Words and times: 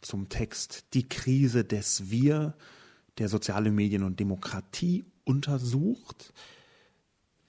zum 0.00 0.28
Text 0.28 0.86
Die 0.94 1.08
Krise 1.08 1.64
des 1.64 2.10
Wir, 2.10 2.54
der 3.18 3.28
soziale 3.28 3.70
Medien 3.70 4.02
und 4.02 4.20
Demokratie 4.20 5.04
untersucht. 5.24 6.32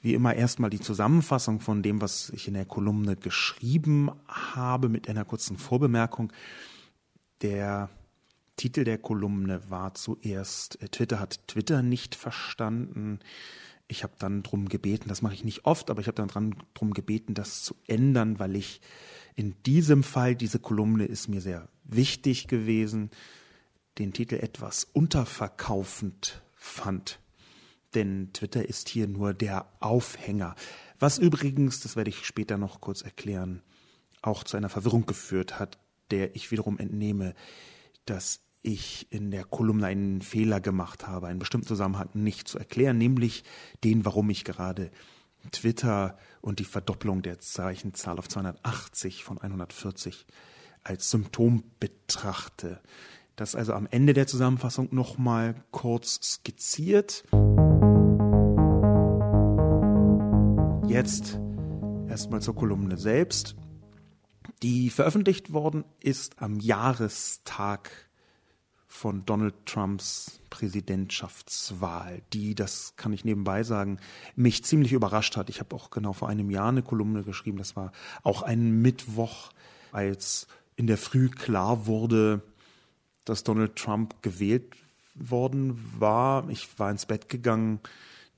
Wie 0.02 0.14
immer 0.14 0.34
erstmal 0.34 0.70
die 0.70 0.80
Zusammenfassung 0.80 1.59
von 1.59 1.84
dem, 1.84 2.02
was 2.02 2.30
ich 2.30 2.48
in 2.48 2.54
der 2.54 2.66
Kolumne 2.66 3.16
geschrieben 3.16 4.12
habe, 4.28 4.90
mit 4.90 5.09
einer 5.09 5.26
kurzen 5.26 5.58
Vorbemerkung. 5.58 6.32
Der 7.42 7.90
Titel 8.56 8.84
der 8.84 8.98
Kolumne 8.98 9.70
war 9.70 9.94
zuerst 9.94 10.81
äh, 10.81 10.90
Twitter 10.90 11.20
hat 11.20 11.48
Twitter 11.48 11.81
nicht 11.81 12.16
verstanden. 12.16 13.20
Ich 13.88 14.04
habe 14.04 14.14
dann 14.20 14.44
drum 14.44 14.68
gebeten, 14.68 15.08
das 15.08 15.22
mache 15.22 15.34
ich 15.34 15.45
nicht 15.45 15.66
oft, 15.66 15.90
aber 15.90 16.02
ich 16.02 16.08
habe 16.08 16.16
dann 16.16 16.28
dran, 16.28 16.56
drum 16.73 16.94
gebeten, 16.94 17.34
das 17.34 17.64
zu 17.64 17.76
ändern, 17.88 18.38
weil 18.38 18.58
ich 18.58 18.81
in 19.40 19.56
diesem 19.66 20.04
Fall, 20.04 20.36
diese 20.36 20.60
Kolumne 20.60 21.06
ist 21.06 21.30
mir 21.30 21.40
sehr 21.40 21.70
wichtig 21.86 22.50
gewesen, 22.50 23.10
den 23.98 24.12
Titel 24.12 24.36
etwas 24.36 24.84
unterverkaufend 24.84 26.42
fand. 26.56 27.22
Denn 27.96 28.34
Twitter 28.34 28.68
ist 28.68 28.90
hier 28.90 29.08
nur 29.08 29.34
der 29.34 29.72
Aufhänger. 29.80 30.56
Was 31.00 31.20
übrigens, 31.20 31.80
das 31.80 31.96
werde 31.96 32.09
ich 32.09 32.26
später 32.26 32.58
noch 32.58 32.81
kurz 32.81 33.02
erklären, 33.02 33.62
auch 34.22 34.44
zu 34.44 34.58
einer 34.58 34.68
Verwirrung 34.68 35.06
geführt 35.06 35.58
hat, 35.58 35.80
der 36.12 36.36
ich 36.36 36.52
wiederum 36.52 36.78
entnehme, 36.78 37.34
dass 38.03 38.42
ich 38.62 39.08
in 39.09 39.31
der 39.31 39.46
Kolumne 39.46 39.88
einen 39.88 40.22
Fehler 40.22 40.59
gemacht 40.59 41.08
habe, 41.08 41.28
einen 41.28 41.40
bestimmten 41.40 41.68
Zusammenhang 41.68 42.09
nicht 42.14 42.50
zu 42.50 42.59
erklären, 42.59 42.98
nämlich 42.98 43.46
den, 43.86 44.03
warum 44.03 44.30
ich 44.31 44.44
gerade 44.44 44.92
Twitter 45.53 46.18
und 46.42 46.59
die 46.59 46.66
Verdopplung 46.66 47.22
der 47.22 47.40
Zeichenzahl 47.40 48.18
auf 48.18 48.28
280 48.28 49.23
von 49.23 49.38
140 49.38 50.26
als 50.84 51.09
Symptom 51.09 51.64
betrachte. 51.80 52.80
Das 53.36 53.56
also 53.56 53.73
am 53.73 53.88
Ende 53.90 54.14
der 54.14 54.28
Zusammenfassung 54.28 54.90
nochmal 54.92 55.56
kurz 55.72 56.20
skizziert. 56.22 57.23
Jetzt 60.88 61.40
erstmal 62.09 62.42
zur 62.42 62.56
Kolumne 62.56 62.98
selbst, 62.98 63.56
die 64.62 64.90
veröffentlicht 64.90 65.53
worden 65.53 65.86
ist 66.02 66.42
am 66.42 66.59
Jahrestag 66.59 68.09
von 68.90 69.23
Donald 69.26 69.54
Trumps 69.66 70.40
Präsidentschaftswahl, 70.50 72.22
die, 72.34 72.56
das 72.56 72.96
kann 72.98 73.14
ich 73.14 73.23
nebenbei 73.23 73.64
sagen, 73.64 74.00
mich 74.36 74.66
ziemlich 74.66 74.92
überrascht 74.94 75.38
hat. 75.38 75.50
Ich 75.50 75.59
habe 75.59 75.76
auch 75.76 75.92
genau 75.92 76.12
vor 76.12 76.28
einem 76.28 76.50
Jahr 76.50 76.70
eine 76.70 76.81
Kolumne 76.81 77.23
geschrieben. 77.23 77.59
Das 77.59 77.76
war 77.76 77.92
auch 78.23 78.42
ein 78.42 78.81
Mittwoch, 78.81 79.52
als 79.92 80.48
in 80.76 80.88
der 80.88 80.98
Früh 80.98 81.30
klar 81.30 81.86
wurde, 81.86 82.42
dass 83.26 83.44
Donald 83.44 83.76
Trump 83.76 84.22
gewählt 84.23 84.76
worden 85.14 85.80
war. 86.00 86.50
Ich 86.50 86.80
war 86.80 86.90
ins 86.90 87.06
Bett 87.06 87.30
gegangen. 87.30 87.80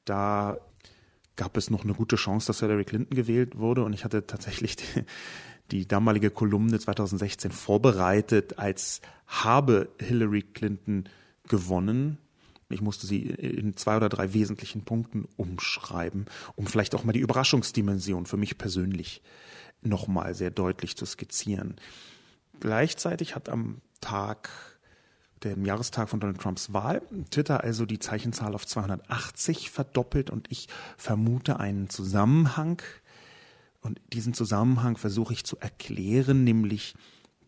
Da 0.04 0.58
gab 1.38 1.56
es 1.56 1.70
noch 1.70 1.84
eine 1.84 1.94
gute 1.94 2.18
Chance, 2.18 2.48
dass 2.48 2.60
Hillary 2.60 2.84
Clinton 2.84 3.16
gewählt 3.16 3.58
wurde. 3.58 3.84
Und 3.84 3.94
ich 3.94 4.04
hatte 4.04 4.28
tatsächlich 4.28 4.76
die, 4.76 5.06
die 5.72 5.88
damalige 5.88 6.30
Kolumne 6.30 6.80
2016 6.80 7.52
vorbereitet, 7.52 8.60
als 8.60 9.02
habe 9.28 9.90
Hillary 10.00 10.42
Clinton 10.42 11.06
gewonnen. 11.48 12.18
Ich 12.70 12.82
musste 12.82 13.08
sie 13.08 13.22
in 13.22 13.76
zwei 13.76 13.98
oder 13.98 14.10
drei 14.10 14.34
wesentlichen 14.34 14.84
Punkten 14.84 15.28
umschreiben, 15.38 16.26
um 16.56 16.68
vielleicht 16.68 16.96
auch 16.96 17.04
mal 17.04 17.14
die 17.14 17.20
Überraschungsdimension 17.20 18.26
für 18.26 18.38
mich 18.38 18.58
persönlich 18.58 19.22
nochmal 19.82 20.36
sehr 20.36 20.52
deutlich 20.52 20.96
zu 20.96 21.06
skizzieren. 21.06 21.76
Gleichzeitig 22.60 23.36
hat 23.36 23.50
am 23.50 23.82
Tag, 24.00 24.50
dem 25.44 25.66
Jahrestag 25.66 26.10
von 26.10 26.20
Donald 26.20 26.40
Trumps 26.40 26.72
Wahl, 26.72 27.02
Twitter 27.32 27.64
also 27.64 27.86
die 27.86 28.00
Zeichenzahl 28.00 28.54
auf 28.54 28.68
280 28.68 29.72
verdoppelt 29.72 30.30
und 30.30 30.52
ich 30.52 30.68
vermute 30.98 31.60
einen 31.60 31.90
Zusammenhang 31.90 32.82
und 33.82 34.00
diesen 34.14 34.34
Zusammenhang 34.34 34.98
versuche 34.98 35.34
ich 35.34 35.44
zu 35.44 35.58
erklären, 35.58 36.44
nämlich 36.44 36.96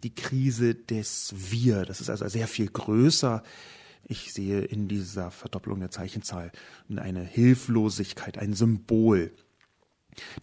die 0.04 0.14
Krise 0.14 0.76
des 0.76 1.34
Wir. 1.38 1.86
Das 1.86 2.02
ist 2.02 2.10
also 2.10 2.28
sehr 2.28 2.48
viel 2.48 2.70
größer. 2.70 3.44
Ich 4.06 4.34
sehe 4.34 4.62
in 4.62 4.88
dieser 4.88 5.32
Verdoppelung 5.32 5.80
der 5.80 5.92
Zeichenzahl 5.92 6.52
eine 6.94 7.24
Hilflosigkeit, 7.24 8.38
ein 8.38 8.54
Symbol. 8.54 9.32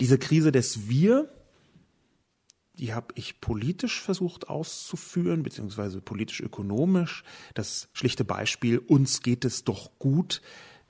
Diese 0.00 0.18
Krise 0.18 0.52
des 0.52 0.88
Wir, 0.88 1.30
die 2.74 2.94
habe 2.94 3.08
ich 3.16 3.40
politisch 3.40 4.00
versucht 4.00 4.48
auszuführen, 4.48 5.42
beziehungsweise 5.42 6.00
politisch-ökonomisch. 6.00 7.24
Das 7.52 7.88
schlichte 7.92 8.24
Beispiel, 8.24 8.78
uns 8.78 9.20
geht 9.22 9.44
es 9.44 9.64
doch 9.64 9.98
gut. 9.98 10.40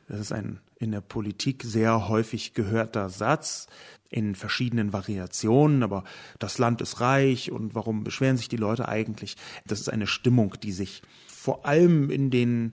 Das 0.06 0.20
ist 0.20 0.32
ein 0.32 0.60
in 0.80 0.90
der 0.90 1.02
Politik 1.02 1.62
sehr 1.62 2.08
häufig 2.08 2.54
gehörter 2.54 3.10
Satz 3.10 3.68
in 4.08 4.34
verschiedenen 4.34 4.92
Variationen, 4.92 5.84
aber 5.84 6.04
das 6.40 6.58
Land 6.58 6.80
ist 6.80 7.00
reich 7.00 7.52
und 7.52 7.76
warum 7.76 8.02
beschweren 8.02 8.36
sich 8.36 8.48
die 8.48 8.56
Leute 8.56 8.88
eigentlich? 8.88 9.36
Das 9.66 9.78
ist 9.78 9.88
eine 9.88 10.08
Stimmung, 10.08 10.56
die 10.60 10.72
sich 10.72 11.02
vor 11.28 11.64
allem 11.64 12.10
in 12.10 12.30
den 12.30 12.72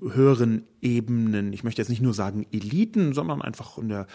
höheren 0.00 0.64
Ebenen, 0.80 1.52
ich 1.52 1.64
möchte 1.64 1.82
jetzt 1.82 1.90
nicht 1.90 2.02
nur 2.02 2.14
sagen 2.14 2.46
Eliten, 2.50 3.12
sondern 3.12 3.42
einfach 3.42 3.78
in, 3.78 3.88
der, 3.88 4.06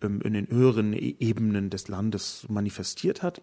ähm, 0.00 0.20
in 0.22 0.32
den 0.32 0.48
höheren 0.48 0.92
e-, 0.92 1.16
Ebenen 1.20 1.70
des 1.70 1.88
Landes 1.88 2.46
manifestiert 2.48 3.22
hat. 3.22 3.42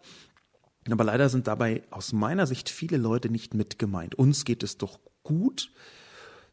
Aber 0.90 1.04
leider 1.04 1.30
sind 1.30 1.48
dabei 1.48 1.84
aus 1.92 2.12
meiner 2.12 2.48
Sicht 2.48 2.70
viele 2.70 2.98
Leute 2.98 3.30
nicht 3.30 3.54
mit 3.54 3.80
gemeint. 3.80 4.16
Uns 4.16 4.44
geht 4.44 4.64
es 4.64 4.78
doch 4.78 5.00
gut, 5.24 5.72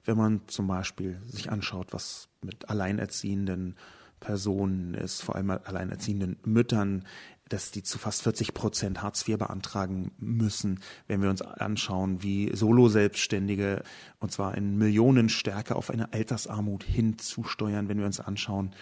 wenn 0.04 0.16
man 0.16 0.40
zum 0.46 0.66
Beispiel 0.66 1.20
sich 1.26 1.50
anschaut, 1.50 1.92
was 1.92 2.28
mit 2.42 2.68
alleinerziehenden 2.68 3.76
Personen 4.20 4.94
ist, 4.94 5.22
vor 5.22 5.36
allem 5.36 5.50
alleinerziehenden 5.50 6.38
Müttern, 6.44 7.04
dass 7.48 7.70
die 7.70 7.82
zu 7.82 7.98
fast 7.98 8.22
40 8.22 8.52
Prozent 8.52 9.02
Hartz 9.02 9.26
IV 9.26 9.38
beantragen 9.38 10.12
müssen, 10.18 10.80
wenn 11.06 11.22
wir 11.22 11.30
uns 11.30 11.42
anschauen, 11.42 12.22
wie 12.22 12.54
Solo-Selbstständige 12.54 13.82
und 14.20 14.32
zwar 14.32 14.56
in 14.56 14.76
Millionenstärke 14.76 15.76
auf 15.76 15.90
eine 15.90 16.12
Altersarmut 16.12 16.84
hinzusteuern, 16.84 17.88
wenn 17.88 17.98
wir 17.98 18.06
uns 18.06 18.20
anschauen, 18.20 18.74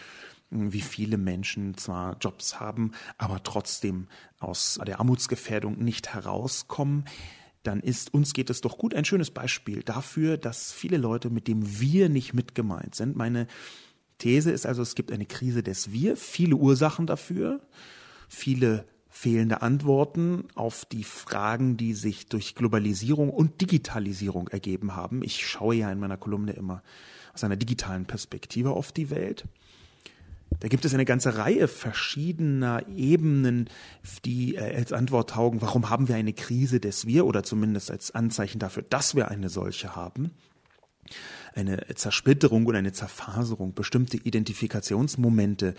wie 0.50 0.81
viele 0.81 1.19
Menschen 1.19 1.77
zwar 1.77 2.16
Jobs 2.21 2.60
haben, 2.60 2.93
aber 3.19 3.43
trotzdem 3.43 4.09
aus 4.38 4.81
der 4.87 5.00
Armutsgefährdung 5.00 5.78
nicht 5.78 6.15
herauskommen 6.15 7.04
dann 7.66 7.81
ist 7.81 8.15
uns 8.15 8.32
geht 8.32 8.50
es 8.50 8.60
doch 8.60 8.78
gut 8.78 8.94
ein 8.94 9.04
schönes 9.04 9.31
Beispiel 9.31 9.82
dafür, 9.82 10.37
dass 10.37 10.72
viele 10.72 10.97
Leute 10.97 11.31
mit 11.31 11.49
dem 11.49 11.81
Wir 11.81 12.09
nicht 12.09 12.34
mitgemeint 12.34 12.94
sind. 12.94 13.16
Meine 13.16 13.47
These 14.19 14.50
ist 14.50 14.66
also, 14.66 14.82
es 14.82 14.94
gibt 14.94 15.12
eine 15.12 15.27
Krise 15.27 15.62
des 15.62 15.93
Wir, 15.93 16.16
viele 16.16 16.56
Ursachen 16.56 17.06
dafür, 17.06 17.60
viele 18.28 18.87
fehlende 19.09 19.62
Antworten 19.62 20.44
auf 20.54 20.84
die 20.84 21.04
Fragen, 21.04 21.77
die 21.77 21.94
sich 21.94 22.27
durch 22.27 22.54
Globalisierung 22.54 23.30
und 23.30 23.60
Digitalisierung 23.60 24.48
ergeben 24.48 24.95
haben. 24.95 25.22
Ich 25.22 25.47
schaue 25.47 25.74
ja 25.74 25.91
in 25.91 25.98
meiner 25.98 26.19
Kolumne 26.19 26.53
immer 26.53 26.83
aus 27.33 27.45
einer 27.45 27.57
digitalen 27.57 28.04
Perspektive 28.04 28.71
auf 28.71 28.92
die 28.92 29.10
Welt. 29.10 29.45
Da 30.60 30.68
gibt 30.68 30.84
es 30.84 30.94
eine 30.94 31.04
ganze 31.04 31.36
Reihe 31.36 31.68
verschiedener 31.68 32.86
Ebenen, 32.88 33.68
die 34.24 34.56
äh, 34.56 34.76
als 34.76 34.92
Antwort 34.92 35.30
taugen, 35.30 35.60
warum 35.60 35.91
haben 35.91 36.08
wir 36.08 36.16
eine 36.16 36.32
Krise 36.32 36.80
des 36.80 37.06
Wir 37.06 37.26
oder 37.26 37.42
zumindest 37.42 37.91
als 37.91 38.14
Anzeichen 38.14 38.58
dafür, 38.58 38.82
dass 38.88 39.14
wir 39.14 39.28
eine 39.28 39.48
solche 39.48 39.94
haben. 39.94 40.30
Eine 41.54 41.86
Zersplitterung 41.94 42.66
oder 42.66 42.78
eine 42.78 42.92
Zerfaserung, 42.92 43.74
bestimmte 43.74 44.16
Identifikationsmomente 44.16 45.74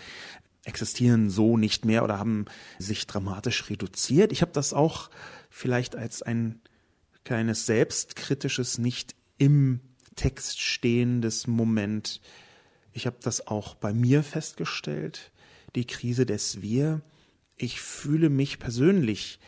existieren 0.64 1.30
so 1.30 1.56
nicht 1.56 1.84
mehr 1.84 2.04
oder 2.04 2.18
haben 2.18 2.46
sich 2.78 3.06
dramatisch 3.06 3.70
reduziert. 3.70 4.32
Ich 4.32 4.42
habe 4.42 4.52
das 4.52 4.72
auch 4.72 5.10
vielleicht 5.50 5.96
als 5.96 6.22
ein 6.22 6.60
kleines 7.24 7.66
selbstkritisches, 7.66 8.78
nicht 8.78 9.14
im 9.38 9.80
Text 10.16 10.60
stehendes 10.60 11.46
Moment 11.46 12.20
ich 12.98 13.06
habe 13.06 13.18
das 13.22 13.46
auch 13.46 13.76
bei 13.76 13.92
mir 13.92 14.24
festgestellt, 14.24 15.30
die 15.76 15.86
Krise 15.86 16.26
des 16.26 16.62
Wir. 16.62 17.00
Ich 17.56 17.80
fühle 17.80 18.28
mich 18.28 18.58
persönlich 18.58 19.38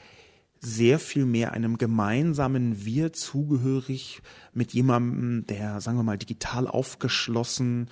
sehr 0.60 1.00
viel 1.00 1.26
mehr 1.26 1.50
einem 1.52 1.76
gemeinsamen 1.76 2.84
Wir 2.84 3.12
zugehörig 3.12 4.22
mit 4.52 4.72
jemandem, 4.72 5.46
der, 5.48 5.80
sagen 5.80 5.98
wir 5.98 6.04
mal, 6.04 6.16
digital 6.16 6.68
aufgeschlossen, 6.68 7.90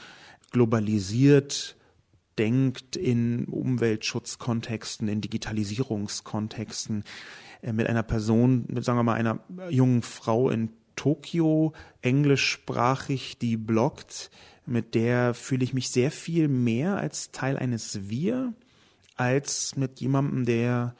globalisiert, 0.52 1.76
denkt 2.38 2.94
in 2.94 3.46
Umweltschutzkontexten, 3.46 5.08
in 5.08 5.20
Digitalisierungskontexten, 5.20 7.02
äh, 7.62 7.72
mit 7.72 7.88
einer 7.88 8.04
Person, 8.04 8.64
mit, 8.68 8.84
sagen 8.84 8.98
wir 9.00 9.02
mal, 9.02 9.14
einer 9.14 9.40
jungen 9.70 10.02
Frau 10.02 10.50
in 10.50 10.70
Tokio, 10.98 11.72
englischsprachig, 12.02 13.38
die 13.38 13.56
bloggt, 13.56 14.30
mit 14.66 14.96
der 14.96 15.32
fühle 15.32 15.62
ich 15.62 15.72
mich 15.72 15.90
sehr 15.90 16.10
viel 16.10 16.48
mehr 16.48 16.96
als 16.96 17.30
Teil 17.30 17.56
eines 17.56 18.10
Wir, 18.10 18.52
als 19.16 19.76
mit 19.76 20.00
jemandem, 20.00 20.44
der 20.44 20.96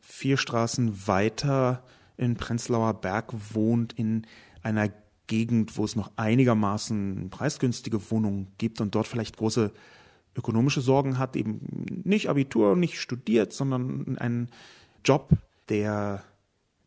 vier 0.00 0.36
Straßen 0.36 1.06
weiter 1.06 1.84
in 2.16 2.34
Prenzlauer 2.34 2.94
Berg 2.94 3.32
wohnt, 3.54 3.92
in 3.92 4.26
einer 4.62 4.90
Gegend, 5.28 5.78
wo 5.78 5.84
es 5.84 5.94
noch 5.94 6.10
einigermaßen 6.16 7.30
preisgünstige 7.30 8.10
Wohnungen 8.10 8.48
gibt 8.58 8.80
und 8.80 8.96
dort 8.96 9.06
vielleicht 9.06 9.36
große 9.36 9.72
ökonomische 10.34 10.80
Sorgen 10.80 11.18
hat, 11.18 11.36
eben 11.36 11.60
nicht 12.04 12.28
Abitur, 12.28 12.74
nicht 12.74 12.98
studiert, 12.98 13.52
sondern 13.52 14.18
einen 14.18 14.50
Job, 15.04 15.30
der 15.68 16.24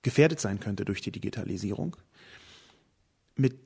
gefährdet 0.02 0.42
sein 0.42 0.60
könnte 0.60 0.84
durch 0.84 1.02
die 1.02 1.12
Digitalisierung. 1.12 1.96
Mit 3.40 3.58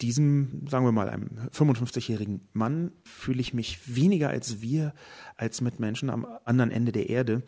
diesem, 0.00 0.66
sagen 0.66 0.86
wir 0.86 0.92
mal, 0.92 1.10
einem 1.10 1.28
55-jährigen 1.52 2.48
Mann 2.54 2.92
fühle 3.04 3.40
ich 3.40 3.52
mich 3.52 3.94
weniger 3.94 4.30
als 4.30 4.62
wir, 4.62 4.94
als 5.36 5.60
mit 5.60 5.78
Menschen 5.78 6.08
am 6.08 6.26
anderen 6.44 6.70
Ende 6.70 6.90
der 6.90 7.10
Erde, 7.10 7.42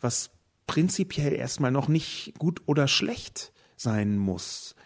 was 0.00 0.30
prinzipiell 0.68 1.32
erstmal 1.32 1.72
noch 1.72 1.88
nicht 1.88 2.34
gut 2.38 2.62
oder 2.66 2.86
schlecht 2.86 3.52
sein 3.76 4.18
muss. 4.18 4.76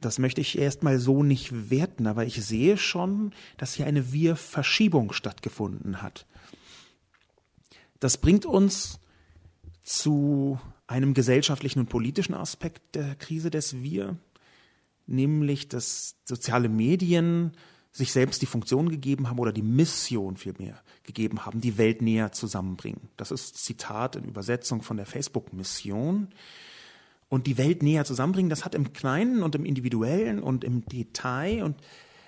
Das 0.00 0.18
möchte 0.18 0.40
ich 0.40 0.58
erstmal 0.58 0.98
so 0.98 1.22
nicht 1.22 1.70
werten, 1.70 2.06
aber 2.06 2.26
ich 2.26 2.44
sehe 2.44 2.76
schon, 2.76 3.32
dass 3.56 3.74
hier 3.74 3.86
eine 3.86 4.12
Wir-Verschiebung 4.12 5.12
stattgefunden 5.12 6.02
hat. 6.02 6.26
Das 8.00 8.18
bringt 8.18 8.44
uns 8.44 8.98
zu 9.82 10.58
einem 10.86 11.14
gesellschaftlichen 11.14 11.78
und 11.78 11.88
politischen 11.88 12.34
Aspekt 12.34 12.96
der 12.96 13.14
Krise 13.14 13.50
des 13.50 13.82
Wir, 13.82 14.18
nämlich 15.06 15.68
dass 15.68 16.16
soziale 16.24 16.68
Medien 16.68 17.52
sich 17.92 18.12
selbst 18.12 18.42
die 18.42 18.46
Funktion 18.46 18.88
gegeben 18.88 19.30
haben 19.30 19.38
oder 19.38 19.52
die 19.52 19.62
Mission 19.62 20.36
vielmehr 20.36 20.80
gegeben 21.04 21.46
haben, 21.46 21.60
die 21.60 21.78
Welt 21.78 22.02
näher 22.02 22.32
zusammenbringen. 22.32 23.08
Das 23.16 23.30
ist 23.30 23.56
Zitat 23.56 24.16
in 24.16 24.24
Übersetzung 24.24 24.82
von 24.82 24.96
der 24.96 25.06
Facebook-Mission. 25.06 26.28
Und 27.28 27.46
die 27.46 27.56
Welt 27.56 27.82
näher 27.82 28.04
zusammenbringen, 28.04 28.50
das 28.50 28.64
hat 28.64 28.74
im 28.74 28.92
Kleinen 28.92 29.42
und 29.42 29.54
im 29.54 29.64
Individuellen 29.64 30.40
und 30.40 30.64
im 30.64 30.84
Detail 30.86 31.62
und 31.62 31.76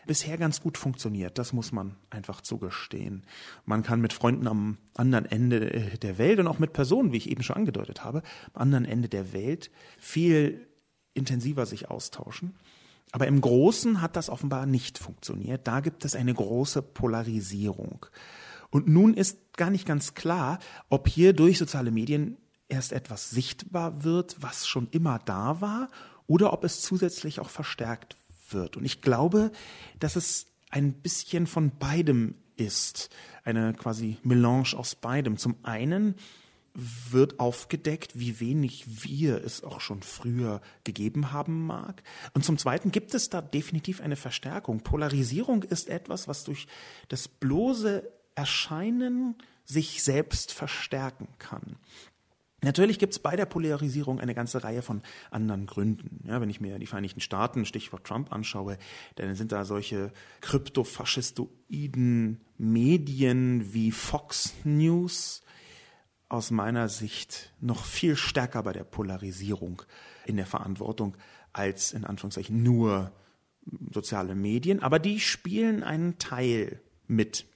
bisher 0.07 0.39
ganz 0.39 0.61
gut 0.61 0.79
funktioniert. 0.79 1.37
Das 1.37 1.53
muss 1.53 1.73
man 1.73 1.97
einfach 2.11 2.41
zugestehen. 2.41 3.25
Man 3.65 3.83
kann 3.83 4.01
mit 4.01 4.13
Freunden 4.13 4.47
am 4.47 4.79
anderen 4.95 5.27
Ende 5.27 5.73
äh, 5.73 5.99
der 5.99 6.19
Welt 6.19 6.39
und 6.39 6.47
auch 6.47 6.59
mit 6.59 6.73
Personen, 6.73 7.13
wie 7.13 7.17
ich 7.17 7.29
eben 7.29 7.43
schon 7.43 7.57
angedeutet 7.57 8.05
habe, 8.05 8.23
am 8.55 8.63
anderen 8.63 8.85
Ende 8.85 9.09
der 9.09 9.33
Welt 9.33 9.71
viel 9.99 10.67
intensiver 11.17 11.67
sich 11.67 11.91
austauschen. 11.91 12.55
Aber 13.13 13.27
im 13.27 13.41
Großen 13.41 14.03
hat 14.03 14.17
das 14.17 14.29
offenbar 14.29 14.67
nicht 14.67 14.99
funktioniert. 14.99 15.67
Da 15.67 15.81
gibt 15.81 16.05
es 16.05 16.17
eine 16.17 16.35
große 16.35 16.83
Polarisierung. 16.83 18.07
Und 18.71 18.89
nun 18.89 19.15
ist 19.15 19.57
gar 19.57 19.71
nicht 19.71 19.87
ganz 19.87 20.15
klar, 20.15 20.59
ob 20.89 21.09
hier 21.09 21.33
durch 21.33 21.59
soziale 21.59 21.91
Medien 21.91 22.37
erst 22.69 22.93
etwas 22.93 23.31
sichtbar 23.31 24.03
wird, 24.03 24.37
was 24.41 24.67
schon 24.67 24.89
immer 24.91 25.21
da 25.25 25.61
war, 25.61 25.89
oder 26.27 26.53
ob 26.53 26.65
es 26.65 26.81
zusätzlich 26.81 27.39
auch 27.39 27.49
verstärkt 27.49 28.17
wird. 28.51 28.77
Und 28.77 28.85
ich 28.85 29.01
glaube, 29.01 29.53
dass 30.01 30.17
es 30.17 30.47
ein 30.71 30.93
bisschen 30.95 31.47
von 31.47 31.71
beidem 31.79 32.35
ist. 32.57 33.11
Eine 33.45 33.73
quasi 33.75 34.19
Melange 34.25 34.75
aus 34.77 34.97
beidem. 34.97 35.37
Zum 35.37 35.57
einen 35.63 36.17
wird 36.77 37.41
aufgedeckt, 37.41 38.19
wie 38.19 38.41
wenig 38.41 39.05
wir 39.05 39.43
es 39.43 39.65
auch 39.65 39.81
schon 39.81 40.03
früher 40.03 40.61
gegeben 40.85 41.33
haben 41.33 41.67
mag. 41.67 42.03
Und 42.35 42.45
zum 42.45 42.59
Zweiten 42.59 42.93
gibt 42.93 43.15
es 43.15 43.31
da 43.31 43.41
definitiv 43.41 44.01
eine 44.01 44.17
Verstärkung. 44.17 44.81
Polarisierung 44.81 45.63
ist 45.63 45.89
etwas, 45.89 46.29
was 46.29 46.45
durch 46.45 46.67
das 47.09 47.29
bloße 47.29 48.09
Erscheinen 48.35 49.37
sich 49.65 50.03
selbst 50.03 50.53
verstärken 50.53 51.29
kann. 51.39 51.77
Natürlich 52.63 52.99
gibt 52.99 53.13
es 53.13 53.19
bei 53.19 53.37
der 53.37 53.47
Polarisierung 53.47 54.19
eine 54.19 54.35
ganze 54.35 54.65
Reihe 54.65 54.83
von 54.83 55.03
anderen 55.31 55.67
Gründen. 55.67 56.27
Ja, 56.27 56.41
wenn 56.41 56.51
ich 56.51 56.61
mir 56.61 56.79
die 56.79 56.87
Vereinigten 56.87 57.21
Staaten, 57.21 57.67
Stichwort 57.67 58.05
Trump, 58.05 58.33
anschaue, 58.33 58.79
dann 59.17 59.35
sind 59.35 59.53
da 59.53 59.65
solche 59.65 60.11
kryptofaschistoiden 60.41 62.41
Medien 62.59 63.75
wie 63.75 63.93
Fox 63.93 64.55
News 64.65 65.43
aus 66.29 66.51
meiner 66.51 66.89
Sicht 66.89 67.53
noch 67.61 67.85
viel 67.85 68.17
stärker 68.17 68.63
bei 68.63 68.73
der 68.73 68.85
Polarisierung 68.85 69.83
in 70.25 70.37
der 70.37 70.47
Verantwortung 70.47 71.17
als 71.53 71.93
in 71.93 72.05
Anführungszeichen 72.05 72.63
nur 72.63 73.13
soziale 73.93 74.35
Medien. 74.35 74.83
Aber 74.83 74.99
die 74.99 75.21
spielen 75.21 75.83
einen 75.83 76.19
Teil 76.19 76.81
mit. 77.07 77.47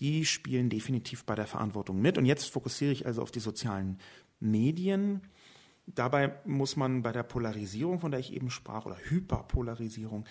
Die 0.00 0.24
spielen 0.26 0.70
definitiv 0.70 1.24
bei 1.24 1.34
der 1.34 1.46
Verantwortung 1.46 2.00
mit. 2.00 2.18
Und 2.18 2.26
jetzt 2.26 2.50
fokussiere 2.50 2.92
ich 2.92 3.06
also 3.06 3.22
auf 3.22 3.30
die 3.30 3.40
sozialen 3.40 3.98
Medien. 4.40 5.22
Dabei 5.86 6.34
muss 6.44 6.76
man 6.76 7.02
bei 7.02 7.12
der 7.12 7.22
Polarisierung, 7.22 8.00
von 8.00 8.10
der 8.10 8.20
ich 8.20 8.32
eben 8.32 8.50
sprach, 8.50 8.86
oder 8.86 8.96
Hyperpolarisierung, 8.96 10.24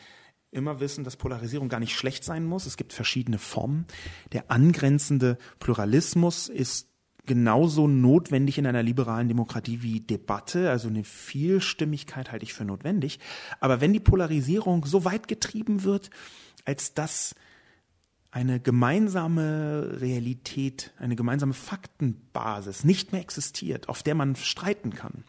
immer 0.51 0.79
wissen, 0.79 1.03
dass 1.03 1.15
Polarisierung 1.15 1.69
gar 1.69 1.79
nicht 1.79 1.95
schlecht 1.95 2.23
sein 2.23 2.45
muss. 2.45 2.65
Es 2.65 2.77
gibt 2.77 2.93
verschiedene 2.93 3.39
Formen. 3.39 3.85
Der 4.31 4.51
angrenzende 4.51 5.37
Pluralismus 5.59 6.47
ist 6.47 6.92
genauso 7.25 7.87
notwendig 7.87 8.57
in 8.57 8.67
einer 8.67 8.83
liberalen 8.83 9.27
Demokratie 9.27 9.81
wie 9.81 10.01
Debatte. 10.01 10.69
Also 10.69 10.89
eine 10.89 11.03
Vielstimmigkeit 11.03 12.31
halte 12.31 12.43
ich 12.43 12.53
für 12.53 12.65
notwendig. 12.65 13.19
Aber 13.59 13.81
wenn 13.81 13.93
die 13.93 13.99
Polarisierung 13.99 14.85
so 14.85 15.05
weit 15.05 15.27
getrieben 15.27 15.83
wird, 15.83 16.09
als 16.65 16.93
dass 16.93 17.35
eine 18.31 18.59
gemeinsame 18.59 20.01
Realität, 20.01 20.91
eine 20.97 21.15
gemeinsame 21.15 21.53
Faktenbasis 21.53 22.83
nicht 22.83 23.11
mehr 23.11 23.21
existiert, 23.21 23.89
auf 23.89 24.01
der 24.01 24.15
man 24.15 24.35
streiten 24.35 24.91
kann, 24.91 25.23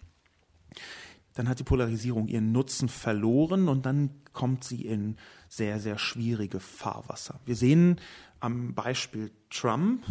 dann 1.35 1.49
hat 1.49 1.59
die 1.59 1.65
Polarisierung 1.65 2.29
ihren 2.29 2.53
Nutzen 2.53 2.89
verloren 2.89 3.69
und 3.69 3.85
dann 3.87 4.11
kommt 4.33 4.65
sie 4.65 4.83
in 4.87 5.17
sehr, 5.49 5.81
sehr 5.81 5.99
schwierige 5.99 6.61
Fahrwasser. 6.61 7.41
Wir 7.45 7.57
sehen 7.57 8.01
am 8.41 8.75
Beispiel 8.75 9.31
Trump, 9.51 10.05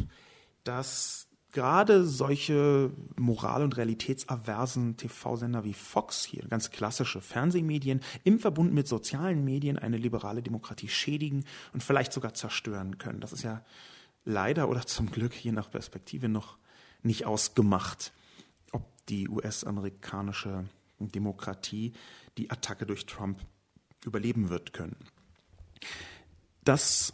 dass 0.64 1.28
gerade 1.54 2.04
solche 2.04 2.92
moral- 3.16 3.64
und 3.64 3.78
realitätsaversen 3.78 4.98
TV-Sender 4.98 5.64
wie 5.64 5.74
Fox 5.74 6.26
hier, 6.26 6.44
ganz 6.48 6.72
klassische 6.72 7.22
Fernsehmedien, 7.22 8.02
im 8.24 8.40
Verbund 8.40 8.74
mit 8.74 8.88
sozialen 8.88 9.46
Medien 9.46 9.78
eine 9.78 9.98
liberale 9.98 10.42
Demokratie 10.42 10.90
schädigen 10.90 11.46
und 11.72 11.84
vielleicht 11.84 12.12
sogar 12.12 12.34
zerstören 12.34 12.98
können. 12.98 13.22
Das 13.22 13.32
ist 13.32 13.44
ja 13.44 13.64
leider 14.26 14.68
oder 14.68 14.86
zum 14.86 15.12
Glück 15.12 15.34
je 15.34 15.52
nach 15.52 15.70
Perspektive 15.70 16.28
noch 16.28 16.58
nicht 17.04 17.26
ausgemacht, 17.26 18.12
ob 18.72 18.84
die 19.08 19.30
US-amerikanische 19.30 20.66
Demokratie 21.00 21.94
die 22.38 22.50
Attacke 22.50 22.86
durch 22.86 23.06
Trump 23.06 23.40
überleben 24.06 24.50
wird 24.50 24.74
können. 24.74 24.96
Das 26.64 27.14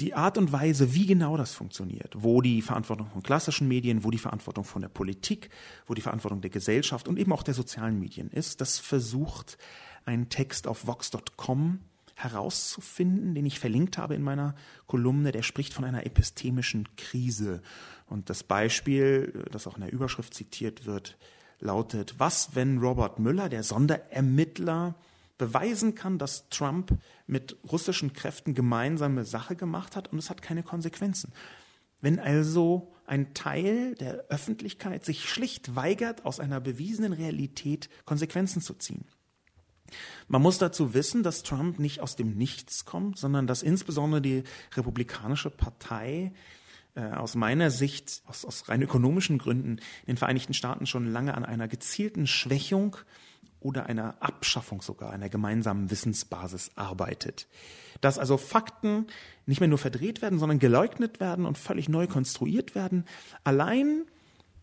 die 0.00 0.14
Art 0.14 0.38
und 0.38 0.52
Weise, 0.52 0.94
wie 0.94 1.06
genau 1.06 1.36
das 1.36 1.54
funktioniert, 1.54 2.14
wo 2.16 2.40
die 2.40 2.62
Verantwortung 2.62 3.08
von 3.10 3.22
klassischen 3.22 3.68
Medien, 3.68 4.02
wo 4.02 4.10
die 4.10 4.18
Verantwortung 4.18 4.64
von 4.64 4.82
der 4.82 4.88
Politik, 4.88 5.50
wo 5.86 5.94
die 5.94 6.02
Verantwortung 6.02 6.40
der 6.40 6.50
Gesellschaft 6.50 7.06
und 7.06 7.18
eben 7.18 7.32
auch 7.32 7.44
der 7.44 7.54
sozialen 7.54 7.98
Medien 7.98 8.30
ist, 8.30 8.60
das 8.60 8.78
versucht 8.78 9.56
ein 10.04 10.28
Text 10.28 10.66
auf 10.66 10.86
vox.com 10.86 11.78
herauszufinden, 12.16 13.34
den 13.34 13.46
ich 13.46 13.58
verlinkt 13.58 13.98
habe 13.98 14.14
in 14.14 14.22
meiner 14.22 14.54
Kolumne, 14.86 15.32
der 15.32 15.42
spricht 15.42 15.74
von 15.74 15.84
einer 15.84 16.06
epistemischen 16.06 16.88
Krise. 16.96 17.62
Und 18.06 18.30
das 18.30 18.44
Beispiel, 18.44 19.44
das 19.50 19.66
auch 19.66 19.76
in 19.76 19.82
der 19.82 19.92
Überschrift 19.92 20.34
zitiert 20.34 20.86
wird, 20.86 21.16
lautet, 21.60 22.14
was, 22.18 22.54
wenn 22.54 22.78
Robert 22.78 23.18
Müller, 23.18 23.48
der 23.48 23.62
Sonderermittler, 23.62 24.94
beweisen 25.38 25.94
kann, 25.94 26.18
dass 26.18 26.48
Trump 26.48 26.96
mit 27.26 27.56
russischen 27.70 28.12
Kräften 28.12 28.54
gemeinsame 28.54 29.24
Sache 29.24 29.56
gemacht 29.56 29.96
hat 29.96 30.12
und 30.12 30.18
es 30.18 30.30
hat 30.30 30.42
keine 30.42 30.62
Konsequenzen. 30.62 31.32
Wenn 32.00 32.18
also 32.18 32.92
ein 33.06 33.34
Teil 33.34 33.94
der 33.96 34.26
Öffentlichkeit 34.28 35.04
sich 35.04 35.28
schlicht 35.28 35.76
weigert, 35.76 36.24
aus 36.24 36.40
einer 36.40 36.60
bewiesenen 36.60 37.12
Realität 37.12 37.88
Konsequenzen 38.04 38.62
zu 38.62 38.74
ziehen. 38.74 39.06
Man 40.28 40.42
muss 40.42 40.58
dazu 40.58 40.94
wissen, 40.94 41.22
dass 41.22 41.42
Trump 41.42 41.78
nicht 41.78 42.00
aus 42.00 42.16
dem 42.16 42.36
Nichts 42.36 42.84
kommt, 42.84 43.18
sondern 43.18 43.46
dass 43.46 43.62
insbesondere 43.62 44.22
die 44.22 44.44
Republikanische 44.74 45.50
Partei 45.50 46.32
äh, 46.94 47.02
aus 47.10 47.34
meiner 47.34 47.70
Sicht, 47.70 48.22
aus, 48.26 48.44
aus 48.44 48.68
rein 48.68 48.82
ökonomischen 48.82 49.38
Gründen, 49.38 49.72
in 49.72 50.06
den 50.06 50.16
Vereinigten 50.16 50.54
Staaten 50.54 50.86
schon 50.86 51.12
lange 51.12 51.34
an 51.34 51.44
einer 51.44 51.68
gezielten 51.68 52.26
Schwächung 52.26 52.96
oder 53.64 53.86
einer 53.86 54.14
Abschaffung 54.20 54.82
sogar 54.82 55.10
einer 55.10 55.30
gemeinsamen 55.30 55.90
Wissensbasis 55.90 56.70
arbeitet. 56.76 57.48
Dass 58.02 58.18
also 58.18 58.36
Fakten 58.36 59.06
nicht 59.46 59.60
mehr 59.60 59.68
nur 59.68 59.78
verdreht 59.78 60.20
werden, 60.20 60.38
sondern 60.38 60.58
geleugnet 60.58 61.18
werden 61.18 61.46
und 61.46 61.56
völlig 61.56 61.88
neu 61.88 62.06
konstruiert 62.06 62.74
werden, 62.74 63.06
allein 63.42 64.04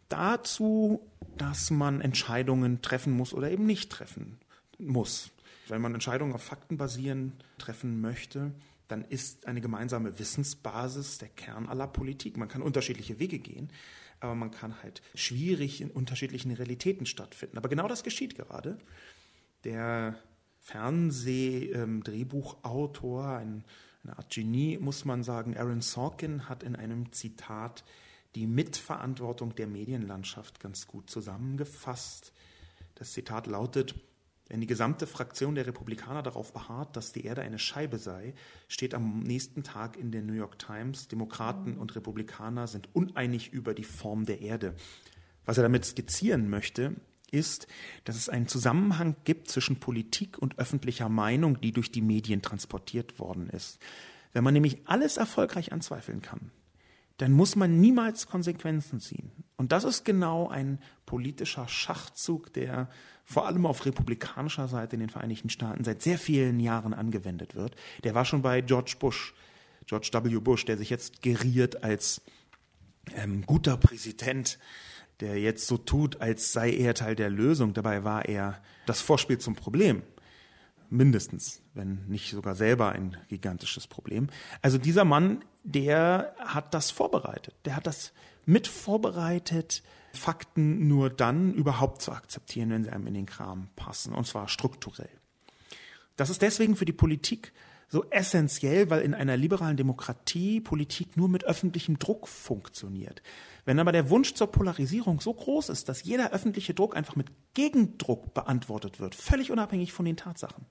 dazu, 0.07 1.01
dass 1.37 1.71
man 1.71 1.99
Entscheidungen 1.99 2.83
treffen 2.83 3.11
muss 3.13 3.33
oder 3.33 3.49
eben 3.49 3.65
nicht 3.65 3.91
treffen 3.91 4.37
muss. 4.77 5.31
Wenn 5.67 5.81
man 5.81 5.95
Entscheidungen 5.95 6.33
auf 6.33 6.43
Fakten 6.43 6.77
basieren 6.77 7.33
treffen 7.57 8.01
möchte, 8.01 8.51
dann 8.87 9.03
ist 9.05 9.47
eine 9.47 9.61
gemeinsame 9.61 10.19
Wissensbasis 10.19 11.17
der 11.17 11.29
Kern 11.29 11.67
aller 11.67 11.87
Politik. 11.87 12.37
Man 12.37 12.49
kann 12.49 12.61
unterschiedliche 12.61 13.19
Wege 13.19 13.39
gehen, 13.39 13.69
aber 14.21 14.35
man 14.35 14.51
kann 14.51 14.81
halt 14.81 15.01
schwierig 15.15 15.81
in 15.81 15.91
unterschiedlichen 15.91 16.51
Realitäten 16.51 17.05
stattfinden. 17.05 17.57
Aber 17.57 17.67
genau 17.69 17.87
das 17.87 18.03
geschieht 18.03 18.35
gerade. 18.35 18.77
Der 19.63 20.17
Fernsehdrehbuchautor, 20.59 23.27
ein, 23.27 23.63
eine 24.03 24.17
Art 24.17 24.31
Genie, 24.31 24.77
muss 24.77 25.05
man 25.05 25.23
sagen, 25.23 25.57
Aaron 25.57 25.81
Sorkin, 25.81 26.47
hat 26.47 26.61
in 26.63 26.75
einem 26.75 27.11
Zitat 27.11 27.83
die 28.35 28.45
Mitverantwortung 28.47 29.55
der 29.55 29.67
Medienlandschaft 29.67 30.59
ganz 30.59 30.87
gut 30.87 31.09
zusammengefasst. 31.09 32.33
Das 32.95 33.13
Zitat 33.13 33.47
lautet, 33.47 33.95
wenn 34.51 34.59
die 34.59 34.67
gesamte 34.67 35.07
Fraktion 35.07 35.55
der 35.55 35.65
Republikaner 35.65 36.23
darauf 36.23 36.51
beharrt, 36.51 36.97
dass 36.97 37.13
die 37.13 37.23
Erde 37.23 37.41
eine 37.41 37.57
Scheibe 37.57 37.97
sei, 37.97 38.33
steht 38.67 38.93
am 38.93 39.21
nächsten 39.21 39.63
Tag 39.63 39.95
in 39.95 40.11
der 40.11 40.23
New 40.23 40.33
York 40.33 40.59
Times, 40.59 41.07
Demokraten 41.07 41.77
und 41.77 41.95
Republikaner 41.95 42.67
sind 42.67 42.89
uneinig 42.93 43.53
über 43.53 43.73
die 43.73 43.85
Form 43.85 44.25
der 44.25 44.41
Erde. 44.41 44.75
Was 45.45 45.57
er 45.57 45.63
damit 45.63 45.85
skizzieren 45.85 46.49
möchte, 46.49 46.97
ist, 47.31 47.67
dass 48.03 48.17
es 48.17 48.27
einen 48.27 48.49
Zusammenhang 48.49 49.15
gibt 49.23 49.49
zwischen 49.49 49.79
Politik 49.79 50.37
und 50.37 50.59
öffentlicher 50.59 51.07
Meinung, 51.07 51.61
die 51.61 51.71
durch 51.71 51.89
die 51.89 52.01
Medien 52.01 52.41
transportiert 52.41 53.19
worden 53.19 53.49
ist. 53.49 53.79
Wenn 54.33 54.43
man 54.43 54.53
nämlich 54.53 54.79
alles 54.83 55.15
erfolgreich 55.15 55.71
anzweifeln 55.71 56.21
kann, 56.21 56.51
dann 57.21 57.33
muss 57.33 57.55
man 57.55 57.79
niemals 57.79 58.25
Konsequenzen 58.25 58.99
ziehen. 58.99 59.31
Und 59.55 59.71
das 59.71 59.83
ist 59.83 60.05
genau 60.05 60.49
ein 60.49 60.79
politischer 61.05 61.67
Schachzug, 61.67 62.51
der 62.53 62.89
vor 63.25 63.45
allem 63.45 63.67
auf 63.67 63.85
republikanischer 63.85 64.67
Seite 64.67 64.95
in 64.95 65.01
den 65.01 65.09
Vereinigten 65.11 65.51
Staaten 65.51 65.83
seit 65.83 66.01
sehr 66.01 66.17
vielen 66.17 66.59
Jahren 66.59 66.95
angewendet 66.95 67.53
wird. 67.53 67.75
Der 68.03 68.15
war 68.15 68.25
schon 68.25 68.41
bei 68.41 68.61
George 68.61 68.95
Bush, 68.97 69.35
George 69.85 70.09
W. 70.11 70.39
Bush, 70.39 70.65
der 70.65 70.79
sich 70.79 70.89
jetzt 70.89 71.21
geriert 71.21 71.83
als 71.83 72.21
ähm, 73.15 73.45
guter 73.45 73.77
Präsident, 73.77 74.57
der 75.19 75.39
jetzt 75.39 75.67
so 75.67 75.77
tut, 75.77 76.21
als 76.21 76.51
sei 76.51 76.71
er 76.71 76.95
Teil 76.95 77.15
der 77.15 77.29
Lösung. 77.29 77.75
Dabei 77.75 78.03
war 78.03 78.25
er 78.25 78.59
das 78.87 78.99
Vorspiel 78.99 79.37
zum 79.37 79.55
Problem 79.55 80.01
mindestens, 80.91 81.61
wenn 81.73 82.05
nicht 82.07 82.31
sogar 82.31 82.55
selber 82.55 82.91
ein 82.91 83.17
gigantisches 83.29 83.87
Problem. 83.87 84.27
Also 84.61 84.77
dieser 84.77 85.05
Mann, 85.05 85.43
der 85.63 86.35
hat 86.39 86.73
das 86.73 86.91
vorbereitet, 86.91 87.55
der 87.65 87.75
hat 87.75 87.87
das 87.87 88.13
mit 88.45 88.67
vorbereitet, 88.67 89.83
Fakten 90.13 90.87
nur 90.87 91.09
dann 91.09 91.53
überhaupt 91.53 92.01
zu 92.01 92.11
akzeptieren, 92.11 92.69
wenn 92.69 92.83
sie 92.83 92.89
einem 92.89 93.07
in 93.07 93.13
den 93.13 93.25
Kram 93.25 93.69
passen, 93.75 94.13
und 94.13 94.27
zwar 94.27 94.49
strukturell. 94.49 95.09
Das 96.17 96.29
ist 96.29 96.41
deswegen 96.41 96.75
für 96.75 96.85
die 96.85 96.91
Politik 96.91 97.53
so 97.87 98.05
essentiell, 98.09 98.89
weil 98.89 99.01
in 99.01 99.13
einer 99.13 99.37
liberalen 99.37 99.77
Demokratie 99.77 100.61
Politik 100.61 101.17
nur 101.17 101.27
mit 101.27 101.43
öffentlichem 101.43 101.99
Druck 101.99 102.27
funktioniert. 102.27 103.21
Wenn 103.65 103.79
aber 103.79 103.91
der 103.91 104.09
Wunsch 104.09 104.33
zur 104.33 104.47
Polarisierung 104.47 105.19
so 105.21 105.33
groß 105.33 105.69
ist, 105.69 105.89
dass 105.89 106.03
jeder 106.03 106.31
öffentliche 106.31 106.73
Druck 106.73 106.95
einfach 106.95 107.15
mit 107.15 107.27
Gegendruck 107.53 108.33
beantwortet 108.33 108.99
wird, 108.99 109.13
völlig 109.13 109.51
unabhängig 109.51 109.93
von 109.93 110.05
den 110.05 110.17
Tatsachen, 110.17 110.65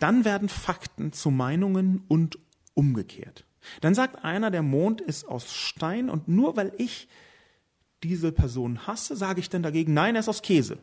dann 0.00 0.24
werden 0.24 0.48
Fakten 0.48 1.12
zu 1.12 1.30
Meinungen 1.30 2.04
und 2.08 2.38
umgekehrt. 2.74 3.46
Dann 3.80 3.94
sagt 3.94 4.24
einer, 4.24 4.50
der 4.50 4.62
Mond 4.62 5.00
ist 5.00 5.24
aus 5.24 5.54
Stein 5.54 6.10
und 6.10 6.28
nur 6.28 6.56
weil 6.56 6.72
ich 6.78 7.08
diese 8.02 8.32
Person 8.32 8.86
hasse, 8.86 9.14
sage 9.14 9.40
ich 9.40 9.50
dann 9.50 9.62
dagegen, 9.62 9.92
nein, 9.94 10.16
er 10.16 10.20
ist 10.20 10.28
aus 10.28 10.42
Käse. 10.42 10.78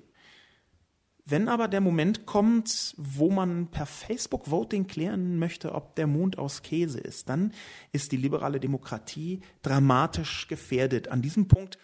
Wenn 1.29 1.49
aber 1.49 1.67
der 1.67 1.81
Moment 1.81 2.25
kommt, 2.25 2.93
wo 2.95 3.29
man 3.29 3.67
per 3.67 3.85
Facebook-Voting 3.85 4.87
klären 4.87 5.37
möchte, 5.39 5.75
ob 5.75 5.95
der 5.95 6.07
Mond 6.07 6.37
aus 6.37 6.61
Käse 6.61 6.99
ist, 6.99 7.27
dann 7.27 7.53
ist 7.91 8.13
die 8.13 8.17
liberale 8.17 8.61
Demokratie 8.61 9.41
dramatisch 9.61 10.47
gefährdet. 10.47 11.09
An 11.09 11.21
diesem 11.21 11.49
Punkt 11.49 11.79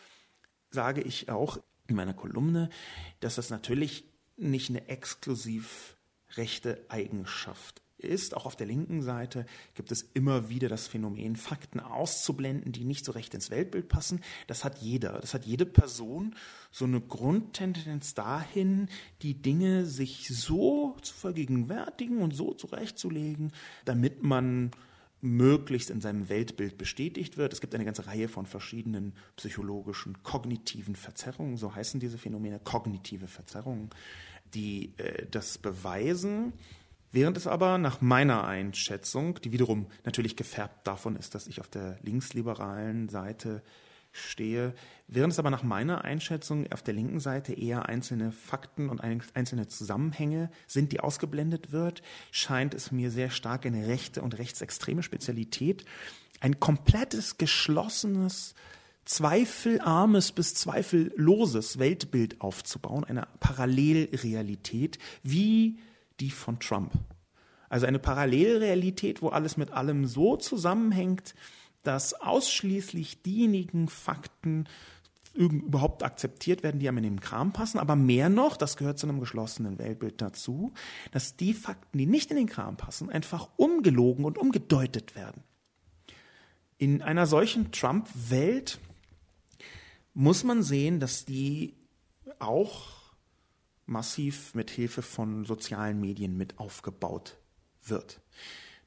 sage 0.70 1.02
ich 1.02 1.30
auch 1.30 1.58
in 1.88 1.98
meiner 1.98 2.13
Kolumne, 2.13 2.70
dass 3.20 3.36
das 3.36 3.50
natürlich 3.50 4.06
nicht 4.38 4.70
eine 4.70 4.88
exklusiv 4.88 5.98
rechte 6.38 6.86
Eigenschaft 6.90 7.82
ist. 7.98 8.36
Auch 8.36 8.46
auf 8.46 8.56
der 8.56 8.68
linken 8.68 9.02
Seite 9.02 9.46
gibt 9.75 9.92
es 9.92 10.02
immer 10.13 10.50
wieder 10.50 10.70
das 10.70 10.88
Phänomen, 10.88 11.36
Fakten 11.36 11.80
auszublenden, 11.80 12.72
die 12.72 12.84
nicht 12.84 13.06
so 13.06 13.12
recht 13.12 13.34
ins 13.34 13.50
Weltbild 13.50 13.88
passen. 13.88 14.22
Das 14.48 14.63
hat 14.63 14.80
jeder, 14.80 15.20
das 15.20 15.34
hat 15.34 15.46
jede 15.46 15.66
Person 15.66 16.36
so 16.72 16.86
eine 16.86 17.02
Grundtendenz 17.02 18.13
dahin, 18.13 18.90
die 19.22 19.42
Dinge 19.42 19.86
sich 19.86 20.28
so 20.30 20.98
zu 21.02 21.13
vergegenwärtigen 21.13 22.20
und 22.20 22.36
so 22.36 22.54
zurechtzulegen, 22.54 23.52
damit 23.86 24.24
man 24.24 24.72
möglichst 25.24 25.90
in 25.90 26.02
seinem 26.02 26.28
Weltbild 26.28 26.78
bestätigt 26.78 27.38
wird. 27.38 27.54
Es 27.54 27.62
gibt 27.62 27.74
eine 27.74 27.86
ganze 27.86 28.08
Reihe 28.08 28.28
von 28.28 28.46
verschiedenen 28.46 29.13
psychologischen, 29.38 30.22
kognitiven 30.22 30.98
Verzerrungen, 30.98 31.56
so 31.56 31.74
heißen 31.74 32.02
diese 32.02 32.18
Phänomene, 32.18 32.60
kognitive 32.60 33.30
Verzerrungen, 33.30 33.90
die 34.53 34.93
äh, 34.98 35.25
das 35.29 35.57
beweisen. 35.57 36.53
Während 37.12 37.38
es 37.38 37.45
aber 37.45 37.77
nach 37.77 38.01
meiner 38.01 38.45
Einschätzung, 38.45 39.39
die 39.41 39.51
wiederum 39.51 39.88
natürlich 40.03 40.36
gefärbt 40.36 40.88
davon 40.88 41.15
ist, 41.15 41.36
dass 41.36 41.48
ich 41.48 41.62
auf 41.62 41.67
der 41.67 41.98
linksliberalen 42.01 43.07
Seite 43.10 43.62
stehe, 44.12 44.74
während 45.07 45.33
es 45.33 45.39
aber 45.39 45.50
nach 45.50 45.63
meiner 45.63 46.03
Einschätzung 46.03 46.72
auf 46.72 46.81
der 46.81 46.93
linken 46.93 47.19
Seite 47.19 47.53
eher 47.53 47.88
einzelne 47.88 48.31
Fakten 48.31 48.89
und 48.89 49.01
einzelne 49.01 49.67
Zusammenhänge 49.67 50.50
sind, 50.67 50.91
die 50.91 51.00
ausgeblendet 51.00 51.72
wird, 51.72 52.01
scheint 52.31 52.74
es 52.74 52.91
mir 52.91 53.12
sehr 53.12 53.31
stark 53.31 53.65
eine 53.65 53.88
rechte 53.88 54.22
und 54.22 54.38
rechtsextreme 54.38 55.03
Spezialität, 55.03 55.86
ein 56.39 56.60
komplettes, 56.60 57.38
geschlossenes, 57.38 58.53
zweifelarmes 59.05 60.31
bis 60.31 60.53
zweifelloses 60.53 61.79
Weltbild 61.79 62.41
aufzubauen, 62.41 63.03
eine 63.03 63.27
Parallelrealität, 63.39 64.98
wie 65.24 65.79
die 66.19 66.31
von 66.31 66.60
Trump. 66.60 66.93
Also 67.69 67.86
eine 67.86 68.00
Parallelrealität, 68.00 69.22
wo 69.22 69.29
alles 69.29 69.57
mit 69.57 69.72
allem 69.72 70.05
so 70.05 70.38
zusammenhängt, 70.38 71.33
dass 71.83 72.13
ausschließlich 72.13 73.22
diejenigen 73.24 73.89
Fakten 73.89 74.67
überhaupt 75.33 76.03
akzeptiert 76.03 76.62
werden, 76.62 76.79
die 76.79 76.88
einem 76.88 77.00
in 77.00 77.03
den 77.03 77.19
Kram 77.19 77.53
passen, 77.53 77.79
aber 77.79 77.95
mehr 77.95 78.29
noch, 78.29 78.55
das 78.55 78.77
gehört 78.77 79.00
zu 79.00 79.07
einem 79.07 79.19
geschlossenen 79.19 79.79
Weltbild 79.79 80.22
dazu, 80.22 80.72
dass 81.12 81.36
die 81.36 81.55
Fakten, 81.55 81.98
die 81.98 82.05
nicht 82.05 82.29
in 82.29 82.38
den 82.38 82.48
Kram 82.48 82.77
passen, 82.77 83.10
einfach 83.10 83.50
umgelogen 83.57 84.25
und 84.25 84.38
umgedeutet 84.38 85.15
werden. 85.15 85.43
In 86.77 87.01
einer 87.01 87.25
solchen 87.25 87.72
Trump-Welt 87.72 88.79
muss 90.13 90.43
man 90.43 90.63
sehen, 90.63 91.00
dass 91.00 91.25
die 91.25 91.75
auch 92.39 93.03
massiv 93.86 94.55
mit 94.55 94.70
Hilfe 94.70 95.01
von 95.01 95.46
sozialen 95.46 96.00
Medien 96.00 96.38
mit 96.38 96.60
aufgebaut 96.60 97.38
wird. 97.84 98.22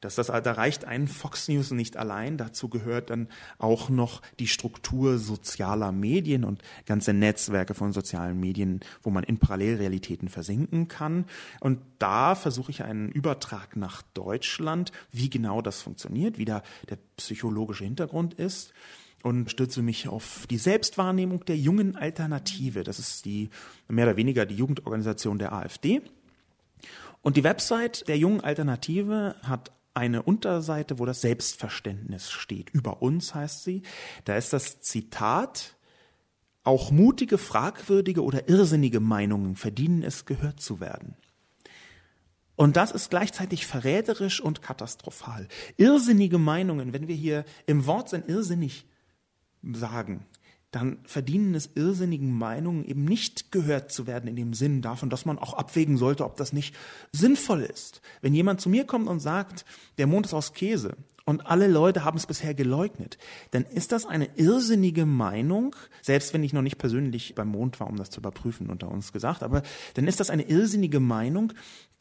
Dass 0.01 0.15
das, 0.15 0.27
da 0.27 0.53
reicht 0.53 0.85
ein 0.85 1.09
Fox 1.09 1.49
News 1.49 1.71
nicht 1.71 1.97
allein. 1.97 2.37
Dazu 2.37 2.69
gehört 2.69 3.09
dann 3.11 3.29
auch 3.59 3.89
noch 3.89 4.21
die 4.39 4.47
Struktur 4.47 5.19
sozialer 5.19 5.91
Medien 5.91 6.45
und 6.45 6.63
ganze 6.85 7.15
Netzwerke 7.15 7.75
von 7.75 7.93
sozialen 7.93 8.39
Medien, 8.39 8.81
wo 9.03 9.11
man 9.11 9.25
in 9.25 9.39
Parallelrealitäten 9.39 10.29
versinken 10.29 10.89
kann. 10.89 11.25
Und 11.61 11.81
da 11.99 12.35
versuche 12.35 12.71
ich 12.71 12.85
einen 12.85 13.11
Übertrag 13.11 13.75
nach 13.75 14.03
Deutschland, 14.15 14.93
wie 15.13 15.31
genau 15.31 15.63
das 15.63 15.81
funktioniert, 15.81 16.37
wie 16.37 16.45
da 16.45 16.63
der 16.91 16.99
psychologische 17.17 17.85
Hintergrund 17.85 18.35
ist 18.35 18.75
und 19.27 19.51
stütze 19.51 19.83
mich 19.83 20.07
auf 20.07 20.47
die 20.49 20.57
Selbstwahrnehmung 20.57 21.45
der 21.47 21.57
jungen 21.57 21.97
Alternative. 21.97 22.85
Das 22.85 23.01
ist 23.01 23.25
die 23.25 23.51
mehr 23.89 24.07
oder 24.07 24.17
weniger 24.17 24.47
die 24.47 24.55
Jugendorganisation 24.55 25.41
der 25.41 25.53
AfD. 25.53 26.01
Und 27.23 27.37
die 27.37 27.43
Website 27.43 28.07
der 28.07 28.19
jungen 28.19 28.41
Alternative 28.41 29.35
hat 29.43 29.73
eine 29.95 30.23
Unterseite, 30.23 31.01
wo 31.01 31.07
das 31.07 31.23
Selbstverständnis 31.23 32.31
steht. 32.31 32.71
Über 32.71 33.03
uns 33.03 33.35
heißt 33.35 33.65
sie. 33.65 33.83
Da 34.27 34.37
ist 34.37 34.53
das 34.53 34.81
Zitat, 34.81 35.75
auch 36.63 36.93
mutige, 36.93 37.37
fragwürdige 37.37 38.23
oder 38.23 38.49
irrsinnige 38.49 39.01
Meinungen 39.01 39.57
verdienen 39.57 40.05
es, 40.05 40.27
gehört 40.27 40.61
zu 40.61 40.79
werden. 40.79 41.17
Und 42.55 42.77
das 42.77 42.93
ist 42.93 43.11
gleichzeitig 43.11 43.67
verräterisch 43.67 44.41
und 44.41 44.63
katastrophal. 44.63 45.49
Irrsinnige 45.79 46.39
Meinungen, 46.39 46.93
wenn 46.93 47.09
wir 47.09 47.17
hier 47.17 47.45
im 47.67 47.87
Wortsinn 47.87 48.23
irrsinnig 48.29 48.87
sagen, 49.75 50.27
dann 50.77 50.99
verdienen 51.05 51.55
es 51.55 51.71
irrsinnigen 51.75 52.37
Meinungen 52.37 52.85
eben 52.85 53.05
nicht 53.05 53.51
gehört 53.51 53.93
zu 53.93 54.07
werden 54.07 54.29
in 54.29 54.37
dem 54.37 54.53
Sinn 54.53 54.83
davon, 54.83 55.09
dass 55.09 55.25
man 55.25 55.39
auch 55.39 55.55
abwägen 55.55 55.97
sollte, 55.97 56.25
ob 56.25 56.37
das 56.37 56.53
nicht 56.53 56.75
sinnvoll 57.13 57.63
ist. 57.63 58.03
Wenn 58.21 58.35
jemand 58.35 58.61
zu 58.61 58.69
mir 58.69 58.85
kommt 58.85 59.09
und 59.09 59.21
sagt, 59.21 59.65
der 59.97 60.07
Mond 60.07 60.27
ist 60.27 60.35
aus 60.35 60.53
Käse 60.53 60.97
und 61.25 61.47
alle 61.47 61.67
Leute 61.67 62.05
haben 62.05 62.19
es 62.19 62.27
bisher 62.27 62.53
geleugnet, 62.53 63.17
dann 63.53 63.65
ist 63.65 63.93
das 63.93 64.05
eine 64.05 64.29
irrsinnige 64.37 65.07
Meinung, 65.07 65.75
selbst 66.03 66.35
wenn 66.35 66.45
ich 66.45 66.53
noch 66.53 66.63
nicht 66.63 66.79
persönlich 66.79 67.35
beim 67.35 67.49
Mond 67.49 67.81
war, 67.81 67.87
um 67.87 67.97
das 67.97 68.11
zu 68.11 68.21
überprüfen, 68.21 68.69
unter 68.69 68.91
uns 68.91 69.15
gesagt, 69.15 69.43
aber 69.43 69.63
dann 69.95 70.07
ist 70.07 70.21
das 70.21 70.31
eine 70.31 70.43
irrsinnige 70.43 71.01
Meinung, 71.01 71.53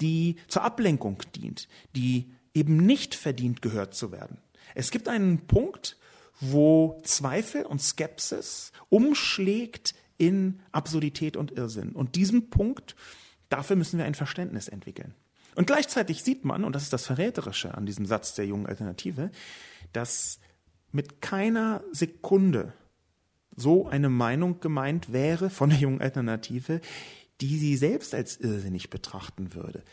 die 0.02 0.36
zur 0.48 0.64
Ablenkung 0.64 1.22
dient, 1.36 1.70
die 1.96 2.30
eben 2.54 2.78
nicht 2.78 3.16
verdient 3.16 3.62
gehört 3.62 3.94
zu 3.94 4.12
werden. 4.12 4.38
Es 4.74 4.92
gibt 4.92 5.08
einen 5.08 5.48
Punkt, 5.48 5.98
wo 6.40 7.02
Zweifel 7.04 7.66
und 7.66 7.82
Skepsis 7.82 8.72
umschlägt 8.90 9.96
in 10.18 10.62
Absurdität 10.72 11.38
und 11.38 11.52
Irrsinn. 11.52 11.92
Und 11.92 12.16
diesen 12.16 12.50
Punkt, 12.50 12.96
dafür 13.50 13.76
müssen 13.76 13.98
wir 13.98 14.06
ein 14.06 14.16
Verständnis 14.16 14.68
entwickeln. 14.68 15.14
Und 15.56 15.68
gleichzeitig 15.68 16.24
sieht 16.24 16.44
man, 16.46 16.64
und 16.64 16.74
das 16.74 16.84
ist 16.84 16.94
das 16.94 17.06
Verräterische 17.06 17.76
an 17.76 17.86
diesem 17.86 18.06
Satz 18.06 18.36
der 18.36 18.46
jungen 18.46 18.66
Alternative, 18.66 19.32
dass 19.94 20.40
mit 20.92 21.22
keiner 21.22 21.84
Sekunde 21.92 22.74
so 23.56 23.88
eine 23.88 24.10
Meinung 24.10 24.60
gemeint 24.60 25.14
wäre 25.14 25.50
von 25.50 25.70
der 25.70 25.80
jungen 25.80 26.02
Alternative, 26.02 26.82
die 27.42 27.58
sie 27.58 27.78
selbst 27.78 28.14
als 28.14 28.38
irrsinnig 28.38 28.90
betrachten 28.90 29.54
würde 29.54 29.84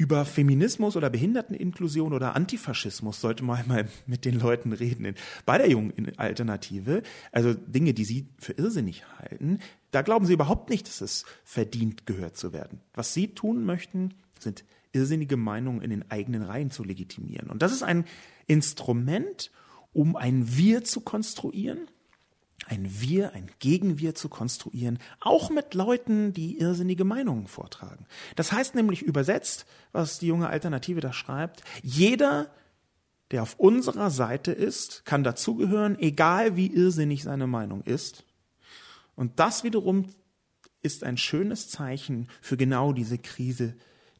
über 0.00 0.24
Feminismus 0.24 0.96
oder 0.96 1.10
Behinderteninklusion 1.10 2.14
oder 2.14 2.34
Antifaschismus 2.34 3.20
sollte 3.20 3.44
man 3.44 3.68
mal 3.68 3.86
mit 4.06 4.24
den 4.24 4.40
Leuten 4.40 4.72
reden. 4.72 5.14
Bei 5.44 5.58
der 5.58 5.68
jungen 5.68 6.16
Alternative, 6.16 7.02
also 7.32 7.52
Dinge, 7.52 7.92
die 7.92 8.06
sie 8.06 8.26
für 8.38 8.52
irrsinnig 8.52 9.04
halten, 9.18 9.58
da 9.90 10.00
glauben 10.00 10.24
sie 10.24 10.32
überhaupt 10.32 10.70
nicht, 10.70 10.88
dass 10.88 11.02
es 11.02 11.26
verdient 11.44 12.06
gehört 12.06 12.38
zu 12.38 12.54
werden. 12.54 12.80
Was 12.94 13.12
sie 13.12 13.34
tun 13.34 13.66
möchten, 13.66 14.14
sind 14.38 14.64
irrsinnige 14.92 15.36
Meinungen 15.36 15.82
in 15.82 15.90
den 15.90 16.10
eigenen 16.10 16.44
Reihen 16.44 16.70
zu 16.70 16.82
legitimieren. 16.82 17.50
Und 17.50 17.60
das 17.60 17.70
ist 17.70 17.82
ein 17.82 18.06
Instrument, 18.46 19.50
um 19.92 20.16
ein 20.16 20.56
Wir 20.56 20.82
zu 20.82 21.02
konstruieren, 21.02 21.90
ein 22.70 23.00
Wir, 23.00 23.34
ein 23.34 23.50
Gegenwir 23.58 24.14
zu 24.14 24.28
konstruieren, 24.28 25.00
auch 25.18 25.50
mit 25.50 25.74
Leuten, 25.74 26.32
die 26.32 26.58
irrsinnige 26.58 27.04
Meinungen 27.04 27.48
vortragen. 27.48 28.06
Das 28.36 28.52
heißt 28.52 28.76
nämlich 28.76 29.02
übersetzt, 29.02 29.66
was 29.90 30.20
die 30.20 30.28
junge 30.28 30.48
Alternative 30.48 31.00
da 31.00 31.12
schreibt, 31.12 31.64
jeder, 31.82 32.48
der 33.32 33.42
auf 33.42 33.58
unserer 33.58 34.10
Seite 34.10 34.52
ist, 34.52 35.04
kann 35.04 35.24
dazugehören, 35.24 35.98
egal 35.98 36.56
wie 36.56 36.68
irrsinnig 36.68 37.24
seine 37.24 37.48
Meinung 37.48 37.82
ist. 37.82 38.24
Und 39.16 39.40
das 39.40 39.64
wiederum 39.64 40.06
ist 40.80 41.02
ein 41.02 41.16
schönes 41.16 41.68
Zeichen 41.68 42.28
für 42.40 42.56
genau 42.56 42.92
diese 42.92 43.18
Krise 43.18 43.74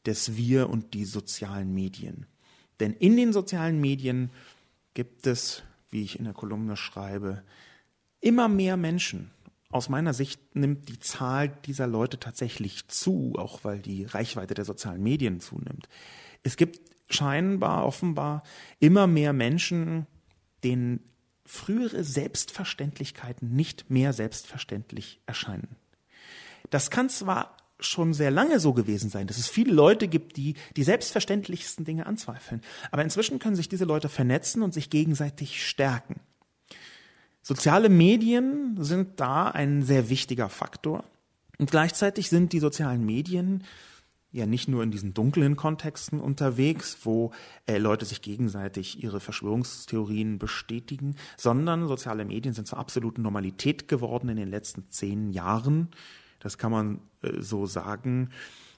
des 0.05 0.35
Wir 0.35 0.69
und 0.69 0.93
die 0.93 1.05
sozialen 1.05 1.73
Medien. 1.73 2.25
Denn 2.81 2.93
in 2.93 3.15
den 3.15 3.31
sozialen 3.31 3.79
Medien 3.79 4.29
gibt 4.93 5.25
es, 5.25 5.63
wie 5.89 6.03
ich 6.03 6.19
in 6.19 6.25
der 6.25 6.33
Kolumne 6.33 6.75
schreibe, 6.75 7.43
immer 8.21 8.47
mehr 8.47 8.77
Menschen. 8.77 9.31
Aus 9.69 9.89
meiner 9.89 10.13
Sicht 10.13 10.55
nimmt 10.55 10.89
die 10.89 10.99
Zahl 10.99 11.49
dieser 11.65 11.87
Leute 11.87 12.19
tatsächlich 12.19 12.87
zu, 12.87 13.33
auch 13.37 13.63
weil 13.63 13.79
die 13.79 14.05
Reichweite 14.05 14.53
der 14.53 14.65
sozialen 14.65 15.01
Medien 15.01 15.39
zunimmt. 15.39 15.87
Es 16.43 16.57
gibt 16.57 16.79
scheinbar, 17.09 17.85
offenbar 17.85 18.43
immer 18.79 19.07
mehr 19.07 19.33
Menschen, 19.33 20.07
denen 20.63 21.01
frühere 21.45 22.03
Selbstverständlichkeiten 22.03 23.55
nicht 23.55 23.89
mehr 23.89 24.13
selbstverständlich 24.13 25.21
erscheinen. 25.25 25.75
Das 26.69 26.89
kann 26.89 27.09
zwar 27.09 27.57
schon 27.79 28.13
sehr 28.13 28.31
lange 28.31 28.59
so 28.59 28.73
gewesen 28.73 29.09
sein, 29.09 29.27
dass 29.27 29.37
es 29.37 29.49
viele 29.49 29.73
Leute 29.73 30.07
gibt, 30.07 30.37
die 30.37 30.55
die 30.75 30.83
selbstverständlichsten 30.83 31.83
Dinge 31.83 32.05
anzweifeln. 32.05 32.61
Aber 32.91 33.03
inzwischen 33.03 33.39
können 33.39 33.55
sich 33.55 33.69
diese 33.69 33.85
Leute 33.85 34.07
vernetzen 34.07 34.61
und 34.61 34.73
sich 34.73 34.89
gegenseitig 34.89 35.67
stärken. 35.67 36.19
Soziale 37.41 37.89
Medien 37.89 38.77
sind 38.79 39.19
da 39.19 39.47
ein 39.47 39.81
sehr 39.81 40.09
wichtiger 40.09 40.49
Faktor. 40.49 41.03
Und 41.57 41.71
gleichzeitig 41.71 42.29
sind 42.29 42.53
die 42.53 42.59
sozialen 42.59 43.05
Medien 43.05 43.63
ja 44.31 44.45
nicht 44.45 44.67
nur 44.67 44.81
in 44.83 44.91
diesen 44.91 45.13
dunklen 45.13 45.55
Kontexten 45.55 46.19
unterwegs, 46.21 46.99
wo 47.03 47.31
äh, 47.65 47.77
Leute 47.77 48.05
sich 48.05 48.21
gegenseitig 48.21 49.03
ihre 49.03 49.19
Verschwörungstheorien 49.19 50.39
bestätigen, 50.39 51.15
sondern 51.37 51.87
soziale 51.87 52.23
Medien 52.25 52.53
sind 52.53 52.67
zur 52.67 52.79
absoluten 52.79 53.21
Normalität 53.21 53.87
geworden 53.87 54.29
in 54.29 54.37
den 54.37 54.49
letzten 54.49 54.89
zehn 54.89 55.31
Jahren. 55.31 55.89
Das 56.39 56.57
kann 56.57 56.71
man 56.71 56.99
äh, 57.21 57.41
so 57.41 57.65
sagen. 57.65 58.29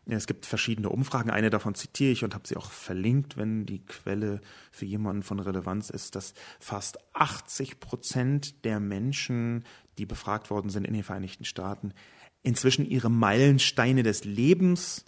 Es 0.05 0.27
gibt 0.27 0.45
verschiedene 0.45 0.89
Umfragen. 0.89 1.29
Eine 1.29 1.49
davon 1.49 1.75
zitiere 1.75 2.11
ich 2.11 2.23
und 2.23 2.33
habe 2.33 2.47
sie 2.47 2.57
auch 2.57 2.71
verlinkt, 2.71 3.37
wenn 3.37 3.65
die 3.65 3.85
Quelle 3.85 4.41
für 4.71 4.85
jemanden 4.85 5.23
von 5.23 5.39
Relevanz 5.39 5.89
ist, 5.89 6.15
dass 6.15 6.33
fast 6.59 6.97
80 7.13 7.79
Prozent 7.79 8.65
der 8.65 8.79
Menschen, 8.79 9.63
die 9.97 10.05
befragt 10.05 10.49
worden 10.49 10.69
sind 10.69 10.85
in 10.85 10.93
den 10.93 11.03
Vereinigten 11.03 11.45
Staaten, 11.45 11.93
inzwischen 12.41 12.85
ihre 12.85 13.09
Meilensteine 13.09 14.03
des 14.03 14.25
Lebens 14.25 15.05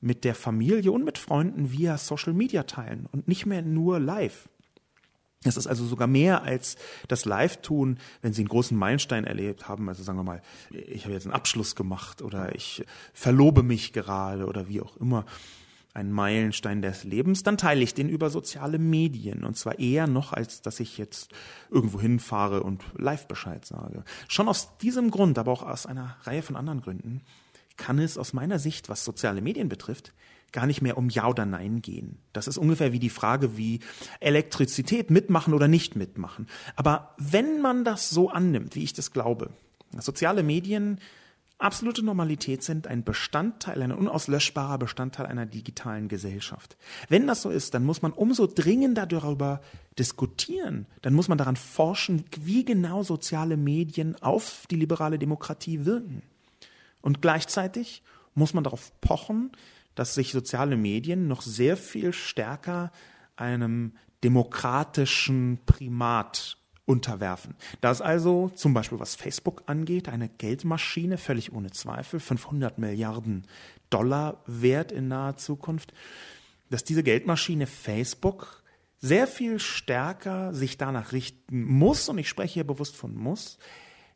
mit 0.00 0.24
der 0.24 0.34
Familie 0.34 0.92
und 0.92 1.04
mit 1.04 1.18
Freunden 1.18 1.72
via 1.72 1.98
Social 1.98 2.32
Media 2.32 2.62
teilen 2.62 3.06
und 3.12 3.28
nicht 3.28 3.44
mehr 3.44 3.62
nur 3.62 4.00
live. 4.00 4.48
Es 5.44 5.56
ist 5.56 5.68
also 5.68 5.86
sogar 5.86 6.08
mehr 6.08 6.42
als 6.42 6.76
das 7.06 7.24
Live-Tun, 7.24 7.98
wenn 8.22 8.32
Sie 8.32 8.42
einen 8.42 8.48
großen 8.48 8.76
Meilenstein 8.76 9.24
erlebt 9.24 9.68
haben. 9.68 9.88
Also 9.88 10.02
sagen 10.02 10.18
wir 10.18 10.24
mal, 10.24 10.42
ich 10.70 11.04
habe 11.04 11.14
jetzt 11.14 11.26
einen 11.26 11.34
Abschluss 11.34 11.76
gemacht 11.76 12.22
oder 12.22 12.54
ich 12.56 12.84
verlobe 13.12 13.62
mich 13.62 13.92
gerade 13.92 14.46
oder 14.46 14.68
wie 14.68 14.80
auch 14.80 14.96
immer. 14.96 15.24
Ein 15.94 16.12
Meilenstein 16.12 16.82
des 16.82 17.04
Lebens, 17.04 17.42
dann 17.42 17.56
teile 17.56 17.82
ich 17.82 17.94
den 17.94 18.08
über 18.08 18.30
soziale 18.30 18.78
Medien. 18.78 19.44
Und 19.44 19.56
zwar 19.56 19.78
eher 19.78 20.06
noch, 20.06 20.32
als 20.32 20.60
dass 20.60 20.80
ich 20.80 20.98
jetzt 20.98 21.30
irgendwo 21.70 22.00
hinfahre 22.00 22.62
und 22.62 22.84
live 22.96 23.26
Bescheid 23.26 23.64
sage. 23.64 24.04
Schon 24.28 24.48
aus 24.48 24.76
diesem 24.78 25.10
Grund, 25.10 25.38
aber 25.38 25.52
auch 25.52 25.62
aus 25.62 25.86
einer 25.86 26.16
Reihe 26.22 26.42
von 26.42 26.56
anderen 26.56 26.82
Gründen, 26.82 27.22
kann 27.76 27.98
es 27.98 28.18
aus 28.18 28.32
meiner 28.32 28.58
Sicht, 28.58 28.88
was 28.88 29.04
soziale 29.04 29.40
Medien 29.40 29.68
betrifft, 29.68 30.12
gar 30.52 30.66
nicht 30.66 30.82
mehr 30.82 30.96
um 30.96 31.10
Ja 31.10 31.28
oder 31.28 31.46
Nein 31.46 31.82
gehen. 31.82 32.18
Das 32.32 32.48
ist 32.48 32.58
ungefähr 32.58 32.92
wie 32.92 32.98
die 32.98 33.10
Frage, 33.10 33.56
wie 33.56 33.80
Elektrizität 34.20 35.10
mitmachen 35.10 35.54
oder 35.54 35.68
nicht 35.68 35.96
mitmachen. 35.96 36.46
Aber 36.76 37.14
wenn 37.18 37.60
man 37.60 37.84
das 37.84 38.10
so 38.10 38.30
annimmt, 38.30 38.74
wie 38.74 38.84
ich 38.84 38.92
das 38.92 39.12
glaube, 39.12 39.50
soziale 39.98 40.42
Medien 40.42 40.98
absolute 41.58 42.04
Normalität 42.04 42.62
sind, 42.62 42.86
ein 42.86 43.02
Bestandteil, 43.02 43.82
ein 43.82 43.92
unauslöschbarer 43.92 44.78
Bestandteil 44.78 45.26
einer 45.26 45.44
digitalen 45.44 46.08
Gesellschaft. 46.08 46.76
Wenn 47.08 47.26
das 47.26 47.42
so 47.42 47.50
ist, 47.50 47.74
dann 47.74 47.84
muss 47.84 48.00
man 48.00 48.12
umso 48.12 48.46
dringender 48.46 49.06
darüber 49.06 49.60
diskutieren. 49.98 50.86
Dann 51.02 51.14
muss 51.14 51.28
man 51.28 51.36
daran 51.36 51.56
forschen, 51.56 52.24
wie 52.40 52.64
genau 52.64 53.02
soziale 53.02 53.56
Medien 53.56 54.14
auf 54.22 54.66
die 54.70 54.76
liberale 54.76 55.18
Demokratie 55.18 55.84
wirken. 55.84 56.22
Und 57.00 57.22
gleichzeitig 57.22 58.02
muss 58.34 58.54
man 58.54 58.62
darauf 58.62 58.92
pochen, 59.00 59.50
dass 59.98 60.14
sich 60.14 60.30
soziale 60.30 60.76
Medien 60.76 61.26
noch 61.26 61.42
sehr 61.42 61.76
viel 61.76 62.12
stärker 62.12 62.92
einem 63.34 63.94
demokratischen 64.22 65.58
Primat 65.66 66.56
unterwerfen. 66.84 67.56
Da 67.80 67.90
ist 67.90 68.00
also 68.00 68.48
zum 68.54 68.74
Beispiel, 68.74 69.00
was 69.00 69.16
Facebook 69.16 69.64
angeht, 69.66 70.08
eine 70.08 70.28
Geldmaschine, 70.28 71.18
völlig 71.18 71.52
ohne 71.52 71.72
Zweifel, 71.72 72.20
500 72.20 72.78
Milliarden 72.78 73.44
Dollar 73.90 74.44
wert 74.46 74.92
in 74.92 75.08
naher 75.08 75.36
Zukunft, 75.36 75.92
dass 76.70 76.84
diese 76.84 77.02
Geldmaschine 77.02 77.66
Facebook 77.66 78.62
sehr 78.98 79.26
viel 79.26 79.58
stärker 79.58 80.54
sich 80.54 80.78
danach 80.78 81.10
richten 81.10 81.64
muss, 81.64 82.08
und 82.08 82.18
ich 82.18 82.28
spreche 82.28 82.54
hier 82.54 82.66
bewusst 82.66 82.94
von 82.94 83.16
muss, 83.16 83.58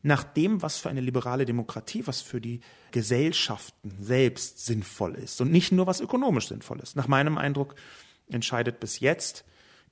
nach 0.02 0.24
dem, 0.24 0.62
was 0.62 0.78
für 0.78 0.90
eine 0.90 1.00
liberale 1.00 1.44
Demokratie, 1.44 2.06
was 2.06 2.20
für 2.20 2.40
die 2.40 2.60
Gesellschaften 2.90 3.96
selbst 4.00 4.66
sinnvoll 4.66 5.14
ist 5.14 5.40
und 5.40 5.50
nicht 5.50 5.72
nur 5.72 5.86
was 5.86 6.00
ökonomisch 6.00 6.48
sinnvoll 6.48 6.80
ist. 6.80 6.96
Nach 6.96 7.08
meinem 7.08 7.38
Eindruck 7.38 7.76
entscheidet 8.28 8.80
bis 8.80 9.00
jetzt 9.00 9.44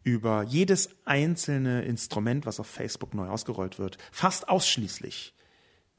über 0.02 0.42
jedes 0.42 0.90
einzelne 1.04 1.82
Instrument, 1.82 2.46
was 2.46 2.58
auf 2.58 2.66
Facebook 2.66 3.14
neu 3.14 3.28
ausgerollt 3.28 3.78
wird, 3.78 3.98
fast 4.10 4.48
ausschließlich 4.48 5.34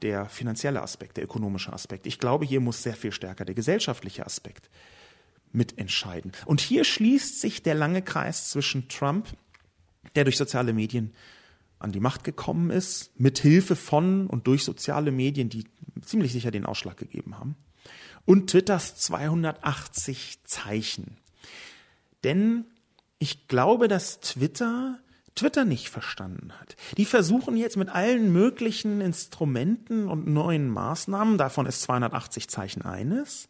der 0.02 0.26
finanzielle 0.26 0.82
Aspekt, 0.82 1.16
der 1.16 1.24
ökonomische 1.24 1.72
Aspekt. 1.72 2.06
Ich 2.06 2.18
glaube, 2.18 2.44
hier 2.44 2.60
muss 2.60 2.82
sehr 2.82 2.96
viel 2.96 3.12
stärker 3.12 3.44
der 3.44 3.54
gesellschaftliche 3.54 4.26
Aspekt 4.26 4.68
mitentscheiden. 5.52 6.32
Und 6.46 6.60
hier 6.60 6.84
schließt 6.84 7.40
sich 7.40 7.62
der 7.62 7.74
lange 7.74 8.02
Kreis 8.02 8.50
zwischen 8.50 8.88
Trump, 8.88 9.28
der 10.16 10.24
durch 10.24 10.36
soziale 10.36 10.72
Medien 10.72 11.14
an 11.82 11.92
die 11.92 12.00
Macht 12.00 12.24
gekommen 12.24 12.70
ist, 12.70 13.18
mit 13.18 13.38
Hilfe 13.38 13.76
von 13.76 14.26
und 14.26 14.46
durch 14.46 14.64
soziale 14.64 15.12
Medien, 15.12 15.48
die 15.48 15.64
ziemlich 16.02 16.32
sicher 16.32 16.50
den 16.50 16.66
Ausschlag 16.66 16.96
gegeben 16.96 17.38
haben, 17.38 17.56
und 18.24 18.50
Twitters 18.50 18.96
280 18.96 20.44
Zeichen. 20.44 21.16
Denn 22.24 22.66
ich 23.18 23.48
glaube, 23.48 23.88
dass 23.88 24.20
Twitter 24.20 24.98
Twitter 25.34 25.64
nicht 25.64 25.88
verstanden 25.88 26.52
hat. 26.60 26.76
Die 26.98 27.06
versuchen 27.06 27.56
jetzt 27.56 27.78
mit 27.78 27.88
allen 27.88 28.32
möglichen 28.32 29.00
Instrumenten 29.00 30.06
und 30.06 30.26
neuen 30.26 30.68
Maßnahmen, 30.68 31.38
davon 31.38 31.64
ist 31.64 31.82
280 31.82 32.48
Zeichen 32.48 32.82
eines, 32.82 33.48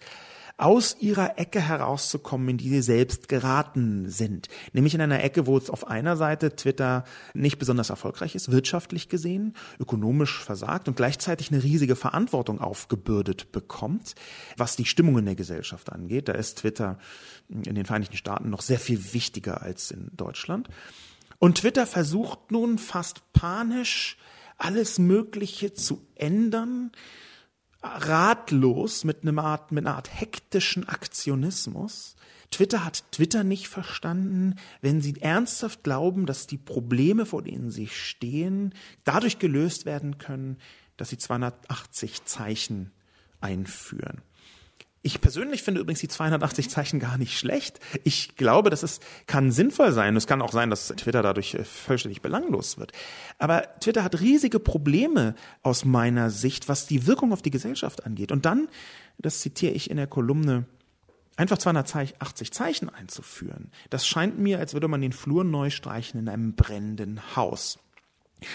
aus 0.56 0.96
ihrer 1.00 1.38
Ecke 1.38 1.60
herauszukommen, 1.60 2.48
in 2.50 2.58
die 2.58 2.68
sie 2.68 2.82
selbst 2.82 3.28
geraten 3.28 4.08
sind. 4.08 4.48
Nämlich 4.72 4.94
in 4.94 5.00
einer 5.00 5.22
Ecke, 5.22 5.46
wo 5.46 5.56
es 5.56 5.70
auf 5.70 5.86
einer 5.86 6.16
Seite 6.16 6.54
Twitter 6.54 7.04
nicht 7.34 7.58
besonders 7.58 7.90
erfolgreich 7.90 8.34
ist, 8.34 8.50
wirtschaftlich 8.50 9.08
gesehen, 9.08 9.54
ökonomisch 9.80 10.42
versagt 10.42 10.88
und 10.88 10.96
gleichzeitig 10.96 11.50
eine 11.50 11.62
riesige 11.62 11.96
Verantwortung 11.96 12.60
aufgebürdet 12.60 13.52
bekommt, 13.52 14.14
was 14.56 14.76
die 14.76 14.84
Stimmung 14.84 15.18
in 15.18 15.26
der 15.26 15.34
Gesellschaft 15.34 15.90
angeht. 15.90 16.28
Da 16.28 16.32
ist 16.32 16.58
Twitter 16.58 16.98
in 17.48 17.74
den 17.74 17.86
Vereinigten 17.86 18.16
Staaten 18.16 18.50
noch 18.50 18.62
sehr 18.62 18.78
viel 18.78 19.12
wichtiger 19.12 19.62
als 19.62 19.90
in 19.90 20.10
Deutschland. 20.16 20.68
Und 21.38 21.58
Twitter 21.58 21.86
versucht 21.86 22.52
nun 22.52 22.78
fast 22.78 23.32
panisch, 23.32 24.16
alles 24.58 24.98
Mögliche 24.98 25.74
zu 25.74 26.06
ändern, 26.14 26.92
ratlos 27.83 29.05
mit, 29.05 29.27
einer 29.27 29.42
Art, 29.42 29.73
mit 29.73 29.87
einer 29.87 29.97
Art 29.97 30.12
hektischen 30.12 30.88
Aktionismus. 30.88 32.16
Twitter 32.51 32.85
hat 32.85 33.05
Twitter 33.12 33.45
nicht 33.45 33.68
verstanden, 33.68 34.57
wenn 34.81 35.01
sie 35.01 35.21
ernsthaft 35.21 35.83
glauben, 35.83 36.27
dass 36.27 36.47
die 36.47 36.59
Probleme, 36.59 37.27
vor 37.27 37.42
denen 37.42 37.71
sie 37.71 37.88
stehen, 37.88 38.75
dadurch 39.05 39.38
gelöst 39.38 39.87
werden 39.87 40.18
können, 40.18 40.59
dass 40.97 41.09
sie 41.09 41.18
280 41.18 42.25
Zeichen 42.25 42.92
einführen. 43.40 44.21
Ich 45.04 45.20
persönlich 45.20 45.64
finde 45.64 45.80
übrigens 45.80 45.98
die 45.98 46.08
280 46.08 46.70
Zeichen 46.70 47.00
gar 47.00 47.18
nicht 47.18 47.36
schlecht. 47.36 47.80
Ich 48.04 48.36
glaube, 48.36 48.70
dass 48.70 48.84
es 48.84 49.00
kann 49.26 49.50
sinnvoll 49.50 49.90
sein. 49.90 50.14
Es 50.14 50.28
kann 50.28 50.40
auch 50.40 50.52
sein, 50.52 50.70
dass 50.70 50.88
Twitter 50.88 51.22
dadurch 51.22 51.54
äh, 51.54 51.64
vollständig 51.64 52.22
belanglos 52.22 52.78
wird. 52.78 52.92
Aber 53.38 53.64
Twitter 53.80 54.04
hat 54.04 54.20
riesige 54.20 54.60
Probleme 54.60 55.34
aus 55.62 55.84
meiner 55.84 56.30
Sicht, 56.30 56.68
was 56.68 56.86
die 56.86 57.08
Wirkung 57.08 57.32
auf 57.32 57.42
die 57.42 57.50
Gesellschaft 57.50 58.06
angeht. 58.06 58.30
Und 58.30 58.46
dann, 58.46 58.68
das 59.18 59.40
zitiere 59.40 59.72
ich 59.72 59.90
in 59.90 59.96
der 59.96 60.06
Kolumne, 60.06 60.66
einfach 61.36 61.58
280 61.58 62.52
Zeichen 62.52 62.88
einzuführen. 62.88 63.72
Das 63.90 64.06
scheint 64.06 64.38
mir, 64.38 64.60
als 64.60 64.72
würde 64.72 64.86
man 64.86 65.00
den 65.00 65.12
Flur 65.12 65.42
neu 65.42 65.70
streichen 65.70 66.20
in 66.20 66.28
einem 66.28 66.54
brennenden 66.54 67.34
Haus. 67.34 67.80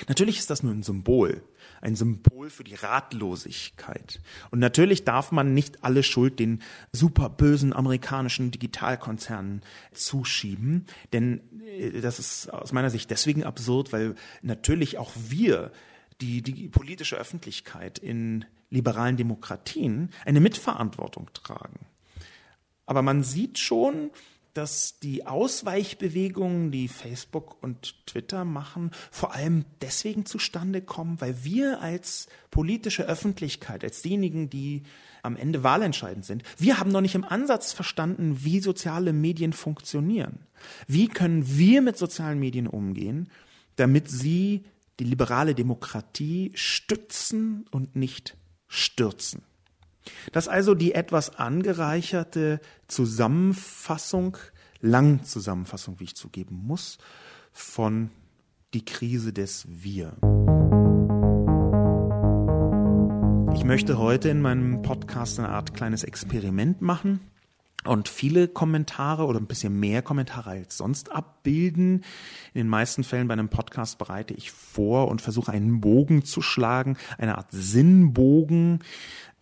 Natürlich 0.07 0.39
ist 0.39 0.49
das 0.49 0.63
nur 0.63 0.73
ein 0.73 0.83
Symbol, 0.83 1.43
ein 1.81 1.95
Symbol 1.95 2.49
für 2.49 2.63
die 2.63 2.75
Ratlosigkeit. 2.75 4.19
Und 4.51 4.59
natürlich 4.59 5.03
darf 5.03 5.31
man 5.31 5.53
nicht 5.53 5.83
alle 5.83 6.03
Schuld 6.03 6.39
den 6.39 6.61
super 6.91 7.29
bösen 7.29 7.73
amerikanischen 7.73 8.51
Digitalkonzernen 8.51 9.61
zuschieben, 9.93 10.85
denn 11.13 11.41
äh, 11.61 12.01
das 12.01 12.19
ist 12.19 12.53
aus 12.53 12.71
meiner 12.71 12.89
Sicht 12.89 13.09
deswegen 13.09 13.43
absurd, 13.43 13.93
weil 13.93 14.15
natürlich 14.41 14.97
auch 14.97 15.11
wir, 15.15 15.71
die, 16.21 16.41
die 16.41 16.67
politische 16.67 17.15
Öffentlichkeit 17.15 17.99
in 17.99 18.45
liberalen 18.69 19.17
Demokratien, 19.17 20.09
eine 20.25 20.39
Mitverantwortung 20.39 21.29
tragen. 21.33 21.79
Aber 22.85 23.01
man 23.01 23.23
sieht 23.23 23.59
schon, 23.59 24.11
dass 24.57 24.99
die 24.99 25.27
Ausweichbewegungen, 25.27 26.71
die 26.71 26.87
Facebook 26.87 27.61
und 27.61 28.05
Twitter 28.07 28.43
machen, 28.43 28.91
vor 29.11 29.33
allem 29.35 29.65
deswegen 29.81 30.25
zustande 30.25 30.81
kommen, 30.81 31.21
weil 31.21 31.43
wir 31.43 31.81
als 31.81 32.27
politische 32.49 33.05
Öffentlichkeit, 33.05 33.83
als 33.83 34.01
diejenigen, 34.01 34.49
die 34.49 34.83
am 35.21 35.35
Ende 35.35 35.63
wahlentscheidend 35.63 36.25
sind, 36.25 36.43
wir 36.57 36.79
haben 36.79 36.91
noch 36.91 37.01
nicht 37.01 37.15
im 37.15 37.23
Ansatz 37.23 37.71
verstanden, 37.71 38.43
wie 38.43 38.59
soziale 38.59 39.13
Medien 39.13 39.53
funktionieren. 39.53 40.39
Wie 40.87 41.07
können 41.07 41.57
wir 41.57 41.81
mit 41.81 41.97
sozialen 41.97 42.39
Medien 42.39 42.67
umgehen, 42.67 43.29
damit 43.75 44.09
sie 44.09 44.65
die 44.99 45.03
liberale 45.03 45.53
Demokratie 45.53 46.51
stützen 46.55 47.65
und 47.71 47.95
nicht 47.95 48.35
stürzen. 48.67 49.43
Das 50.31 50.45
ist 50.45 50.49
also 50.49 50.75
die 50.75 50.93
etwas 50.93 51.35
angereicherte 51.35 52.59
Zusammenfassung, 52.87 54.37
Langzusammenfassung, 54.81 55.99
wie 55.99 56.05
ich 56.05 56.15
zugeben 56.15 56.61
muss, 56.65 56.97
von 57.51 58.11
die 58.73 58.85
Krise 58.85 59.33
des 59.33 59.65
Wir. 59.69 60.13
Ich 63.55 63.63
möchte 63.63 63.97
heute 63.97 64.29
in 64.29 64.41
meinem 64.41 64.81
Podcast 64.81 65.39
eine 65.39 65.49
Art 65.49 65.73
kleines 65.73 66.03
Experiment 66.03 66.81
machen 66.81 67.19
und 67.85 68.09
viele 68.09 68.47
Kommentare 68.47 69.25
oder 69.25 69.39
ein 69.39 69.47
bisschen 69.47 69.79
mehr 69.79 70.01
Kommentare 70.01 70.51
als 70.51 70.77
sonst 70.77 71.11
abbilden. 71.11 72.03
In 72.53 72.61
den 72.61 72.67
meisten 72.67 73.03
Fällen 73.03 73.27
bei 73.27 73.33
einem 73.33 73.49
Podcast 73.49 73.97
bereite 73.97 74.33
ich 74.33 74.51
vor 74.51 75.07
und 75.07 75.21
versuche 75.21 75.51
einen 75.51 75.79
Bogen 75.79 76.25
zu 76.25 76.41
schlagen, 76.41 76.97
eine 77.17 77.37
Art 77.37 77.47
Sinnbogen, 77.51 78.79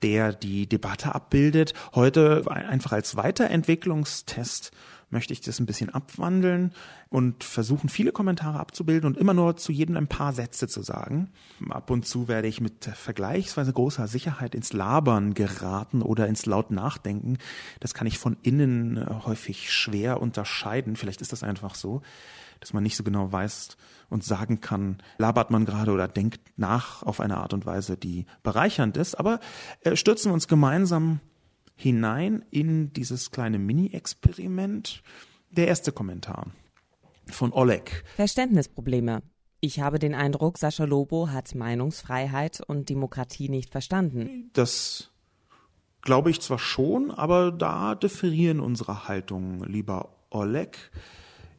der 0.02 0.34
die 0.34 0.68
Debatte 0.68 1.16
abbildet. 1.16 1.74
Heute 1.96 2.44
einfach 2.52 2.92
als 2.92 3.16
Weiterentwicklungstest 3.16 4.72
möchte 5.16 5.32
ich 5.32 5.40
das 5.40 5.62
ein 5.62 5.66
bisschen 5.66 5.90
abwandeln 5.90 6.74
und 7.08 7.46
versuchen, 7.46 7.88
viele 7.88 8.12
Kommentare 8.12 8.60
abzubilden 8.60 9.08
und 9.08 9.18
immer 9.18 9.34
nur 9.34 9.56
zu 9.56 9.72
jedem 9.72 9.96
ein 9.96 10.08
paar 10.08 10.34
Sätze 10.34 10.68
zu 10.68 10.82
sagen. 10.82 11.32
Ab 11.70 11.90
und 11.90 12.06
zu 12.06 12.28
werde 12.28 12.50
ich 12.50 12.60
mit 12.60 12.84
vergleichsweise 12.84 13.72
großer 13.72 14.10
Sicherheit 14.10 14.54
ins 14.54 14.74
Labern 14.74 15.34
geraten 15.34 16.02
oder 16.02 16.28
ins 16.28 16.46
laut 16.46 16.70
Nachdenken. 16.70 17.38
Das 17.80 17.94
kann 17.94 18.08
ich 18.08 18.20
von 18.20 18.36
innen 18.42 18.98
äh, 18.98 19.06
häufig 19.26 19.72
schwer 19.72 20.22
unterscheiden. 20.22 20.98
Vielleicht 20.98 21.22
ist 21.22 21.32
das 21.32 21.44
einfach 21.44 21.76
so, 21.76 22.02
dass 22.60 22.74
man 22.74 22.84
nicht 22.84 22.98
so 22.98 23.06
genau 23.06 23.32
weiß 23.32 23.78
und 24.10 24.26
sagen 24.26 24.60
kann, 24.60 24.98
labert 25.18 25.50
man 25.50 25.64
gerade 25.64 25.94
oder 25.94 26.10
denkt 26.10 26.42
nach 26.58 27.04
auf 27.04 27.22
eine 27.22 27.38
Art 27.38 27.54
und 27.54 27.66
Weise, 27.66 27.96
die 27.96 28.26
bereichernd 28.44 28.98
ist. 28.98 29.16
Aber 29.16 29.40
äh, 29.80 29.96
stürzen 29.96 30.32
wir 30.32 30.34
uns 30.34 30.50
gemeinsam 30.50 31.22
hinein 31.76 32.44
in 32.52 32.94
dieses 32.94 33.32
kleine 33.32 33.60
Mini-Experiment. 33.60 35.04
Der 35.52 35.68
erste 35.68 35.92
Kommentar 35.92 36.48
von 37.28 37.54
Oleg. 37.54 38.04
Verständnisprobleme. 38.16 39.22
Ich 39.62 39.80
habe 39.80 40.00
den 40.00 40.14
Eindruck, 40.14 40.58
Sascha 40.58 40.84
Lobo 40.84 41.30
hat 41.30 41.56
Meinungsfreiheit 41.56 42.62
und 42.62 42.90
Demokratie 42.90 43.50
nicht 43.50 43.72
verstanden. 43.72 44.52
Das 44.54 45.12
glaube 46.02 46.30
ich 46.30 46.40
zwar 46.40 46.60
schon, 46.60 47.12
aber 47.12 47.52
da 47.52 47.96
differieren 47.96 48.60
unsere 48.60 49.08
Haltungen, 49.08 49.64
lieber 49.64 50.16
Oleg. 50.30 50.92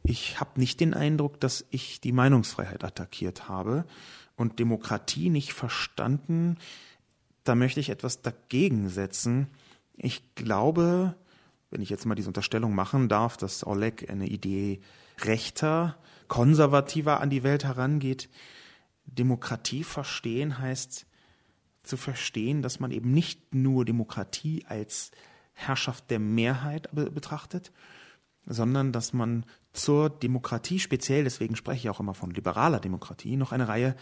Ich 0.03 0.39
habe 0.39 0.59
nicht 0.59 0.79
den 0.79 0.93
Eindruck, 0.93 1.39
dass 1.41 1.65
ich 1.69 1.99
die 1.99 2.13
Meinungsfreiheit 2.13 2.83
attackiert 2.83 3.49
habe 3.49 3.85
und 4.37 4.59
Demokratie 4.59 5.29
nicht 5.29 5.51
verstanden. 5.51 6.57
Da 7.43 7.55
möchte 7.55 7.81
ich 7.81 7.89
etwas 7.89 8.21
dagegen 8.21 8.87
setzen. 8.87 9.47
Ich 9.97 10.35
glaube, 10.35 11.15
wenn 11.69 11.81
ich 11.81 11.89
jetzt 11.89 12.05
mal 12.05 12.15
diese 12.15 12.29
Unterstellung 12.29 12.73
machen 12.73 13.09
darf, 13.09 13.35
dass 13.35 13.65
Oleg 13.65 14.09
eine 14.09 14.27
Idee 14.27 14.79
rechter, 15.19 15.97
konservativer 16.27 17.19
an 17.19 17.29
die 17.29 17.43
Welt 17.43 17.65
herangeht, 17.65 18.29
Demokratie 19.05 19.83
verstehen 19.83 20.59
heißt 20.59 21.07
zu 21.83 21.97
verstehen, 21.97 22.61
dass 22.61 22.79
man 22.79 22.91
eben 22.91 23.13
nicht 23.13 23.55
nur 23.55 23.85
Demokratie 23.85 24.65
als 24.67 25.11
Herrschaft 25.53 26.11
der 26.11 26.19
Mehrheit 26.19 26.89
betrachtet, 26.93 27.71
sondern 28.45 28.91
dass 28.91 29.13
man 29.13 29.45
zur 29.73 30.09
Demokratie 30.09 30.79
speziell, 30.79 31.23
deswegen 31.23 31.55
spreche 31.55 31.87
ich 31.87 31.89
auch 31.89 31.99
immer 31.99 32.13
von 32.13 32.31
liberaler 32.31 32.79
Demokratie, 32.79 33.37
noch 33.37 33.51
eine 33.51 33.67
Reihe 33.67 33.95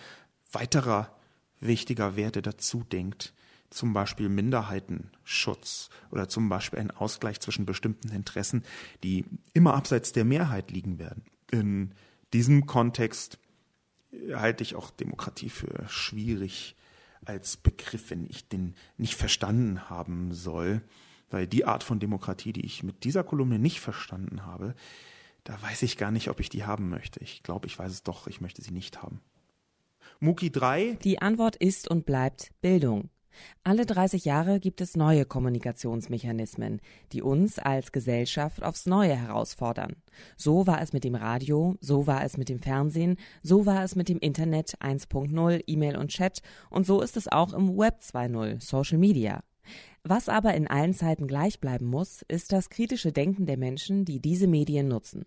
weiterer 0.52 1.16
wichtiger 1.60 2.16
Werte 2.16 2.42
dazu 2.42 2.84
denkt, 2.84 3.34
zum 3.70 3.94
Beispiel 3.94 4.30
Minderheitenschutz 4.30 5.90
oder 6.12 6.30
zum 6.30 6.50
Beispiel 6.50 6.80
ein 6.80 6.92
Ausgleich 6.92 7.40
zwischen 7.40 7.66
bestimmten 7.66 8.10
Interessen, 8.10 8.64
die 9.04 9.26
immer 9.54 9.74
abseits 9.74 10.12
der 10.12 10.26
Mehrheit 10.26 10.72
liegen 10.72 11.00
werden. 11.00 11.24
In 11.52 11.94
diesem 12.34 12.66
Kontext 12.66 13.40
halte 14.34 14.64
ich 14.64 14.76
auch 14.76 14.92
Demokratie 14.92 15.50
für 15.50 15.88
schwierig 15.88 16.76
als 17.26 17.58
Begriff, 17.58 18.10
wenn 18.12 18.26
ich 18.30 18.48
den 18.48 18.76
nicht 18.98 19.16
verstanden 19.16 19.90
haben 19.90 20.34
soll, 20.34 20.82
weil 21.30 21.48
die 21.48 21.66
Art 21.66 21.84
von 21.84 22.00
Demokratie, 22.00 22.54
die 22.54 22.66
ich 22.66 22.84
mit 22.84 23.04
dieser 23.04 23.24
Kolumne 23.24 23.60
nicht 23.60 23.80
verstanden 23.80 24.46
habe, 24.46 24.76
da 25.44 25.62
weiß 25.62 25.84
ich 25.84 25.98
gar 25.98 26.12
nicht, 26.12 26.30
ob 26.30 26.40
ich 26.40 26.50
die 26.50 26.66
haben 26.66 26.90
möchte. 26.90 27.20
Ich 27.22 27.44
glaube, 27.44 27.68
ich 27.68 27.78
weiß 27.78 27.92
es 27.92 28.04
doch, 28.04 28.28
ich 28.28 28.42
möchte 28.42 28.62
sie 28.62 28.72
nicht 28.72 29.02
haben. 29.02 29.22
Muki 30.20 30.52
3. 30.52 30.98
Die 31.04 31.22
Antwort 31.22 31.56
ist 31.56 31.90
und 31.90 32.06
bleibt 32.06 32.52
Bildung. 32.62 33.10
Alle 33.64 33.86
30 33.86 34.26
Jahre 34.26 34.60
gibt 34.60 34.82
es 34.82 34.96
neue 34.96 35.26
Kommunikationsmechanismen, 35.26 36.82
die 37.12 37.22
uns 37.22 37.60
als 37.60 37.92
Gesellschaft 37.92 38.64
aufs 38.64 38.86
Neue 38.86 39.16
herausfordern. 39.16 39.96
So 40.38 40.68
war 40.68 40.82
es 40.82 40.94
mit 40.94 41.04
dem 41.04 41.16
Radio, 41.16 41.76
so 41.82 42.08
war 42.08 42.24
es 42.24 42.38
mit 42.38 42.50
dem 42.50 42.60
Fernsehen, 42.60 43.18
so 43.44 43.66
war 43.66 43.84
es 43.84 43.96
mit 43.96 44.10
dem 44.10 44.20
Internet 44.20 44.78
1.0, 44.80 45.64
E-Mail 45.68 45.98
und 45.98 46.10
Chat 46.10 46.42
und 46.70 46.86
so 46.86 47.02
ist 47.02 47.18
es 47.18 47.28
auch 47.28 47.54
im 47.54 47.78
Web 47.78 48.00
2.0, 48.02 48.62
Social 48.62 48.98
Media. 48.98 49.42
Was 50.04 50.30
aber 50.30 50.54
in 50.54 50.68
allen 50.68 50.94
Zeiten 50.94 51.28
gleich 51.28 51.60
bleiben 51.60 51.88
muss, 51.88 52.22
ist 52.28 52.52
das 52.52 52.70
kritische 52.70 53.12
Denken 53.12 53.48
der 53.48 53.58
Menschen, 53.58 54.06
die 54.06 54.20
diese 54.20 54.48
Medien 54.48 54.88
nutzen. 54.88 55.26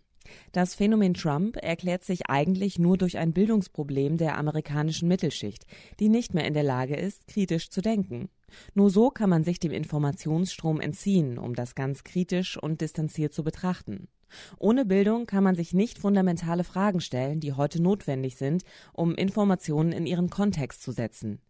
Das 0.53 0.75
Phänomen 0.75 1.15
Trump 1.15 1.57
erklärt 1.57 2.05
sich 2.05 2.29
eigentlich 2.29 2.79
nur 2.79 2.97
durch 2.97 3.19
ein 3.19 3.33
Bildungsproblem 3.33 4.17
der 4.17 4.39
amerikanischen 4.39 5.09
Mittelschicht, 5.09 5.67
die 6.01 6.09
nicht 6.09 6.35
mehr 6.35 6.47
in 6.47 6.55
der 6.55 6.63
Lage 6.63 6.97
ist, 6.97 7.27
kritisch 7.27 7.71
zu 7.71 7.81
denken. 7.81 8.29
Nur 8.75 8.91
so 8.91 9.11
kann 9.11 9.31
man 9.31 9.45
sich 9.45 9.61
dem 9.61 9.73
Informationsstrom 9.73 10.81
entziehen, 10.81 11.39
um 11.39 11.55
das 11.55 11.75
ganz 11.75 12.05
kritisch 12.05 12.57
und 12.57 12.81
distanziert 12.81 13.33
zu 13.33 13.45
betrachten. 13.45 14.09
Ohne 14.59 14.85
Bildung 14.85 15.27
kann 15.27 15.45
man 15.45 15.55
sich 15.55 15.73
nicht 15.73 15.99
fundamentale 15.99 16.65
Fragen 16.65 17.01
stellen, 17.01 17.41
die 17.41 17.55
heute 17.55 17.83
notwendig 17.83 18.37
sind, 18.37 18.63
um 18.93 19.15
Informationen 19.15 19.93
in 19.93 20.07
ihren 20.07 20.31
Kontext 20.31 20.83
zu 20.83 20.93
setzen. 20.93 21.41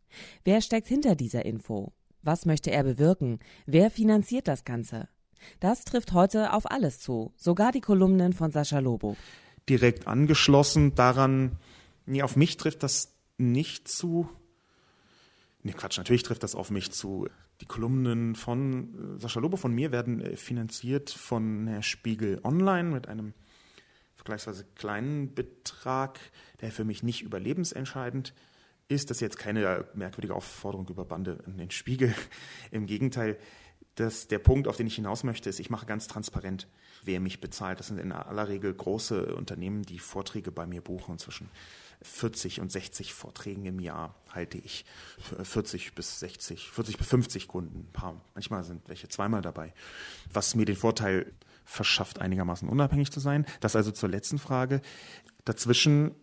Wer 0.45 0.61
steckt 0.61 0.89
hinter 0.89 1.15
dieser 1.15 1.45
Info? 1.45 1.93
Was 2.23 2.47
möchte 2.47 2.71
er 2.71 2.85
bewirken? 2.85 3.39
Wer 3.67 3.91
finanziert 3.91 4.49
das 4.49 4.65
Ganze? 4.65 5.09
Das 5.61 5.85
trifft 5.85 6.13
heute 6.13 6.53
auf 6.53 6.71
alles 6.71 7.01
zu, 7.01 7.33
sogar 7.37 7.73
die 7.73 7.81
Kolumnen 7.81 8.33
von 8.33 8.51
Sascha 8.51 8.79
Lobo. 8.79 9.17
Direkt 9.69 10.07
angeschlossen 10.07 10.95
daran, 10.95 11.59
nee, 12.07 12.23
auf 12.23 12.37
mich 12.37 12.57
trifft 12.57 12.83
das 12.83 13.15
nicht 13.37 13.89
zu. 13.89 14.29
Nee, 15.63 15.73
Quatsch, 15.73 15.99
natürlich 15.99 16.23
trifft 16.23 16.43
das 16.43 16.55
auf 16.55 16.71
mich 16.71 16.93
zu. 16.93 17.29
Die 17.61 17.67
Kolumnen 17.67 18.35
von 18.35 19.17
äh, 19.17 19.21
Sascha 19.21 19.41
Lobo, 19.41 19.57
von 19.57 19.75
mir, 19.75 19.93
werden 19.93 20.21
äh, 20.21 20.37
finanziert 20.37 21.11
von 21.11 21.83
Spiegel 21.83 22.41
Online 22.45 22.91
mit 22.91 23.09
einem 23.09 23.35
vergleichsweise 24.15 24.67
kleinen 24.75 25.35
Betrag, 25.35 26.19
der 26.61 26.71
für 26.71 26.85
mich 26.85 27.03
nicht 27.03 27.23
überlebensentscheidend 27.23 28.35
ist. 28.89 29.11
Das 29.11 29.21
jetzt 29.21 29.39
keine 29.39 29.87
merkwürdige 29.95 30.35
Aufforderung 30.35 30.87
über 30.89 31.05
Bande 31.05 31.39
in 31.47 31.57
den 31.57 31.71
Spiegel. 31.71 32.15
Im 32.71 32.87
Gegenteil, 32.87 33.39
dass 33.99 34.29
der 34.29 34.39
Punkt, 34.39 34.69
auf 34.69 34.77
den 34.77 34.87
ich 34.87 34.95
hinaus 34.95 35.25
möchte, 35.25 35.51
ist, 35.51 35.59
ich 35.59 35.71
mache 35.71 35.85
ganz 35.85 36.07
transparent, 36.07 36.69
wer 37.03 37.19
mich 37.19 37.41
bezahlt. 37.41 37.81
Das 37.81 37.89
sind 37.89 37.99
in 37.99 38.13
aller 38.13 38.49
Regel 38.49 38.73
große 38.73 39.35
Unternehmen, 39.35 39.83
die 39.83 39.99
Vorträge 39.99 40.53
bei 40.53 40.67
mir 40.67 40.81
buchen. 40.81 41.19
Zwischen 41.19 41.51
40 42.03 42.61
und 42.61 42.71
60 42.71 43.13
Vorträgen 43.13 43.67
im 43.67 43.81
Jahr 43.81 44.15
halte 44.31 44.59
ich. 44.59 44.85
40 45.43 45.97
bis 45.97 46.21
60, 46.21 46.71
40 46.71 46.97
bis 46.97 47.09
50 47.09 47.49
Kunden. 47.49 47.89
Paar, 47.93 48.21
manchmal 48.35 48.63
sind 48.63 48.89
welche 48.89 49.09
zweimal 49.09 49.43
dabei. 49.43 49.75
Was 50.33 50.55
mir 50.55 50.65
den 50.65 50.77
Vorteil 50.77 51.33
verschafft, 51.65 52.21
einigermaßen 52.21 52.69
unabhängig 52.69 53.11
zu 53.11 53.19
sein. 53.19 53.47
Das 53.59 53.75
also 53.75 53.91
zur 53.91 54.11
letzten 54.11 54.39
Frage. 54.39 54.81
Dazwischen 55.45 56.15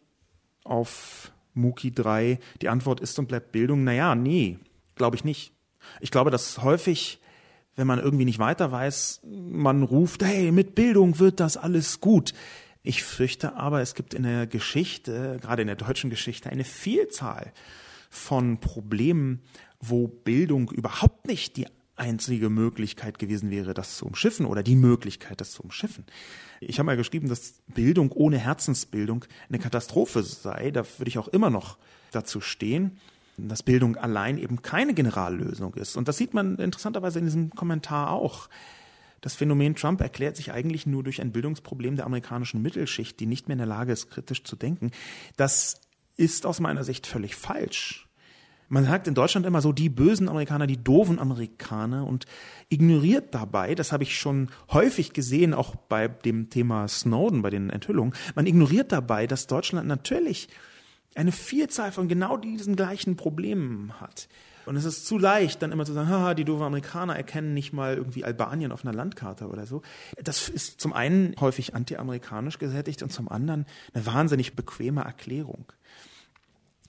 auf 0.64 1.34
Muki 1.54 1.94
3, 1.94 2.40
die 2.62 2.70
Antwort 2.70 3.02
ist 3.02 3.20
und 3.20 3.28
bleibt 3.28 3.52
Bildung. 3.52 3.84
Naja, 3.84 4.16
nee, 4.16 4.60
glaube 4.96 5.18
ich 5.18 5.26
nicht. 5.26 5.52
Ich 6.00 6.10
glaube, 6.10 6.32
dass 6.32 6.64
häufig 6.64 7.20
wenn 7.76 7.88
man 7.88 8.00
irgendwie 8.00 8.26
nicht 8.26 8.40
weiter 8.40 8.72
weiß, 8.72 9.22
man 9.24 9.84
ruft, 9.84 10.24
hey, 10.24 10.52
mit 10.52 10.76
Bildung 10.76 11.20
wird 11.20 11.40
das 11.40 11.58
alles 11.58 12.00
gut. 12.00 12.34
Ich 12.84 13.04
fürchte 13.04 13.56
aber, 13.56 13.82
es 13.82 13.96
gibt 13.96 14.14
in 14.14 14.24
der 14.24 14.48
Geschichte, 14.48 15.40
gerade 15.42 15.62
in 15.64 15.68
der 15.68 15.76
deutschen 15.76 16.10
Geschichte, 16.10 16.50
eine 16.50 16.64
Vielzahl 16.64 17.52
von 18.10 18.60
Problemen, 18.60 19.42
wo 19.80 20.08
Bildung 20.08 20.72
überhaupt 20.72 21.28
nicht 21.28 21.58
die 21.58 21.68
einzige 21.96 22.50
Möglichkeit 22.50 23.20
gewesen 23.20 23.52
wäre, 23.52 23.74
das 23.74 23.98
zu 23.98 24.06
umschiffen 24.06 24.46
oder 24.46 24.64
die 24.64 24.76
Möglichkeit, 24.76 25.42
das 25.42 25.52
zu 25.52 25.64
umschiffen. 25.64 26.06
Ich 26.60 26.78
habe 26.78 26.86
mal 26.86 26.98
geschrieben, 26.98 27.30
dass 27.30 27.62
Bildung 27.68 28.12
ohne 28.12 28.38
Herzensbildung 28.38 29.26
eine 29.50 29.60
Katastrophe 29.60 30.24
sei. 30.24 30.72
Da 30.72 30.84
würde 30.98 31.10
ich 31.10 31.18
auch 31.18 31.30
immer 31.30 31.50
noch 31.50 31.78
dazu 32.12 32.42
stehen 32.42 33.00
dass 33.38 33.64
Bildung 33.64 33.98
allein 33.98 34.38
eben 34.38 34.62
keine 34.62 34.94
Generallösung 34.94 35.74
ist. 35.76 35.98
Und 35.98 36.08
das 36.08 36.18
sieht 36.18 36.34
man 36.34 36.56
interessanterweise 36.58 37.20
in 37.20 37.26
diesem 37.26 37.50
Kommentar 37.52 38.12
auch. 38.12 38.50
Das 39.22 39.36
Phänomen 39.36 39.76
Trump 39.76 40.02
erklärt 40.02 40.38
sich 40.38 40.52
eigentlich 40.52 40.86
nur 40.86 41.04
durch 41.04 41.22
ein 41.22 41.32
Bildungsproblem 41.32 41.96
der 41.96 42.06
amerikanischen 42.06 42.62
Mittelschicht, 42.62 43.20
die 43.20 43.26
nicht 43.26 43.48
mehr 43.48 43.56
in 43.56 43.60
der 43.60 43.68
Lage 43.68 43.92
ist, 43.92 44.10
kritisch 44.10 44.44
zu 44.44 44.56
denken. 44.56 44.92
Das 45.36 45.82
ist 46.16 46.46
aus 46.46 46.60
meiner 46.60 46.84
Sicht 46.84 47.08
völlig 47.08 47.36
falsch. 47.36 48.08
Man 48.68 48.86
sagt 48.86 49.08
in 49.08 49.14
Deutschland 49.14 49.46
immer 49.46 49.62
so, 49.62 49.72
die 49.72 49.90
bösen 49.90 50.28
Amerikaner, 50.28 50.66
die 50.66 50.84
doofen 50.84 51.20
Amerikaner 51.20 52.08
und 52.08 52.26
ignoriert 52.70 53.36
dabei, 53.36 53.76
das 53.76 53.92
habe 53.92 54.04
ich 54.04 54.18
schon 54.18 54.50
häufig 54.72 55.14
gesehen, 55.14 55.54
auch 55.54 55.76
bei 55.76 56.08
dem 56.08 56.50
Thema 56.50 56.88
Snowden, 56.88 57.44
bei 57.44 57.52
den 57.52 57.70
Enthüllungen, 57.70 58.16
man 58.34 58.48
ignoriert 58.48 58.92
dabei, 58.92 59.28
dass 59.28 59.46
Deutschland 59.46 59.88
natürlich 59.88 60.50
eine 61.16 61.32
Vielzahl 61.32 61.92
von 61.92 62.08
genau 62.08 62.38
diesen 62.38 62.76
gleichen 62.76 63.16
Problemen 63.16 64.00
hat. 64.00 64.28
Und 64.66 64.76
es 64.76 64.86
ist 64.86 65.06
zu 65.06 65.18
leicht, 65.18 65.62
dann 65.62 65.72
immer 65.72 65.86
zu 65.86 65.94
sagen, 65.94 66.10
haha, 66.10 66.34
die 66.34 66.44
doofen 66.44 66.64
Amerikaner 66.64 67.16
erkennen 67.16 67.54
nicht 67.54 67.72
mal 67.72 67.96
irgendwie 67.96 68.26
Albanien 68.26 68.72
auf 68.72 68.84
einer 68.84 68.96
Landkarte 68.96 69.48
oder 69.48 69.66
so. 69.66 69.82
Das 70.22 70.50
ist 70.50 70.82
zum 70.82 70.92
einen 70.94 71.36
häufig 71.40 71.76
anti-amerikanisch 71.76 72.58
gesättigt 72.58 73.04
und 73.04 73.12
zum 73.12 73.30
anderen 73.30 73.66
eine 73.94 74.06
wahnsinnig 74.06 74.56
bequeme 74.56 75.02
Erklärung. 75.02 75.72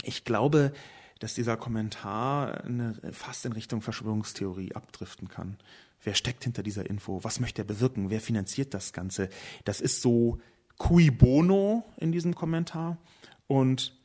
Ich 0.03 0.25
glaube, 0.25 0.73
dass 1.19 1.35
dieser 1.35 1.57
Kommentar 1.57 2.65
eine, 2.65 2.95
fast 3.13 3.45
in 3.47 3.53
Richtung 3.53 3.83
Verschwörungstheorie 3.83 4.75
abdriften 4.75 5.29
kann. 5.29 5.57
Wer 6.03 6.15
steckt 6.15 6.45
hinter 6.45 6.63
dieser 6.63 6.89
Info? 6.89 7.25
Was 7.25 7.41
möchte 7.41 7.63
er 7.63 7.67
bewirken? 7.67 8.11
Wer 8.11 8.21
finanziert 8.21 8.75
das 8.75 8.93
Ganze? 8.93 9.29
Das 9.65 9.81
ist 9.81 10.03
so 10.03 10.39
cui 10.79 11.11
bono 11.11 11.85
in 11.97 12.13
diesem 12.13 12.35
Kommentar. 12.35 12.99
Und 13.47 13.97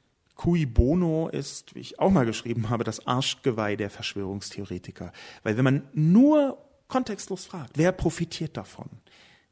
Cui 0.41 0.65
bono 0.65 1.29
ist, 1.29 1.75
wie 1.75 1.81
ich 1.81 1.99
auch 1.99 2.09
mal 2.09 2.25
geschrieben 2.25 2.71
habe, 2.71 2.83
das 2.83 3.05
Arschgeweih 3.05 3.75
der 3.75 3.91
Verschwörungstheoretiker. 3.91 5.11
Weil 5.43 5.55
wenn 5.55 5.63
man 5.63 5.83
nur 5.93 6.57
kontextlos 6.87 7.45
fragt, 7.45 7.77
wer 7.77 7.91
profitiert 7.91 8.57
davon, 8.57 8.89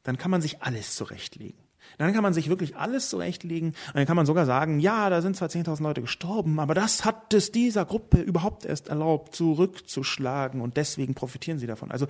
dann 0.02 0.18
kann 0.18 0.32
man 0.32 0.42
sich 0.42 0.62
alles 0.62 0.96
zurechtlegen. 0.96 1.60
Dann 1.98 2.12
kann 2.12 2.24
man 2.24 2.34
sich 2.34 2.48
wirklich 2.48 2.76
alles 2.76 3.08
zurechtlegen 3.08 3.68
und 3.68 3.94
dann 3.94 4.06
kann 4.06 4.16
man 4.16 4.26
sogar 4.26 4.46
sagen, 4.46 4.80
ja, 4.80 5.08
da 5.10 5.22
sind 5.22 5.36
zwar 5.36 5.48
10.000 5.48 5.80
Leute 5.80 6.00
gestorben, 6.00 6.58
aber 6.58 6.74
das 6.74 7.04
hat 7.04 7.32
es 7.34 7.52
dieser 7.52 7.84
Gruppe 7.84 8.20
überhaupt 8.20 8.64
erst 8.64 8.88
erlaubt, 8.88 9.36
zurückzuschlagen 9.36 10.60
und 10.60 10.76
deswegen 10.76 11.14
profitieren 11.14 11.60
sie 11.60 11.68
davon. 11.68 11.92
Also 11.92 12.08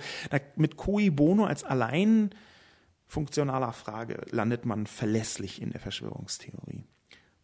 mit 0.55 0.77
cui 0.77 1.11
bono 1.11 1.45
als 1.45 1.63
allein 1.63 2.31
funktionaler 3.05 3.73
Frage 3.73 4.21
landet 4.31 4.65
man 4.65 4.87
verlässlich 4.87 5.61
in 5.61 5.69
der 5.69 5.81
Verschwörungstheorie. 5.81 6.83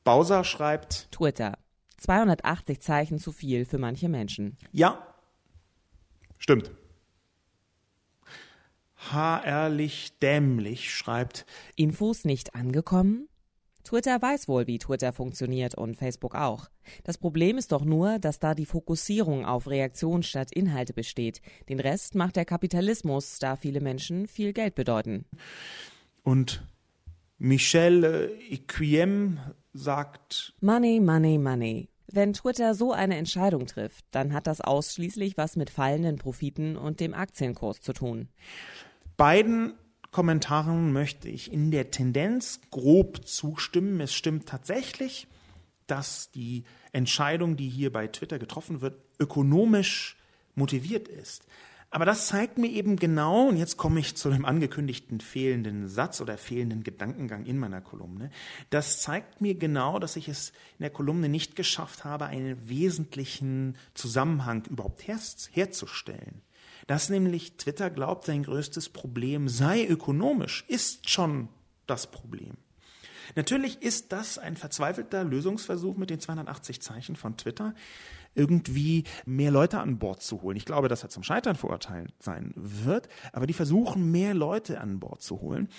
Bowser 0.08 0.46
schreibt 0.46 1.12
Twitter. 1.12 1.58
280 1.98 2.80
Zeichen 2.80 3.20
zu 3.20 3.34
viel 3.34 3.66
für 3.66 3.78
manche 3.78 4.08
Menschen. 4.08 4.56
Ja, 4.72 5.06
stimmt. 6.38 6.72
Haarlich 8.96 10.18
dämlich 10.20 10.96
schreibt 10.96 11.46
Infos 11.76 12.24
nicht 12.24 12.56
angekommen? 12.56 13.28
Twitter 13.84 14.22
weiß 14.22 14.48
wohl, 14.48 14.66
wie 14.66 14.80
Twitter 14.80 15.12
funktioniert 15.12 15.76
und 15.76 15.98
Facebook 15.98 16.36
auch. 16.36 16.70
Das 17.04 17.18
Problem 17.18 17.58
ist 17.58 17.74
doch 17.74 17.84
nur, 17.84 18.18
dass 18.18 18.40
da 18.40 18.56
die 18.56 18.66
Fokussierung 18.66 19.46
auf 19.46 19.68
Reaktion 19.68 20.24
statt 20.24 20.54
Inhalte 20.54 20.94
besteht. 20.94 21.42
Den 21.68 21.82
Rest 21.82 22.16
macht 22.16 22.38
der 22.38 22.46
Kapitalismus, 22.46 23.40
da 23.40 23.58
viele 23.58 23.82
Menschen 23.82 24.30
viel 24.30 24.54
Geld 24.54 24.74
bedeuten. 24.76 25.26
Und 26.24 26.64
Michel 27.40 28.32
Equiem 28.50 29.40
sagt 29.74 30.54
Money, 30.62 31.00
Money, 31.00 31.38
Money. 31.38 31.90
Wenn 32.10 32.34
Twitter 32.34 32.74
so 32.74 32.94
eine 32.94 33.18
Entscheidung 33.18 33.66
trifft, 33.68 34.06
dann 34.12 34.34
hat 34.34 34.48
das 34.48 34.62
ausschließlich 34.62 35.38
was 35.38 35.56
mit 35.58 35.70
fallenden 35.70 36.18
Profiten 36.18 36.78
und 36.78 37.00
dem 37.00 37.14
Aktienkurs 37.14 37.82
zu 37.82 37.92
tun. 37.92 38.30
Beiden 39.18 39.74
Kommentaren 40.12 40.94
möchte 40.94 41.28
ich 41.28 41.52
in 41.52 41.70
der 41.70 41.92
Tendenz 41.92 42.62
grob 42.72 43.28
zustimmen. 43.28 44.00
Es 44.00 44.14
stimmt 44.14 44.48
tatsächlich, 44.48 45.28
dass 45.86 46.32
die 46.32 46.64
Entscheidung, 46.92 47.58
die 47.58 47.70
hier 47.70 47.92
bei 47.92 48.08
Twitter 48.08 48.40
getroffen 48.40 48.82
wird, 48.82 49.02
ökonomisch 49.20 50.18
motiviert 50.56 51.08
ist. 51.08 51.46
Aber 51.90 52.04
das 52.06 52.28
zeigt 52.28 52.58
mir 52.58 52.68
eben 52.68 52.98
genau, 52.98 53.48
und 53.48 53.56
jetzt 53.56 53.78
komme 53.78 54.02
ich 54.02 54.16
zu 54.18 54.30
dem 54.30 54.44
angekündigten 54.44 55.22
fehlenden 55.22 55.88
Satz 55.88 56.20
oder 56.20 56.38
fehlenden 56.38 56.84
Gedankengang 56.84 57.46
in 57.46 57.58
meiner 57.58 57.80
Kolumne, 57.80 58.30
das 58.70 59.02
zeigt 59.02 59.40
mir 59.40 59.56
genau, 59.56 59.98
dass 59.98 60.18
ich 60.18 60.28
es 60.28 60.50
in 60.78 60.84
der 60.84 60.90
Kolumne 60.90 61.30
nicht 61.30 61.56
geschafft 61.56 62.04
habe, 62.04 62.26
einen 62.26 62.68
wesentlichen 62.68 63.78
Zusammenhang 63.94 64.66
überhaupt 64.66 65.08
her 65.08 65.20
herzustellen. 65.52 66.42
Dass 66.88 67.10
nämlich 67.10 67.58
Twitter 67.58 67.90
glaubt, 67.90 68.26
sein 68.26 68.44
größtes 68.44 68.90
Problem 68.90 69.48
sei 69.48 69.86
ökonomisch, 69.86 70.66
ist 70.68 71.10
schon 71.10 71.48
das 71.86 72.08
Problem. 72.08 72.58
Natürlich 73.36 73.82
ist 73.82 74.12
das 74.12 74.38
ein 74.38 74.56
verzweifelter 74.56 75.24
Lösungsversuch 75.24 75.98
mit 75.98 76.10
den 76.10 76.20
280 76.20 76.82
Zeichen 76.82 77.16
von 77.16 77.36
Twitter, 77.38 77.74
irgendwie 78.38 79.04
mehr 79.26 79.52
Leute 79.52 79.80
an 79.80 80.00
Bord 80.00 80.22
zu 80.22 80.42
holen. 80.42 80.58
Ich 80.58 80.66
glaube, 80.66 80.88
dass 80.88 81.04
er 81.04 81.10
zum 81.10 81.24
Scheitern 81.24 81.56
verurteilt 81.56 82.14
sein 82.20 82.54
wird, 82.56 83.10
aber 83.34 83.48
die 83.48 83.54
versuchen, 83.54 84.12
mehr 84.12 84.34
Leute 84.34 84.80
an 84.80 85.00
Bord 85.00 85.22
zu 85.22 85.42
holen. 85.42 85.70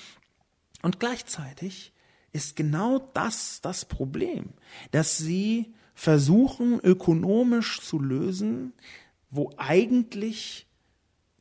Und 0.83 1.01
gleichzeitig 1.01 1.93
ist 2.33 2.57
genau 2.57 2.99
das 3.15 3.61
das 3.61 3.85
Problem, 3.85 4.51
dass 4.91 5.17
sie 5.17 5.75
versuchen, 5.95 6.79
ökonomisch 6.81 7.81
zu 7.81 7.99
lösen, 7.99 8.73
wo 9.31 9.53
eigentlich 9.57 10.67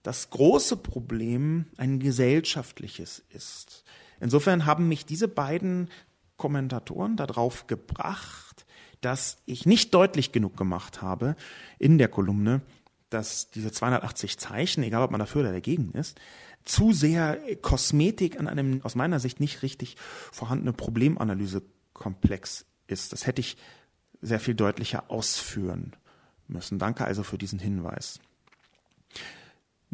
das 0.03 0.30
große 0.30 0.77
Problem 0.77 1.65
ein 1.77 1.99
gesellschaftliches 1.99 3.23
ist. 3.30 3.84
Insofern 4.19 4.65
haben 4.65 4.88
mich 4.88 5.06
diese 5.06 5.27
beiden 5.27 5.89
Kommentatoren 6.38 7.17
darauf 7.17 7.67
gebracht, 7.67 8.46
dass 9.01 9.38
ich 9.45 9.65
nicht 9.65 9.93
deutlich 9.93 10.31
genug 10.31 10.57
gemacht 10.57 11.01
habe 11.01 11.36
in 11.79 11.97
der 11.97 12.07
Kolumne, 12.07 12.62
dass 13.10 13.49
diese 13.51 13.71
280 13.71 14.38
Zeichen, 14.38 14.83
egal 14.83 15.03
ob 15.03 15.12
man 15.12 15.19
dafür 15.19 15.41
oder 15.41 15.51
dagegen 15.51 15.91
ist, 15.91 16.19
zu 16.65 16.91
sehr 16.91 17.39
Kosmetik 17.62 18.39
an 18.39 18.47
einem 18.47 18.81
aus 18.83 18.95
meiner 18.95 19.19
Sicht 19.19 19.39
nicht 19.39 19.62
richtig 19.63 19.95
vorhandenen 20.31 20.75
Problemanalysekomplex 20.75 22.65
ist. 22.88 23.13
Das 23.13 23.25
hätte 23.25 23.39
ich 23.39 23.57
sehr 24.21 24.39
viel 24.39 24.55
deutlicher 24.55 25.10
ausführen 25.10 25.95
müssen. 26.47 26.79
Danke 26.79 27.05
also 27.05 27.23
für 27.23 27.38
diesen 27.38 27.60
Hinweis. 27.60 28.19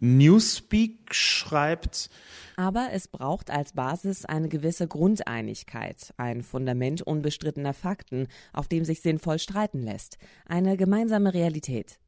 Newspeak 0.06 1.16
schreibt, 1.16 2.10
aber 2.58 2.90
es 2.92 3.08
braucht 3.08 3.50
als 3.50 3.72
Basis 3.72 4.26
eine 4.26 4.50
gewisse 4.50 4.86
Grundeinigkeit, 4.86 6.14
ein 6.18 6.44
Fundament 6.44 7.02
unbestrittener 7.02 7.74
Fakten, 7.74 8.28
auf 8.52 8.68
dem 8.68 8.84
sich 8.84 9.00
sinnvoll 9.00 9.40
streiten 9.40 9.82
lässt, 9.82 10.18
eine 10.46 10.76
gemeinsame 10.76 11.34
Realität. 11.34 12.00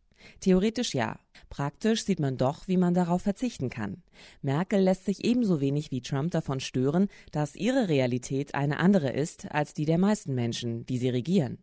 Theoretisch 0.41 0.93
ja, 0.93 1.19
praktisch 1.49 2.03
sieht 2.03 2.19
man 2.19 2.35
doch, 2.35 2.67
wie 2.67 2.75
man 2.75 2.93
darauf 2.93 3.21
verzichten 3.21 3.69
kann. 3.69 4.03
Merkel 4.41 4.81
lässt 4.81 5.05
sich 5.05 5.23
ebenso 5.23 5.61
wenig 5.61 5.89
wie 5.91 6.01
Trump 6.01 6.31
davon 6.31 6.59
stören, 6.59 7.07
dass 7.31 7.55
ihre 7.55 7.87
Realität 7.87 8.55
eine 8.55 8.79
andere 8.79 9.13
ist 9.13 9.49
als 9.51 9.73
die 9.73 9.85
der 9.85 9.99
meisten 9.99 10.35
Menschen, 10.35 10.85
die 10.85 10.97
sie 10.97 11.09
regieren. 11.09 11.59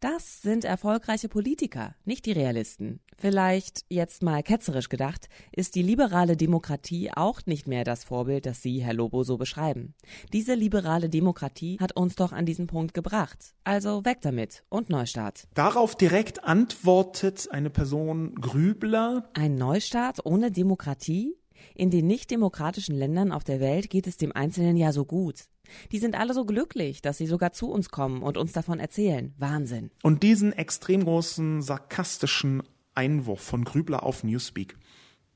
Das 0.00 0.42
sind 0.42 0.64
erfolgreiche 0.64 1.28
Politiker, 1.28 1.94
nicht 2.04 2.26
die 2.26 2.32
Realisten. 2.32 3.00
Vielleicht, 3.16 3.84
jetzt 3.88 4.22
mal 4.22 4.44
ketzerisch 4.44 4.88
gedacht, 4.88 5.28
ist 5.50 5.74
die 5.74 5.82
liberale 5.82 6.36
Demokratie 6.36 7.10
auch 7.12 7.40
nicht 7.46 7.66
mehr 7.66 7.82
das 7.82 8.04
Vorbild, 8.04 8.46
das 8.46 8.62
Sie, 8.62 8.82
Herr 8.84 8.94
Lobo, 8.94 9.24
so 9.24 9.36
beschreiben. 9.36 9.94
Diese 10.32 10.54
liberale 10.54 11.08
Demokratie 11.08 11.78
hat 11.80 11.96
uns 11.96 12.14
doch 12.14 12.30
an 12.30 12.46
diesen 12.46 12.68
Punkt 12.68 12.94
gebracht. 12.94 13.54
Also 13.64 14.04
weg 14.04 14.18
damit 14.22 14.62
und 14.68 14.88
Neustart. 14.88 15.48
Darauf 15.54 15.96
direkt 15.96 16.44
antwortet 16.44 17.48
eine 17.50 17.70
Person 17.70 18.36
Grübler. 18.36 19.28
Ein 19.34 19.56
Neustart 19.56 20.24
ohne 20.24 20.52
Demokratie? 20.52 21.34
In 21.74 21.90
den 21.90 22.06
nicht 22.06 22.30
demokratischen 22.30 22.94
Ländern 22.96 23.32
auf 23.32 23.44
der 23.44 23.60
Welt 23.60 23.90
geht 23.90 24.06
es 24.06 24.16
dem 24.16 24.32
Einzelnen 24.32 24.76
ja 24.76 24.92
so 24.92 25.04
gut. 25.04 25.44
Die 25.92 25.98
sind 25.98 26.14
alle 26.14 26.34
so 26.34 26.44
glücklich, 26.44 27.02
dass 27.02 27.18
sie 27.18 27.26
sogar 27.26 27.52
zu 27.52 27.70
uns 27.70 27.90
kommen 27.90 28.22
und 28.22 28.36
uns 28.36 28.52
davon 28.52 28.80
erzählen. 28.80 29.34
Wahnsinn. 29.38 29.90
Und 30.02 30.22
diesen 30.22 30.52
extrem 30.52 31.04
großen 31.04 31.62
sarkastischen 31.62 32.62
Einwurf 32.94 33.40
von 33.40 33.64
Grübler 33.64 34.02
auf 34.02 34.24
Newspeak, 34.24 34.76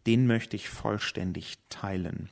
den 0.07 0.27
möchte 0.27 0.57
ich 0.57 0.69
vollständig 0.69 1.59
teilen. 1.69 2.31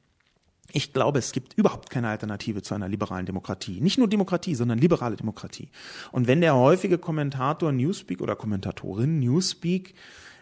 Ich 0.73 0.93
glaube, 0.93 1.19
es 1.19 1.33
gibt 1.33 1.55
überhaupt 1.55 1.91
keine 1.91 2.09
Alternative 2.09 2.63
zu 2.63 2.75
einer 2.75 2.89
liberalen 2.89 3.27
Demokratie. 3.27 3.81
Nicht 3.81 3.99
nur 3.99 4.09
Demokratie, 4.09 4.55
sondern 4.55 4.79
liberale 4.79 5.17
Demokratie. 5.17 5.69
Und 6.13 6.27
wenn 6.27 6.41
der 6.41 6.55
häufige 6.55 6.99
Kommentator 6.99 7.73
Newspeak 7.73 8.21
oder 8.21 8.37
Kommentatorin 8.37 9.21
Newspeak 9.21 9.95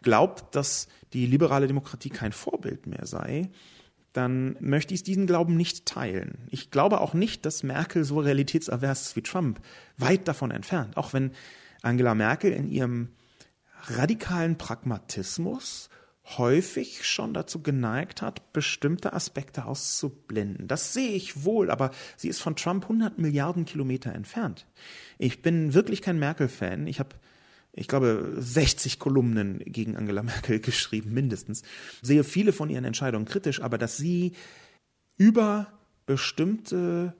glaubt, 0.02 0.54
dass 0.54 0.88
die 1.12 1.26
liberale 1.26 1.66
Demokratie 1.66 2.10
kein 2.10 2.32
Vorbild 2.32 2.86
mehr 2.86 3.06
sei, 3.06 3.50
dann 4.12 4.56
möchte 4.60 4.94
ich 4.94 5.02
diesen 5.02 5.26
Glauben 5.26 5.56
nicht 5.56 5.86
teilen. 5.86 6.38
Ich 6.50 6.70
glaube 6.70 7.00
auch 7.00 7.14
nicht, 7.14 7.46
dass 7.46 7.62
Merkel 7.62 8.04
so 8.04 8.20
realitätsavers 8.20 9.02
ist 9.02 9.16
wie 9.16 9.22
Trump. 9.22 9.60
Weit 9.96 10.26
davon 10.26 10.50
entfernt. 10.50 10.96
Auch 10.96 11.12
wenn 11.12 11.32
Angela 11.82 12.14
Merkel 12.14 12.52
in 12.52 12.68
ihrem 12.68 13.08
radikalen 13.84 14.58
Pragmatismus 14.58 15.87
häufig 16.36 17.06
schon 17.06 17.32
dazu 17.32 17.62
geneigt 17.62 18.20
hat, 18.20 18.52
bestimmte 18.52 19.12
Aspekte 19.14 19.64
auszublenden. 19.64 20.68
Das 20.68 20.92
sehe 20.92 21.12
ich 21.12 21.44
wohl, 21.44 21.70
aber 21.70 21.90
sie 22.16 22.28
ist 22.28 22.40
von 22.40 22.56
Trump 22.56 22.84
100 22.84 23.18
Milliarden 23.18 23.64
Kilometer 23.64 24.12
entfernt. 24.14 24.66
Ich 25.16 25.40
bin 25.40 25.72
wirklich 25.72 26.02
kein 26.02 26.18
Merkel-Fan. 26.18 26.86
Ich 26.86 27.00
habe 27.00 27.16
ich 27.72 27.86
glaube, 27.86 28.34
60 28.36 28.98
Kolumnen 28.98 29.60
gegen 29.60 29.96
Angela 29.96 30.24
Merkel 30.24 30.58
geschrieben, 30.60 31.12
mindestens. 31.12 31.62
Sehe 32.02 32.24
viele 32.24 32.52
von 32.52 32.70
ihren 32.70 32.84
Entscheidungen 32.84 33.24
kritisch, 33.24 33.62
aber 33.62 33.78
dass 33.78 33.96
sie 33.96 34.32
über 35.16 35.68
bestimmte 36.04 37.14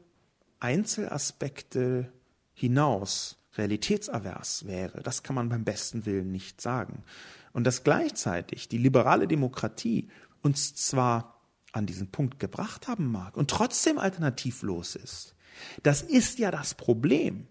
Einzelaspekte 0.59 2.13
hinaus 2.55 3.37
realitätsavers 3.57 4.67
wäre, 4.67 5.03
das 5.03 5.23
kann 5.23 5.37
man 5.37 5.49
beim 5.49 5.65
besten 5.65 6.07
Willen 6.07 6.33
nicht 6.33 6.61
sagen. 6.61 7.05
Und 7.53 7.65
dass 7.65 7.85
gleichzeitig 7.85 8.69
die 8.69 8.79
liberale 8.79 9.27
Demokratie 9.27 10.09
uns 10.43 10.75
zwar 10.75 11.41
an 11.73 11.87
diesen 11.87 12.11
Punkt 12.11 12.39
gebracht 12.39 12.89
haben 12.89 13.11
mag 13.11 13.37
und 13.37 13.51
trotzdem 13.51 13.99
alternativlos 13.99 14.97
ist, 14.97 15.35
das 15.83 16.03
ist 16.03 16.39
ja 16.39 16.51
das 16.51 16.75
Problem. 16.75 17.47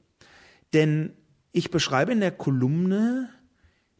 Denn 0.73 1.13
ich 1.51 1.71
beschreibe 1.71 2.12
in 2.12 2.19
der 2.19 2.31
Kolumne, 2.31 3.29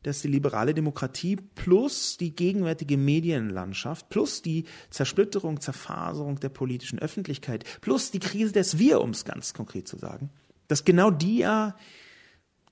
dass 0.04 0.22
die 0.22 0.28
liberale 0.28 0.74
Demokratie 0.74 1.36
plus 1.36 2.18
die 2.18 2.36
gegenwärtige 2.36 2.98
Medienlandschaft 2.98 4.10
plus 4.10 4.42
die 4.42 4.66
Zersplitterung, 4.90 5.60
Zerfaserung 5.60 6.40
der 6.40 6.50
politischen 6.50 7.00
Öffentlichkeit 7.00 7.66
plus 7.82 8.12
die 8.12 8.20
Krise 8.20 8.54
des 8.54 8.78
Wir, 8.78 9.02
um 9.02 9.10
es 9.10 9.26
ganz 9.26 9.54
konkret 9.54 9.88
zu 9.88 9.98
sagen, 9.98 10.30
dass 10.68 10.86
genau 10.86 11.12
die 11.12 11.40
ja 11.40 11.76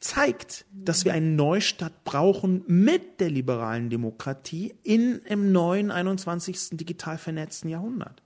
zeigt, 0.05 0.65
dass 0.71 1.03
wir 1.03 1.13
einen 1.13 1.35
Neustart 1.35 2.03
brauchen 2.03 2.63
mit 2.67 3.19
der 3.19 3.31
liberalen 3.31 3.89
Demokratie 3.89 4.75
in 4.83 5.19
im 5.25 5.51
neuen 5.51 5.89
21. 5.89 6.77
digital 6.77 7.17
vernetzten 7.17 7.69
Jahrhundert. 7.69 8.21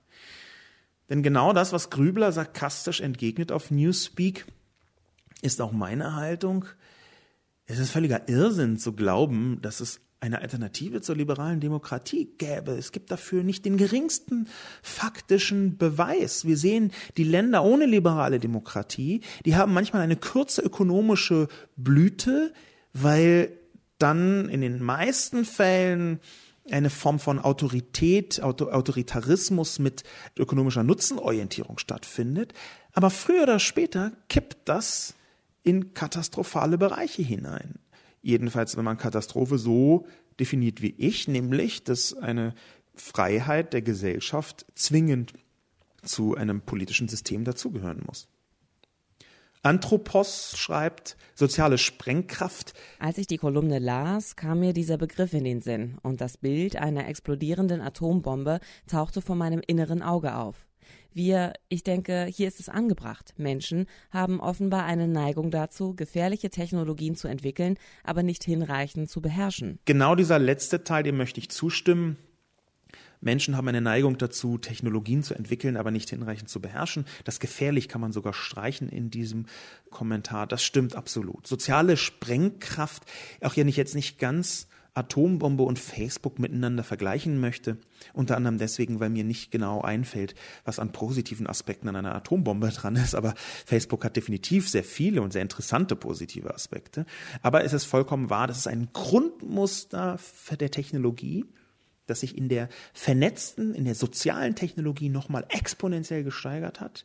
Denn 1.08 1.22
genau 1.22 1.54
das, 1.54 1.72
was 1.72 1.88
Grübler 1.88 2.32
sarkastisch 2.32 3.00
entgegnet 3.00 3.50
auf 3.50 3.70
Newspeak, 3.70 4.44
ist 5.40 5.62
auch 5.62 5.72
meine 5.72 6.14
Haltung. 6.14 6.66
Es 7.64 7.78
ist 7.78 7.90
völliger 7.90 8.28
Irrsinn 8.28 8.76
zu 8.76 8.92
glauben, 8.92 9.58
dass 9.62 9.80
es 9.80 10.00
eine 10.20 10.42
Alternative 10.42 11.00
zur 11.00 11.16
liberalen 11.16 11.60
Demokratie 11.60 12.28
gäbe. 12.36 12.72
Es 12.72 12.92
gibt 12.92 13.10
dafür 13.10 13.42
nicht 13.42 13.64
den 13.64 13.78
geringsten 13.78 14.48
faktischen 14.82 15.78
Beweis. 15.78 16.44
Wir 16.44 16.58
sehen, 16.58 16.92
die 17.16 17.24
Länder 17.24 17.64
ohne 17.64 17.86
liberale 17.86 18.38
Demokratie, 18.38 19.22
die 19.46 19.56
haben 19.56 19.72
manchmal 19.72 20.02
eine 20.02 20.16
kurze 20.16 20.60
ökonomische 20.60 21.48
Blüte, 21.76 22.52
weil 22.92 23.52
dann 23.98 24.48
in 24.50 24.60
den 24.60 24.82
meisten 24.82 25.44
Fällen 25.46 26.20
eine 26.70 26.90
Form 26.90 27.18
von 27.18 27.38
Autorität, 27.38 28.42
Autoritarismus 28.42 29.78
mit 29.78 30.04
ökonomischer 30.36 30.84
Nutzenorientierung 30.84 31.78
stattfindet. 31.78 32.52
Aber 32.92 33.10
früher 33.10 33.44
oder 33.44 33.58
später 33.58 34.12
kippt 34.28 34.68
das 34.68 35.14
in 35.62 35.94
katastrophale 35.94 36.78
Bereiche 36.78 37.22
hinein. 37.22 37.78
Jedenfalls, 38.22 38.76
wenn 38.76 38.84
man 38.84 38.98
Katastrophe 38.98 39.58
so 39.58 40.06
definiert 40.38 40.82
wie 40.82 40.94
ich, 40.96 41.28
nämlich, 41.28 41.84
dass 41.84 42.14
eine 42.14 42.54
Freiheit 42.94 43.72
der 43.72 43.82
Gesellschaft 43.82 44.66
zwingend 44.74 45.32
zu 46.02 46.34
einem 46.34 46.60
politischen 46.62 47.08
System 47.08 47.44
dazugehören 47.44 48.02
muss. 48.06 48.28
Anthropos 49.62 50.54
schreibt 50.56 51.18
soziale 51.34 51.76
Sprengkraft. 51.76 52.72
Als 52.98 53.18
ich 53.18 53.26
die 53.26 53.36
Kolumne 53.36 53.78
las, 53.78 54.34
kam 54.34 54.60
mir 54.60 54.72
dieser 54.72 54.96
Begriff 54.96 55.34
in 55.34 55.44
den 55.44 55.60
Sinn 55.60 55.98
und 56.02 56.22
das 56.22 56.38
Bild 56.38 56.76
einer 56.76 57.06
explodierenden 57.06 57.82
Atombombe 57.82 58.60
tauchte 58.86 59.20
vor 59.20 59.36
meinem 59.36 59.60
inneren 59.66 60.02
Auge 60.02 60.34
auf. 60.34 60.69
Wir, 61.12 61.54
ich 61.68 61.82
denke, 61.82 62.26
hier 62.26 62.48
ist 62.48 62.60
es 62.60 62.68
angebracht. 62.68 63.34
Menschen 63.36 63.86
haben 64.10 64.40
offenbar 64.40 64.84
eine 64.84 65.08
Neigung 65.08 65.50
dazu, 65.50 65.94
gefährliche 65.94 66.50
Technologien 66.50 67.16
zu 67.16 67.28
entwickeln, 67.28 67.76
aber 68.04 68.22
nicht 68.22 68.44
hinreichend 68.44 69.10
zu 69.10 69.20
beherrschen. 69.20 69.78
Genau 69.84 70.14
dieser 70.14 70.38
letzte 70.38 70.84
Teil, 70.84 71.02
dem 71.02 71.16
möchte 71.16 71.40
ich 71.40 71.50
zustimmen. 71.50 72.16
Menschen 73.20 73.56
haben 73.56 73.68
eine 73.68 73.82
Neigung 73.82 74.16
dazu, 74.16 74.56
Technologien 74.56 75.22
zu 75.22 75.34
entwickeln, 75.34 75.76
aber 75.76 75.90
nicht 75.90 76.08
hinreichend 76.08 76.48
zu 76.48 76.60
beherrschen. 76.60 77.04
Das 77.24 77.38
gefährlich 77.38 77.88
kann 77.88 78.00
man 78.00 78.12
sogar 78.12 78.32
streichen 78.32 78.88
in 78.88 79.10
diesem 79.10 79.46
Kommentar. 79.90 80.46
Das 80.46 80.62
stimmt 80.62 80.96
absolut. 80.96 81.46
Soziale 81.46 81.96
Sprengkraft, 81.96 83.04
auch 83.42 83.56
wenn 83.56 83.68
ich 83.68 83.76
jetzt 83.76 83.94
nicht 83.94 84.18
ganz 84.18 84.68
Atombombe 84.94 85.62
und 85.62 85.78
Facebook 85.78 86.38
miteinander 86.38 86.82
vergleichen 86.82 87.40
möchte. 87.40 87.76
Unter 88.12 88.36
anderem 88.36 88.58
deswegen, 88.58 89.00
weil 89.00 89.10
mir 89.10 89.24
nicht 89.24 89.50
genau 89.50 89.80
einfällt, 89.80 90.34
was 90.64 90.78
an 90.78 90.92
positiven 90.92 91.46
Aspekten 91.46 91.88
an 91.88 91.96
einer 91.96 92.14
Atombombe 92.14 92.68
dran 92.74 92.96
ist. 92.96 93.14
Aber 93.14 93.34
Facebook 93.36 94.04
hat 94.04 94.16
definitiv 94.16 94.68
sehr 94.68 94.84
viele 94.84 95.22
und 95.22 95.32
sehr 95.32 95.42
interessante 95.42 95.96
positive 95.96 96.54
Aspekte. 96.54 97.06
Aber 97.42 97.64
es 97.64 97.72
ist 97.72 97.84
vollkommen 97.84 98.30
wahr, 98.30 98.46
das 98.46 98.58
ist 98.58 98.68
ein 98.68 98.88
Grundmuster 98.92 100.18
der 100.58 100.70
Technologie, 100.70 101.44
das 102.06 102.20
sich 102.20 102.36
in 102.36 102.48
der 102.48 102.68
vernetzten, 102.92 103.74
in 103.74 103.84
der 103.84 103.94
sozialen 103.94 104.56
Technologie 104.56 105.08
nochmal 105.08 105.44
exponentiell 105.48 106.24
gesteigert 106.24 106.80
hat 106.80 107.04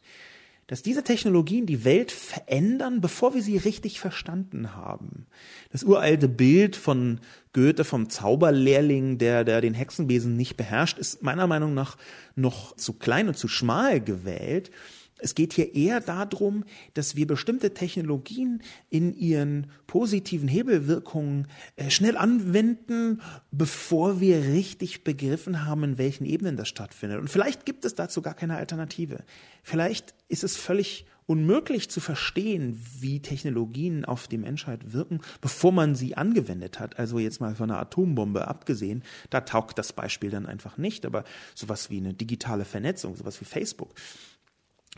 dass 0.67 0.81
diese 0.81 1.03
Technologien 1.03 1.65
die 1.65 1.85
Welt 1.85 2.11
verändern, 2.11 2.99
bevor 2.99 3.35
wir 3.35 3.43
sie 3.43 3.57
richtig 3.57 3.99
verstanden 3.99 4.75
haben. 4.75 5.27
Das 5.71 5.83
uralte 5.83 6.27
Bild 6.27 6.75
von 6.75 7.19
Goethe 7.53 7.83
vom 7.83 8.09
Zauberlehrling, 8.09 9.19
der, 9.19 9.43
der 9.43 9.61
den 9.61 9.75
Hexenbesen 9.75 10.35
nicht 10.35 10.57
beherrscht, 10.57 10.97
ist 10.97 11.21
meiner 11.21 11.45
Meinung 11.45 11.73
nach 11.73 11.97
noch 12.35 12.75
zu 12.75 12.93
klein 12.93 13.27
und 13.27 13.37
zu 13.37 13.47
schmal 13.47 14.01
gewählt. 14.01 14.71
Es 15.19 15.33
geht 15.33 15.53
hier 15.53 15.73
eher 15.73 16.01
darum, 16.01 16.65
dass 16.93 17.15
wir 17.15 17.25
bestimmte 17.25 17.73
Technologien 17.73 18.61
in 18.89 19.13
ihren 19.13 19.71
positiven 19.87 20.49
Hebelwirkungen 20.49 21.47
äh, 21.77 21.89
schnell 21.89 22.17
anwenden, 22.17 23.21
bevor 23.51 24.19
wir 24.19 24.39
richtig 24.41 25.05
begriffen 25.05 25.65
haben, 25.65 25.83
in 25.83 25.97
welchen 25.97 26.25
Ebenen 26.25 26.57
das 26.57 26.67
stattfindet. 26.67 27.19
Und 27.19 27.29
vielleicht 27.29 27.65
gibt 27.65 27.85
es 27.85 27.95
dazu 27.95 28.21
gar 28.21 28.33
keine 28.33 28.57
Alternative. 28.57 29.23
Vielleicht 29.63 30.13
ist 30.27 30.43
es 30.43 30.57
völlig 30.57 31.05
unmöglich 31.27 31.89
zu 31.89 32.01
verstehen, 32.01 32.79
wie 32.99 33.21
Technologien 33.21 34.05
auf 34.05 34.27
die 34.27 34.37
Menschheit 34.37 34.93
wirken, 34.93 35.21
bevor 35.41 35.71
man 35.71 35.95
sie 35.95 36.15
angewendet 36.15 36.79
hat. 36.79 36.99
Also 36.99 37.19
jetzt 37.19 37.39
mal 37.39 37.55
von 37.55 37.71
einer 37.71 37.79
Atombombe 37.79 38.47
abgesehen, 38.47 39.03
da 39.29 39.41
taugt 39.41 39.79
das 39.79 39.93
Beispiel 39.93 40.29
dann 40.29 40.45
einfach 40.45 40.77
nicht. 40.77 41.05
Aber 41.05 41.23
sowas 41.55 41.89
wie 41.89 41.97
eine 41.97 42.13
digitale 42.13 42.65
Vernetzung, 42.65 43.15
sowas 43.15 43.39
wie 43.41 43.45
Facebook, 43.45 43.95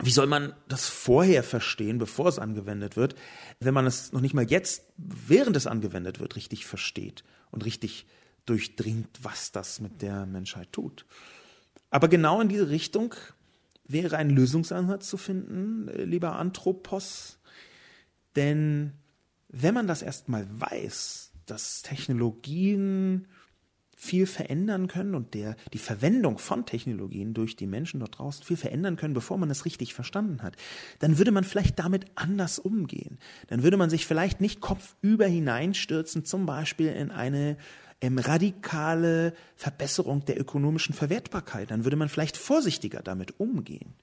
wie 0.00 0.10
soll 0.10 0.26
man 0.26 0.54
das 0.68 0.88
vorher 0.88 1.42
verstehen, 1.42 1.98
bevor 1.98 2.28
es 2.28 2.38
angewendet 2.38 2.96
wird, 2.96 3.16
wenn 3.58 3.74
man 3.74 3.86
es 3.86 4.12
noch 4.12 4.20
nicht 4.20 4.34
mal 4.34 4.48
jetzt, 4.48 4.84
während 4.96 5.56
es 5.56 5.66
angewendet 5.66 6.20
wird, 6.20 6.36
richtig 6.36 6.66
versteht 6.66 7.24
und 7.50 7.64
richtig 7.64 8.06
durchdringt, 8.46 9.08
was 9.22 9.50
das 9.50 9.80
mit 9.80 10.00
der 10.00 10.24
Menschheit 10.24 10.72
tut? 10.72 11.04
Aber 11.90 12.08
genau 12.08 12.40
in 12.40 12.48
diese 12.48 12.68
Richtung 12.68 13.14
wäre 13.84 14.18
ein 14.18 14.30
Lösungsansatz 14.30 15.08
zu 15.08 15.16
finden, 15.16 15.88
äh, 15.88 16.04
lieber 16.04 16.36
Anthropos. 16.36 17.38
Denn 18.36 18.92
wenn 19.48 19.74
man 19.74 19.86
das 19.86 20.02
erstmal 20.02 20.46
weiß, 20.60 21.32
dass 21.46 21.82
Technologien 21.82 23.26
viel 24.00 24.26
verändern 24.26 24.86
können 24.86 25.16
und 25.16 25.34
der, 25.34 25.56
die 25.72 25.78
Verwendung 25.78 26.38
von 26.38 26.64
Technologien 26.64 27.34
durch 27.34 27.56
die 27.56 27.66
Menschen 27.66 27.98
dort 27.98 28.16
draußen 28.16 28.44
viel 28.44 28.56
verändern 28.56 28.94
können, 28.94 29.12
bevor 29.12 29.38
man 29.38 29.50
es 29.50 29.64
richtig 29.64 29.92
verstanden 29.92 30.40
hat, 30.44 30.54
dann 31.00 31.18
würde 31.18 31.32
man 31.32 31.42
vielleicht 31.42 31.80
damit 31.80 32.06
anders 32.14 32.60
umgehen. 32.60 33.18
Dann 33.48 33.64
würde 33.64 33.76
man 33.76 33.90
sich 33.90 34.06
vielleicht 34.06 34.40
nicht 34.40 34.60
kopfüber 34.60 35.26
hineinstürzen, 35.26 36.24
zum 36.24 36.46
Beispiel 36.46 36.92
in 36.92 37.10
eine 37.10 37.56
ähm, 38.00 38.18
radikale 38.18 39.34
Verbesserung 39.56 40.24
der 40.24 40.40
ökonomischen 40.40 40.94
Verwertbarkeit. 40.94 41.72
Dann 41.72 41.82
würde 41.82 41.96
man 41.96 42.08
vielleicht 42.08 42.36
vorsichtiger 42.36 43.02
damit 43.02 43.40
umgehen. 43.40 43.94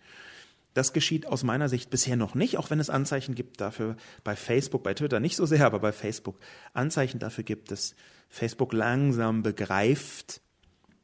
Das 0.76 0.91
geschieht 0.91 1.26
aus 1.26 1.43
meiner 1.43 1.69
Sicht 1.69 1.89
bisher 1.89 2.17
noch 2.17 2.36
nicht, 2.36 2.57
auch 2.57 2.69
wenn 2.69 2.82
es 2.82 2.89
Anzeichen 2.89 3.34
gibt 3.34 3.61
dafür 3.61 3.95
bei 4.26 4.36
Facebook, 4.36 4.84
bei 4.84 4.93
Twitter 4.93 5.21
nicht 5.21 5.38
so 5.38 5.45
sehr, 5.45 5.65
aber 5.65 5.80
bei 5.80 5.93
Facebook 5.93 6.38
Anzeichen 6.73 7.17
dafür 7.17 7.45
gibt, 7.45 7.71
dass 7.71 7.95
Facebook 8.28 8.73
langsam 8.73 9.41
begreift, 9.41 10.41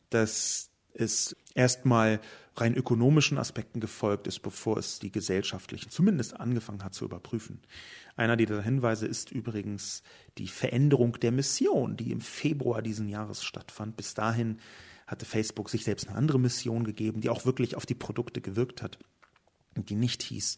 dass 0.09 0.71
es 0.93 1.37
erstmal 1.55 2.19
rein 2.57 2.75
ökonomischen 2.75 3.37
Aspekten 3.37 3.79
gefolgt 3.79 4.27
ist, 4.27 4.39
bevor 4.39 4.75
es 4.75 4.99
die 4.99 5.09
gesellschaftlichen 5.09 5.89
zumindest 5.89 6.37
angefangen 6.37 6.83
hat 6.83 6.93
zu 6.93 7.05
überprüfen. 7.05 7.61
Einer 8.17 8.35
dieser 8.35 8.61
Hinweise 8.61 9.07
ist 9.07 9.31
übrigens 9.31 10.03
die 10.37 10.49
Veränderung 10.49 11.13
der 11.21 11.31
Mission, 11.31 11.95
die 11.95 12.11
im 12.11 12.19
Februar 12.19 12.81
diesen 12.81 13.07
Jahres 13.07 13.41
stattfand. 13.41 13.95
Bis 13.95 14.15
dahin 14.15 14.59
hatte 15.07 15.25
Facebook 15.25 15.69
sich 15.69 15.85
selbst 15.85 16.09
eine 16.09 16.17
andere 16.17 16.39
Mission 16.39 16.83
gegeben, 16.83 17.21
die 17.21 17.29
auch 17.29 17.45
wirklich 17.45 17.77
auf 17.77 17.85
die 17.85 17.95
Produkte 17.95 18.41
gewirkt 18.41 18.81
hat 18.81 18.99
die 19.75 19.95
nicht 19.95 20.23
hieß, 20.23 20.57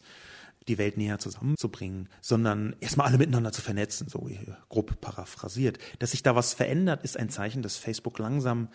die 0.68 0.78
Welt 0.78 0.96
näher 0.96 1.18
zusammenzubringen, 1.18 2.08
sondern 2.20 2.74
erstmal 2.80 3.06
alle 3.06 3.18
miteinander 3.18 3.52
zu 3.52 3.62
vernetzen, 3.62 4.08
so 4.08 4.28
grob 4.68 5.00
paraphrasiert. 5.00 5.78
Dass 5.98 6.12
sich 6.12 6.22
da 6.22 6.34
was 6.34 6.54
verändert, 6.54 7.04
ist 7.04 7.18
ein 7.18 7.28
Zeichen, 7.28 7.62
dass 7.62 7.76
Facebook 7.76 8.18
langsam 8.18 8.68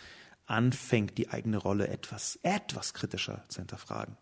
anfängt, 0.45 1.17
die 1.17 1.29
eigene 1.29 1.57
Rolle 1.57 1.87
etwas, 1.87 2.39
etwas 2.43 2.93
kritischer 2.93 3.43
zu 3.49 3.59
hinterfragen. 3.59 4.17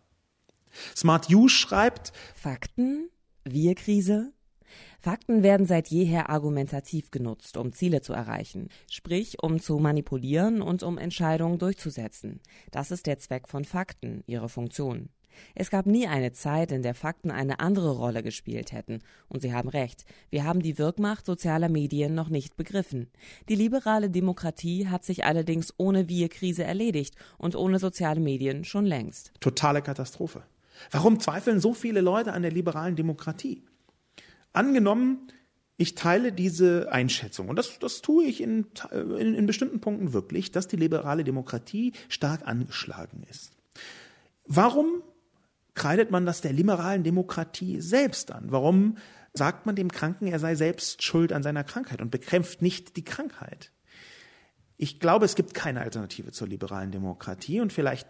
Smart 0.94 1.28
You 1.28 1.48
schreibt 1.48 2.12
Fakten, 2.34 3.08
Wir-Krise. 3.44 4.32
Fakten 5.00 5.42
werden 5.42 5.66
seit 5.66 5.88
jeher 5.88 6.28
argumentativ 6.28 7.10
genutzt, 7.10 7.56
um 7.56 7.72
Ziele 7.72 8.02
zu 8.02 8.12
erreichen, 8.12 8.68
sprich 8.90 9.42
um 9.42 9.60
zu 9.60 9.78
manipulieren 9.78 10.60
und 10.60 10.82
um 10.82 10.98
Entscheidungen 10.98 11.58
durchzusetzen. 11.58 12.40
Das 12.70 12.90
ist 12.90 13.06
der 13.06 13.18
Zweck 13.18 13.48
von 13.48 13.64
Fakten, 13.64 14.22
ihre 14.26 14.50
Funktion. 14.50 15.08
Es 15.54 15.70
gab 15.70 15.86
nie 15.86 16.06
eine 16.06 16.32
Zeit, 16.32 16.72
in 16.72 16.82
der 16.82 16.94
Fakten 16.94 17.30
eine 17.30 17.60
andere 17.60 17.90
Rolle 17.90 18.22
gespielt 18.22 18.72
hätten. 18.72 19.00
Und 19.28 19.42
Sie 19.42 19.52
haben 19.52 19.68
recht, 19.68 20.04
wir 20.30 20.44
haben 20.44 20.60
die 20.60 20.78
Wirkmacht 20.78 21.26
sozialer 21.26 21.68
Medien 21.68 22.14
noch 22.14 22.28
nicht 22.28 22.56
begriffen. 22.56 23.08
Die 23.48 23.54
liberale 23.54 24.10
Demokratie 24.10 24.88
hat 24.88 25.04
sich 25.04 25.24
allerdings 25.24 25.74
ohne 25.76 26.08
Wir-Krise 26.08 26.64
erledigt 26.64 27.16
und 27.38 27.56
ohne 27.56 27.78
soziale 27.78 28.20
Medien 28.20 28.64
schon 28.64 28.86
längst. 28.86 29.32
Totale 29.40 29.82
Katastrophe. 29.82 30.42
Warum 30.90 31.20
zweifeln 31.20 31.60
so 31.60 31.74
viele 31.74 32.00
Leute 32.00 32.32
an 32.32 32.42
der 32.42 32.52
liberalen 32.52 32.96
Demokratie? 32.96 33.64
Angenommen, 34.52 35.28
ich 35.76 35.94
teile 35.94 36.32
diese 36.32 36.90
Einschätzung, 36.90 37.48
und 37.48 37.56
das, 37.56 37.78
das 37.78 38.02
tue 38.02 38.24
ich 38.24 38.40
in, 38.40 38.66
in, 38.92 39.34
in 39.34 39.46
bestimmten 39.46 39.80
Punkten 39.80 40.12
wirklich, 40.12 40.50
dass 40.50 40.66
die 40.66 40.76
liberale 40.76 41.22
Demokratie 41.22 41.92
stark 42.08 42.46
angeschlagen 42.46 43.22
ist. 43.30 43.52
Warum 44.44 45.02
kreidet 45.78 46.10
man 46.10 46.26
das 46.26 46.40
der 46.40 46.52
liberalen 46.52 47.04
Demokratie 47.04 47.80
selbst 47.80 48.32
an? 48.32 48.46
Warum 48.50 48.98
sagt 49.32 49.64
man 49.64 49.76
dem 49.76 49.92
Kranken, 49.92 50.26
er 50.26 50.40
sei 50.40 50.56
selbst 50.56 51.04
schuld 51.04 51.32
an 51.32 51.44
seiner 51.44 51.62
Krankheit 51.62 52.02
und 52.02 52.10
bekämpft 52.10 52.62
nicht 52.62 52.96
die 52.96 53.04
Krankheit? 53.04 53.70
Ich 54.76 54.98
glaube, 54.98 55.24
es 55.24 55.36
gibt 55.36 55.54
keine 55.54 55.80
Alternative 55.80 56.32
zur 56.32 56.48
liberalen 56.48 56.90
Demokratie 56.90 57.60
und 57.60 57.72
vielleicht 57.72 58.08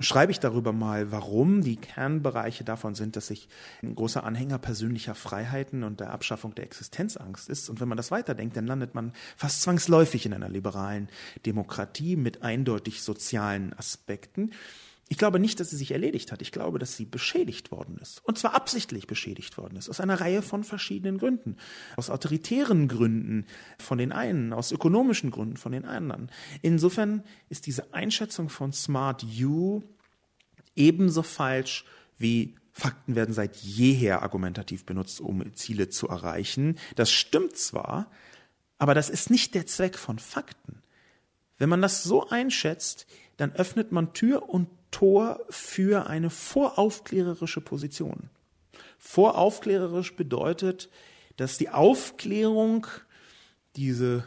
schreibe 0.00 0.32
ich 0.32 0.40
darüber 0.40 0.72
mal, 0.72 1.12
warum 1.12 1.62
die 1.62 1.76
Kernbereiche 1.76 2.64
davon 2.64 2.96
sind, 2.96 3.14
dass 3.14 3.30
ich 3.30 3.48
ein 3.82 3.94
großer 3.94 4.24
Anhänger 4.24 4.58
persönlicher 4.58 5.14
Freiheiten 5.14 5.84
und 5.84 6.00
der 6.00 6.10
Abschaffung 6.10 6.54
der 6.56 6.64
Existenzangst 6.64 7.48
ist. 7.48 7.70
Und 7.70 7.80
wenn 7.80 7.88
man 7.88 7.96
das 7.96 8.10
weiterdenkt, 8.10 8.56
dann 8.56 8.66
landet 8.66 8.94
man 8.94 9.12
fast 9.36 9.62
zwangsläufig 9.62 10.26
in 10.26 10.34
einer 10.34 10.48
liberalen 10.48 11.08
Demokratie 11.46 12.16
mit 12.16 12.42
eindeutig 12.42 13.02
sozialen 13.02 13.72
Aspekten. 13.74 14.50
Ich 15.08 15.18
glaube 15.18 15.38
nicht, 15.38 15.60
dass 15.60 15.70
sie 15.70 15.76
sich 15.76 15.92
erledigt 15.92 16.32
hat. 16.32 16.42
Ich 16.42 16.50
glaube, 16.50 16.78
dass 16.80 16.96
sie 16.96 17.04
beschädigt 17.04 17.70
worden 17.70 17.98
ist. 17.98 18.24
Und 18.24 18.38
zwar 18.38 18.54
absichtlich 18.54 19.06
beschädigt 19.06 19.56
worden 19.56 19.76
ist. 19.76 19.88
Aus 19.88 20.00
einer 20.00 20.20
Reihe 20.20 20.42
von 20.42 20.64
verschiedenen 20.64 21.18
Gründen. 21.18 21.56
Aus 21.96 22.10
autoritären 22.10 22.88
Gründen 22.88 23.46
von 23.78 23.98
den 23.98 24.10
einen, 24.10 24.52
aus 24.52 24.72
ökonomischen 24.72 25.30
Gründen 25.30 25.56
von 25.56 25.70
den 25.70 25.84
anderen. 25.84 26.30
Insofern 26.60 27.22
ist 27.48 27.66
diese 27.66 27.94
Einschätzung 27.94 28.48
von 28.48 28.72
Smart 28.72 29.22
You 29.22 29.82
ebenso 30.74 31.22
falsch 31.22 31.84
wie 32.18 32.56
Fakten 32.72 33.14
werden 33.14 33.34
seit 33.34 33.56
jeher 33.56 34.22
argumentativ 34.22 34.84
benutzt, 34.84 35.20
um 35.22 35.54
Ziele 35.54 35.88
zu 35.88 36.08
erreichen. 36.08 36.78
Das 36.94 37.10
stimmt 37.10 37.56
zwar, 37.56 38.10
aber 38.76 38.92
das 38.92 39.08
ist 39.08 39.30
nicht 39.30 39.54
der 39.54 39.64
Zweck 39.64 39.96
von 39.96 40.18
Fakten. 40.18 40.82
Wenn 41.56 41.70
man 41.70 41.80
das 41.80 42.02
so 42.02 42.28
einschätzt, 42.28 43.06
dann 43.38 43.52
öffnet 43.52 43.92
man 43.92 44.12
Tür 44.12 44.50
und 44.50 44.68
Tor 44.90 45.40
für 45.50 46.08
eine 46.08 46.30
voraufklärerische 46.30 47.60
Position. 47.60 48.30
Voraufklärerisch 48.98 50.16
bedeutet, 50.16 50.88
dass 51.36 51.58
die 51.58 51.70
Aufklärung 51.70 52.86
diese 53.76 54.24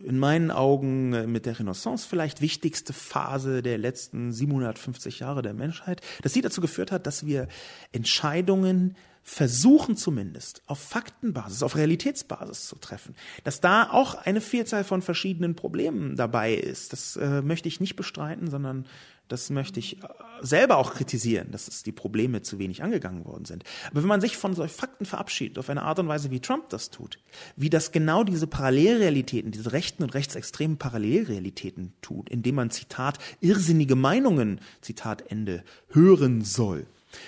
in 0.00 0.18
meinen 0.18 0.50
Augen 0.50 1.30
mit 1.30 1.44
der 1.44 1.58
Renaissance 1.58 2.06
vielleicht 2.08 2.40
wichtigste 2.40 2.92
Phase 2.92 3.62
der 3.62 3.78
letzten 3.78 4.32
750 4.32 5.18
Jahre 5.18 5.42
der 5.42 5.54
Menschheit, 5.54 6.02
dass 6.22 6.32
sie 6.32 6.40
dazu 6.40 6.60
geführt 6.60 6.92
hat, 6.92 7.06
dass 7.06 7.26
wir 7.26 7.48
Entscheidungen 7.90 8.96
versuchen 9.24 9.96
zumindest 9.96 10.62
auf 10.66 10.78
Faktenbasis, 10.78 11.62
auf 11.62 11.76
Realitätsbasis 11.76 12.66
zu 12.66 12.76
treffen. 12.76 13.14
Dass 13.44 13.60
da 13.60 13.90
auch 13.90 14.14
eine 14.14 14.40
Vielzahl 14.40 14.84
von 14.84 15.02
verschiedenen 15.02 15.54
Problemen 15.54 16.16
dabei 16.16 16.54
ist, 16.54 16.92
das 16.92 17.16
äh, 17.16 17.42
möchte 17.42 17.68
ich 17.68 17.80
nicht 17.80 17.96
bestreiten, 17.96 18.48
sondern 18.48 18.86
das 19.28 19.50
möchte 19.50 19.78
ich 19.78 20.02
äh, 20.02 20.08
selber 20.40 20.76
auch 20.76 20.94
kritisieren, 20.94 21.50
dass 21.50 21.68
es 21.68 21.82
die 21.82 21.92
Probleme 21.92 22.42
zu 22.42 22.58
wenig 22.58 22.82
angegangen 22.82 23.24
worden 23.24 23.44
sind. 23.44 23.64
Aber 23.90 24.02
wenn 24.02 24.08
man 24.08 24.20
sich 24.20 24.36
von 24.36 24.54
solchen 24.54 24.74
Fakten 24.74 25.04
verabschiedet, 25.04 25.58
auf 25.58 25.70
eine 25.70 25.82
Art 25.82 25.98
und 25.98 26.08
Weise, 26.08 26.30
wie 26.30 26.40
Trump 26.40 26.68
das 26.70 26.90
tut, 26.90 27.18
wie 27.56 27.70
das 27.70 27.92
genau 27.92 28.24
diese 28.24 28.46
Parallelrealitäten, 28.46 29.52
diese 29.52 29.72
rechten 29.72 30.02
und 30.02 30.14
rechtsextremen 30.14 30.78
Parallelrealitäten 30.78 31.92
tut, 32.00 32.28
indem 32.30 32.56
man, 32.56 32.70
Zitat, 32.70 33.18
irrsinnige 33.40 33.96
Meinungen, 33.96 34.60
Zitat 34.80 35.30
Ende, 35.30 35.62
hören 35.90 36.42
soll. 36.42 36.86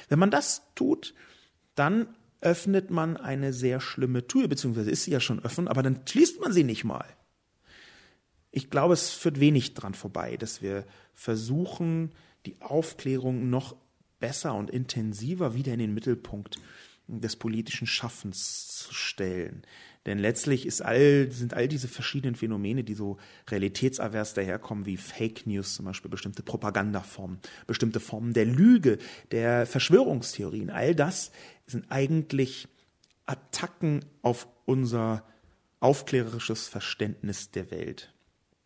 Wenn 0.09 0.18
man 0.18 0.30
das 0.30 0.62
tut, 0.74 1.14
dann 1.74 2.09
öffnet 2.40 2.90
man 2.90 3.16
eine 3.16 3.53
sehr 3.53 3.80
schlimme 3.80 4.26
Tür, 4.26 4.48
beziehungsweise 4.48 4.90
ist 4.90 5.05
sie 5.05 5.11
ja 5.11 5.20
schon 5.20 5.40
offen, 5.40 5.68
aber 5.68 5.82
dann 5.82 6.01
schließt 6.07 6.40
man 6.40 6.53
sie 6.53 6.64
nicht 6.64 6.84
mal. 6.84 7.05
Ich 8.51 8.70
glaube, 8.70 8.94
es 8.94 9.11
führt 9.11 9.40
wenig 9.40 9.74
dran 9.74 9.94
vorbei, 9.94 10.36
dass 10.36 10.62
wir 10.62 10.84
versuchen, 11.14 12.12
die 12.46 12.61
Aufklärung 12.61 13.51
noch 13.51 13.76
besser 14.18 14.55
und 14.55 14.70
intensiver 14.70 15.55
wieder 15.55 15.72
in 15.72 15.78
den 15.78 15.94
Mittelpunkt 15.94 16.57
des 17.07 17.36
politischen 17.36 17.86
Schaffens 17.86 18.68
zu 18.68 18.94
stellen. 18.94 19.62
Denn 20.07 20.18
letztlich 20.18 20.84
all, 20.84 21.30
sind 21.30 21.55
all 21.55 21.68
diese 21.68 21.88
verschiedenen 21.88 22.34
Phänomene, 22.34 22.84
die 22.84 22.94
so 22.94 23.18
realitätsavers 23.48 24.32
daherkommen, 24.34 24.86
wie 24.86 24.96
Fake 24.96 25.46
News 25.46 25.74
zum 25.74 25.84
Beispiel, 25.84 26.11
bestimmte 26.11 26.42
Propagandaformen, 26.42 27.38
bestimmte 27.66 28.01
Formen 28.01 28.32
der 28.32 28.46
Lüge, 28.46 28.98
der 29.30 29.66
Verschwörungstheorien, 29.66 30.70
all 30.70 30.94
das 30.94 31.32
sind 31.66 31.90
eigentlich 31.90 32.68
Attacken 33.26 34.05
auf 34.22 34.48
unser 34.64 35.24
aufklärerisches 35.80 36.68
Verständnis 36.68 37.51
der 37.51 37.70
Welt. 37.70 38.12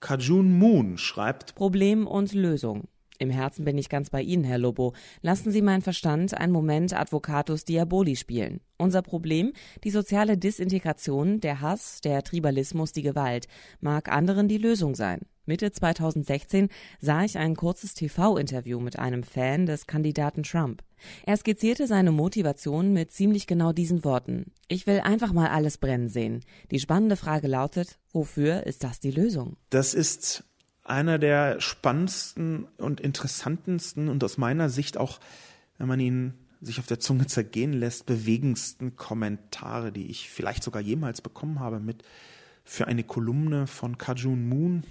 Kajun 0.04 0.52
Moon 0.52 0.98
schreibt 0.98 1.54
Problem 1.54 2.06
und 2.06 2.34
Lösung. 2.34 2.88
Im 3.18 3.30
Herzen 3.30 3.64
bin 3.64 3.78
ich 3.78 3.88
ganz 3.88 4.10
bei 4.10 4.20
Ihnen, 4.20 4.44
Herr 4.44 4.58
Lobo. 4.58 4.92
Lassen 5.22 5.50
Sie 5.50 5.62
meinen 5.62 5.80
Verstand 5.80 6.36
einen 6.36 6.52
Moment 6.52 6.92
Advocatus 6.92 7.64
Diaboli 7.64 8.14
spielen. 8.14 8.60
Unser 8.76 9.00
Problem, 9.00 9.54
die 9.82 9.88
soziale 9.88 10.36
Disintegration, 10.36 11.40
der 11.40 11.62
Hass, 11.62 12.02
der 12.02 12.22
Tribalismus, 12.22 12.92
die 12.92 13.00
Gewalt, 13.00 13.46
mag 13.80 14.12
anderen 14.12 14.46
die 14.46 14.58
Lösung 14.58 14.94
sein. 14.94 15.20
Mitte 15.46 15.70
2016 15.70 16.70
sah 17.00 17.22
ich 17.22 17.36
ein 17.36 17.54
kurzes 17.54 17.92
TV-Interview 17.94 18.80
mit 18.80 18.98
einem 18.98 19.22
Fan 19.22 19.66
des 19.66 19.86
Kandidaten 19.86 20.42
Trump. 20.42 20.82
Er 21.26 21.36
skizzierte 21.36 21.86
seine 21.86 22.12
Motivation 22.12 22.94
mit 22.94 23.12
ziemlich 23.12 23.46
genau 23.46 23.72
diesen 23.72 24.04
Worten. 24.04 24.52
Ich 24.68 24.86
will 24.86 25.00
einfach 25.00 25.32
mal 25.32 25.48
alles 25.48 25.76
brennen 25.76 26.08
sehen. 26.08 26.40
Die 26.70 26.80
spannende 26.80 27.16
Frage 27.16 27.46
lautet, 27.46 27.98
wofür 28.12 28.64
ist 28.64 28.84
das 28.84 29.00
die 29.00 29.10
Lösung? 29.10 29.56
Das 29.68 29.92
ist 29.92 30.44
einer 30.82 31.18
der 31.18 31.60
spannendsten 31.60 32.66
und 32.78 33.00
interessantesten 33.00 34.08
und 34.08 34.24
aus 34.24 34.38
meiner 34.38 34.70
Sicht 34.70 34.96
auch, 34.96 35.20
wenn 35.76 35.88
man 35.88 36.00
ihn 36.00 36.34
sich 36.62 36.78
auf 36.78 36.86
der 36.86 37.00
Zunge 37.00 37.26
zergehen 37.26 37.74
lässt, 37.74 38.06
bewegendsten 38.06 38.96
Kommentare, 38.96 39.92
die 39.92 40.06
ich 40.06 40.30
vielleicht 40.30 40.62
sogar 40.62 40.80
jemals 40.80 41.20
bekommen 41.20 41.60
habe 41.60 41.80
mit 41.80 42.02
für 42.64 42.86
eine 42.86 43.04
Kolumne 43.04 43.66
von 43.66 43.98
Kajun 43.98 44.48
Moon. 44.48 44.84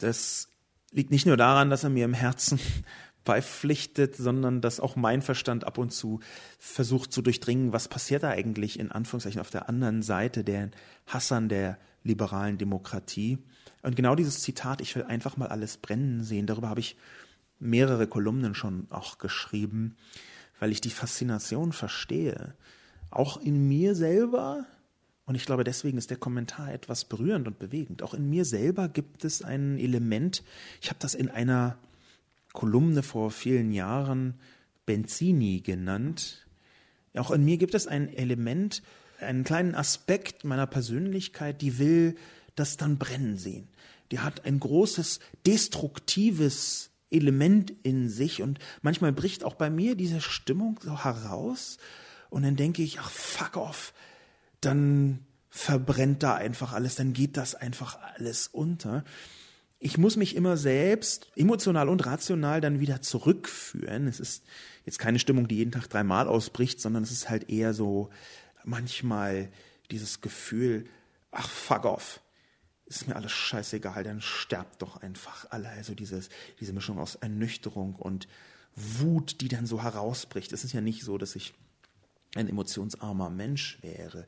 Das 0.00 0.48
liegt 0.90 1.10
nicht 1.10 1.26
nur 1.26 1.36
daran, 1.36 1.70
dass 1.70 1.84
er 1.84 1.90
mir 1.90 2.04
im 2.04 2.14
Herzen 2.14 2.58
beipflichtet, 3.24 4.16
sondern 4.16 4.60
dass 4.60 4.80
auch 4.80 4.96
mein 4.96 5.22
Verstand 5.22 5.64
ab 5.64 5.78
und 5.78 5.92
zu 5.92 6.20
versucht 6.58 7.12
zu 7.12 7.22
durchdringen, 7.22 7.72
was 7.72 7.88
passiert 7.88 8.22
da 8.22 8.30
eigentlich 8.30 8.78
in 8.78 8.90
Anführungszeichen 8.90 9.40
auf 9.40 9.50
der 9.50 9.68
anderen 9.68 10.02
Seite 10.02 10.42
der 10.42 10.70
Hassern 11.06 11.48
der 11.48 11.78
liberalen 12.02 12.58
Demokratie. 12.58 13.38
Und 13.82 13.94
genau 13.94 14.14
dieses 14.14 14.40
Zitat, 14.40 14.80
ich 14.80 14.96
will 14.96 15.04
einfach 15.04 15.36
mal 15.36 15.48
alles 15.48 15.76
brennen 15.76 16.24
sehen, 16.24 16.46
darüber 16.46 16.70
habe 16.70 16.80
ich 16.80 16.96
mehrere 17.58 18.06
Kolumnen 18.06 18.54
schon 18.54 18.86
auch 18.90 19.18
geschrieben, 19.18 19.96
weil 20.58 20.72
ich 20.72 20.80
die 20.80 20.90
Faszination 20.90 21.72
verstehe. 21.72 22.54
Auch 23.10 23.36
in 23.36 23.68
mir 23.68 23.94
selber, 23.94 24.64
und 25.30 25.36
ich 25.36 25.46
glaube, 25.46 25.62
deswegen 25.62 25.96
ist 25.96 26.10
der 26.10 26.16
Kommentar 26.16 26.74
etwas 26.74 27.04
berührend 27.04 27.46
und 27.46 27.60
bewegend. 27.60 28.02
Auch 28.02 28.14
in 28.14 28.28
mir 28.28 28.44
selber 28.44 28.88
gibt 28.88 29.24
es 29.24 29.42
ein 29.42 29.78
Element, 29.78 30.42
ich 30.82 30.88
habe 30.88 30.98
das 30.98 31.14
in 31.14 31.28
einer 31.30 31.78
Kolumne 32.52 33.04
vor 33.04 33.30
vielen 33.30 33.70
Jahren 33.70 34.34
Benzini 34.86 35.60
genannt. 35.60 36.48
Auch 37.14 37.30
in 37.30 37.44
mir 37.44 37.58
gibt 37.58 37.76
es 37.76 37.86
ein 37.86 38.12
Element, 38.12 38.82
einen 39.20 39.44
kleinen 39.44 39.76
Aspekt 39.76 40.42
meiner 40.42 40.66
Persönlichkeit, 40.66 41.62
die 41.62 41.78
will 41.78 42.16
das 42.56 42.76
dann 42.76 42.98
brennen 42.98 43.38
sehen. 43.38 43.68
Die 44.10 44.18
hat 44.18 44.44
ein 44.46 44.58
großes 44.58 45.20
destruktives 45.46 46.90
Element 47.08 47.72
in 47.84 48.08
sich 48.08 48.42
und 48.42 48.58
manchmal 48.82 49.12
bricht 49.12 49.44
auch 49.44 49.54
bei 49.54 49.70
mir 49.70 49.94
diese 49.94 50.20
Stimmung 50.20 50.80
so 50.82 51.04
heraus 51.04 51.78
und 52.30 52.42
dann 52.42 52.56
denke 52.56 52.82
ich, 52.82 52.98
ach 52.98 53.10
fuck 53.10 53.56
off, 53.56 53.94
dann 54.60 55.20
verbrennt 55.50 56.22
da 56.22 56.34
einfach 56.34 56.72
alles, 56.72 56.94
dann 56.94 57.12
geht 57.12 57.36
das 57.36 57.54
einfach 57.54 57.98
alles 58.16 58.46
unter. 58.48 59.04
Ich 59.78 59.98
muss 59.98 60.16
mich 60.16 60.36
immer 60.36 60.56
selbst 60.56 61.32
emotional 61.36 61.88
und 61.88 62.04
rational 62.04 62.60
dann 62.60 62.80
wieder 62.80 63.02
zurückführen. 63.02 64.06
Es 64.06 64.20
ist 64.20 64.44
jetzt 64.84 64.98
keine 64.98 65.18
Stimmung, 65.18 65.48
die 65.48 65.56
jeden 65.56 65.72
Tag 65.72 65.88
dreimal 65.88 66.28
ausbricht, 66.28 66.80
sondern 66.80 67.02
es 67.02 67.10
ist 67.10 67.28
halt 67.28 67.48
eher 67.48 67.74
so 67.74 68.10
manchmal 68.64 69.48
dieses 69.90 70.20
Gefühl, 70.20 70.84
ach 71.32 71.48
fuck 71.48 71.84
off, 71.84 72.20
ist 72.86 73.08
mir 73.08 73.16
alles 73.16 73.32
scheißegal, 73.32 74.04
dann 74.04 74.20
sterbt 74.20 74.82
doch 74.82 74.96
einfach 74.96 75.46
alle. 75.50 75.68
Also 75.68 75.94
dieses, 75.94 76.28
diese 76.58 76.72
Mischung 76.72 76.98
aus 76.98 77.14
Ernüchterung 77.14 77.94
und 77.94 78.28
Wut, 78.74 79.40
die 79.40 79.48
dann 79.48 79.66
so 79.66 79.82
herausbricht. 79.82 80.52
Es 80.52 80.64
ist 80.64 80.72
ja 80.72 80.80
nicht 80.80 81.04
so, 81.04 81.16
dass 81.16 81.36
ich 81.36 81.54
ein 82.34 82.48
emotionsarmer 82.48 83.30
Mensch 83.30 83.78
wäre. 83.82 84.26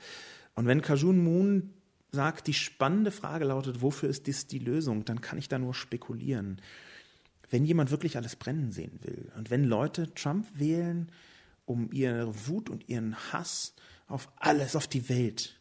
Und 0.55 0.67
wenn 0.67 0.83
Kajun 0.83 1.23
Moon 1.23 1.71
sagt, 2.11 2.47
die 2.47 2.55
spannende 2.55 3.11
Frage 3.11 3.47
lautet, 3.47 3.81
wofür 3.81 4.09
ist 4.09 4.27
dies 4.27 4.47
die 4.47 4.59
Lösung, 4.59 5.05
dann 5.05 5.21
kann 5.21 5.39
ich 5.39 5.49
da 5.49 5.59
nur 5.59 5.75
spekulieren. 5.75 6.61
Wenn 7.51 7.65
jemand 7.65 7.91
wirklich 7.91 8.17
alles 8.17 8.37
brennen 8.37 8.73
sehen 8.73 8.99
will 9.03 9.31
und 9.37 9.51
wenn 9.51 9.65
Leute 9.65 10.13
Trump 10.15 10.47
wählen, 10.55 11.11
um 11.65 11.91
ihre 11.93 12.49
Wut 12.49 12.69
und 12.71 12.89
ihren 12.89 13.17
Hass 13.33 13.75
auf 14.09 14.31
alles, 14.37 14.77
auf 14.77 14.87
die 14.87 15.09
Welt 15.09 15.59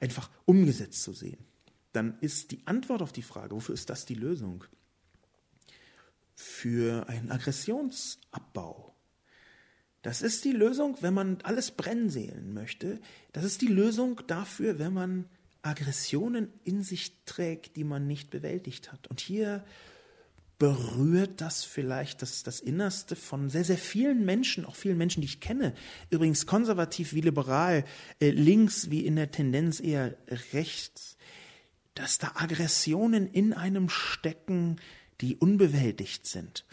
einfach 0.00 0.30
umgesetzt 0.44 1.02
zu 1.02 1.12
sehen, 1.12 1.44
dann 1.92 2.18
ist 2.20 2.52
die 2.52 2.66
Antwort 2.66 3.02
auf 3.02 3.12
die 3.12 3.22
Frage, 3.22 3.54
wofür 3.54 3.74
ist 3.74 3.90
das 3.90 4.04
die 4.04 4.14
Lösung? 4.14 4.64
Für 6.34 7.08
einen 7.08 7.32
Aggressionsabbau. 7.32 8.94
Das 10.02 10.22
ist 10.22 10.44
die 10.44 10.52
Lösung, 10.52 10.96
wenn 11.00 11.14
man 11.14 11.38
alles 11.42 11.70
brennen 11.70 12.10
sehen 12.10 12.54
möchte. 12.54 13.00
Das 13.32 13.44
ist 13.44 13.60
die 13.60 13.66
Lösung 13.66 14.20
dafür, 14.26 14.78
wenn 14.78 14.92
man 14.92 15.24
Aggressionen 15.62 16.52
in 16.64 16.82
sich 16.82 17.24
trägt, 17.24 17.76
die 17.76 17.84
man 17.84 18.06
nicht 18.06 18.30
bewältigt 18.30 18.92
hat. 18.92 19.08
Und 19.08 19.20
hier 19.20 19.64
berührt 20.58 21.40
das 21.40 21.64
vielleicht 21.64 22.22
das, 22.22 22.42
das 22.42 22.60
Innerste 22.60 23.16
von 23.16 23.50
sehr, 23.50 23.64
sehr 23.64 23.78
vielen 23.78 24.24
Menschen, 24.24 24.64
auch 24.64 24.76
vielen 24.76 24.98
Menschen, 24.98 25.20
die 25.20 25.26
ich 25.26 25.40
kenne. 25.40 25.74
Übrigens 26.10 26.46
konservativ 26.46 27.12
wie 27.12 27.20
liberal, 27.20 27.84
äh, 28.20 28.30
links 28.30 28.90
wie 28.90 29.04
in 29.04 29.16
der 29.16 29.30
Tendenz 29.30 29.80
eher 29.80 30.16
rechts 30.52 31.18
dass 31.98 32.18
da 32.18 32.32
Aggressionen 32.36 33.26
in 33.26 33.52
einem 33.52 33.88
stecken, 33.88 34.76
die 35.20 35.36
unbewältigt 35.36 36.26
sind. 36.26 36.64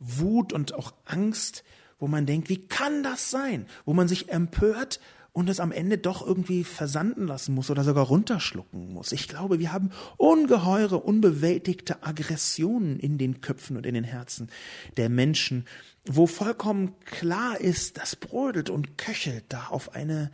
Wut 0.00 0.52
und 0.52 0.74
auch 0.74 0.92
Angst, 1.04 1.62
wo 2.02 2.08
man 2.08 2.26
denkt, 2.26 2.48
wie 2.48 2.66
kann 2.66 3.04
das 3.04 3.30
sein? 3.30 3.64
Wo 3.84 3.94
man 3.94 4.08
sich 4.08 4.28
empört 4.28 4.98
und 5.30 5.48
es 5.48 5.60
am 5.60 5.70
Ende 5.70 5.98
doch 5.98 6.26
irgendwie 6.26 6.64
versanden 6.64 7.28
lassen 7.28 7.54
muss 7.54 7.70
oder 7.70 7.84
sogar 7.84 8.06
runterschlucken 8.06 8.92
muss. 8.92 9.12
Ich 9.12 9.28
glaube, 9.28 9.60
wir 9.60 9.72
haben 9.72 9.92
ungeheure, 10.16 10.98
unbewältigte 10.98 12.02
Aggressionen 12.02 12.98
in 12.98 13.18
den 13.18 13.40
Köpfen 13.40 13.76
und 13.76 13.86
in 13.86 13.94
den 13.94 14.02
Herzen 14.02 14.50
der 14.96 15.10
Menschen, 15.10 15.64
wo 16.04 16.26
vollkommen 16.26 16.98
klar 17.04 17.60
ist, 17.60 17.98
das 17.98 18.16
brodelt 18.16 18.68
und 18.68 18.98
köchelt 18.98 19.44
da 19.50 19.68
auf 19.68 19.94
eine 19.94 20.32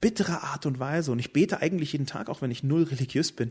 bittere 0.00 0.44
Art 0.44 0.66
und 0.66 0.78
Weise. 0.78 1.10
Und 1.10 1.18
ich 1.18 1.32
bete 1.32 1.60
eigentlich 1.60 1.94
jeden 1.94 2.06
Tag, 2.06 2.28
auch 2.28 2.42
wenn 2.42 2.52
ich 2.52 2.62
null 2.62 2.84
religiös 2.84 3.32
bin. 3.32 3.50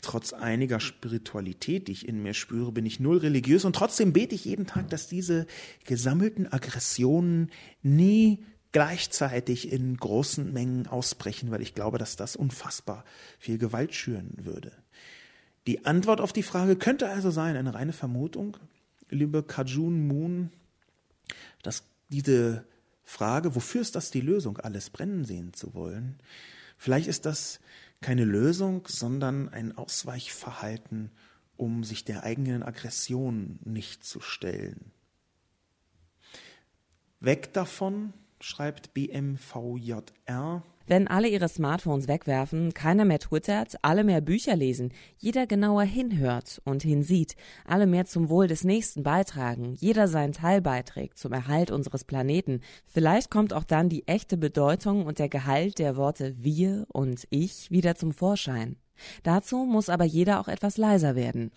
Trotz 0.00 0.32
einiger 0.32 0.80
Spiritualität, 0.80 1.88
die 1.88 1.92
ich 1.92 2.08
in 2.08 2.22
mir 2.22 2.34
spüre, 2.34 2.72
bin 2.72 2.86
ich 2.86 3.00
null 3.00 3.18
religiös 3.18 3.64
und 3.64 3.74
trotzdem 3.74 4.12
bete 4.12 4.34
ich 4.34 4.44
jeden 4.44 4.66
Tag, 4.66 4.88
dass 4.90 5.08
diese 5.08 5.46
gesammelten 5.84 6.52
Aggressionen 6.52 7.50
nie 7.82 8.44
gleichzeitig 8.72 9.70
in 9.70 9.96
großen 9.96 10.52
Mengen 10.52 10.86
ausbrechen, 10.86 11.50
weil 11.50 11.62
ich 11.62 11.74
glaube, 11.74 11.98
dass 11.98 12.16
das 12.16 12.36
unfassbar 12.36 13.04
viel 13.38 13.58
Gewalt 13.58 13.94
schüren 13.94 14.32
würde. 14.38 14.72
Die 15.66 15.84
Antwort 15.84 16.20
auf 16.20 16.32
die 16.32 16.42
Frage 16.42 16.76
könnte 16.76 17.08
also 17.08 17.30
sein, 17.30 17.56
eine 17.56 17.74
reine 17.74 17.92
Vermutung, 17.92 18.56
liebe 19.10 19.42
Kajun 19.42 20.08
Moon, 20.08 20.50
dass 21.62 21.84
diese 22.08 22.64
Frage, 23.04 23.54
wofür 23.54 23.82
ist 23.82 23.94
das 23.94 24.10
die 24.10 24.20
Lösung, 24.20 24.58
alles 24.58 24.90
brennen 24.90 25.24
sehen 25.24 25.52
zu 25.52 25.74
wollen? 25.74 26.18
Vielleicht 26.78 27.06
ist 27.06 27.26
das 27.26 27.60
keine 28.02 28.24
Lösung, 28.24 28.86
sondern 28.86 29.48
ein 29.48 29.76
Ausweichverhalten, 29.76 31.10
um 31.56 31.84
sich 31.84 32.04
der 32.04 32.24
eigenen 32.24 32.62
Aggression 32.62 33.58
nicht 33.64 34.04
zu 34.04 34.20
stellen. 34.20 34.92
Weg 37.20 37.52
davon, 37.52 38.12
schreibt 38.40 38.94
BMVJR, 38.94 40.62
wenn 40.86 41.08
alle 41.08 41.28
ihre 41.28 41.48
Smartphones 41.48 42.08
wegwerfen, 42.08 42.74
keiner 42.74 43.04
mehr 43.04 43.18
twittert, 43.18 43.76
alle 43.82 44.04
mehr 44.04 44.20
Bücher 44.20 44.56
lesen, 44.56 44.92
jeder 45.16 45.46
genauer 45.46 45.82
hinhört 45.82 46.60
und 46.64 46.82
hinsieht, 46.82 47.36
alle 47.64 47.86
mehr 47.86 48.04
zum 48.04 48.28
Wohl 48.28 48.46
des 48.46 48.64
Nächsten 48.64 49.02
beitragen, 49.02 49.74
jeder 49.74 50.08
seinen 50.08 50.32
Teil 50.32 50.60
beiträgt 50.60 51.18
zum 51.18 51.32
Erhalt 51.32 51.70
unseres 51.70 52.04
Planeten, 52.04 52.60
vielleicht 52.86 53.30
kommt 53.30 53.52
auch 53.52 53.64
dann 53.64 53.88
die 53.88 54.06
echte 54.06 54.36
Bedeutung 54.36 55.06
und 55.06 55.18
der 55.18 55.28
Gehalt 55.28 55.78
der 55.78 55.96
Worte 55.96 56.34
wir 56.38 56.86
und 56.88 57.26
ich 57.30 57.70
wieder 57.70 57.94
zum 57.94 58.12
Vorschein. 58.12 58.76
Dazu 59.22 59.64
muss 59.64 59.88
aber 59.88 60.04
jeder 60.04 60.40
auch 60.40 60.48
etwas 60.48 60.76
leiser 60.76 61.16
werden. 61.16 61.50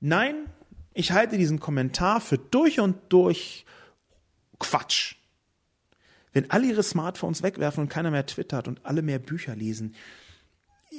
Nein, 0.00 0.46
ich 0.94 1.12
halte 1.12 1.38
diesen 1.38 1.60
Kommentar 1.60 2.20
für 2.20 2.38
durch 2.38 2.80
und 2.80 2.96
durch 3.10 3.64
Quatsch. 4.58 5.19
Wenn 6.32 6.50
alle 6.50 6.68
ihre 6.68 6.82
Smartphones 6.82 7.42
wegwerfen 7.42 7.82
und 7.82 7.88
keiner 7.88 8.10
mehr 8.10 8.26
twittert 8.26 8.68
und 8.68 8.84
alle 8.84 9.02
mehr 9.02 9.18
Bücher 9.18 9.56
lesen, 9.56 9.94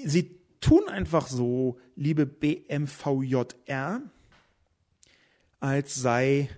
sie 0.06 0.40
tun 0.60 0.88
einfach 0.88 1.28
so, 1.28 1.80
liebe 1.96 2.26
BMVJR, 2.26 4.02
als 5.60 5.96
sei 5.96 6.50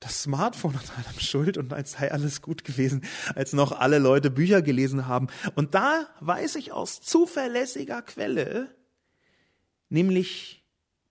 das 0.00 0.22
Smartphone 0.22 0.74
an 0.74 1.04
allem 1.04 1.18
schuld 1.18 1.56
und 1.56 1.72
als 1.72 1.92
sei 1.92 2.12
alles 2.12 2.42
gut 2.42 2.64
gewesen, 2.64 3.04
als 3.34 3.52
noch 3.52 3.72
alle 3.72 3.98
Leute 3.98 4.30
Bücher 4.30 4.62
gelesen 4.62 5.06
haben. 5.06 5.28
Und 5.54 5.74
da 5.74 6.06
weiß 6.20 6.56
ich 6.56 6.72
aus 6.72 7.00
zuverlässiger 7.00 8.02
Quelle, 8.02 8.74
nämlich 9.88 10.64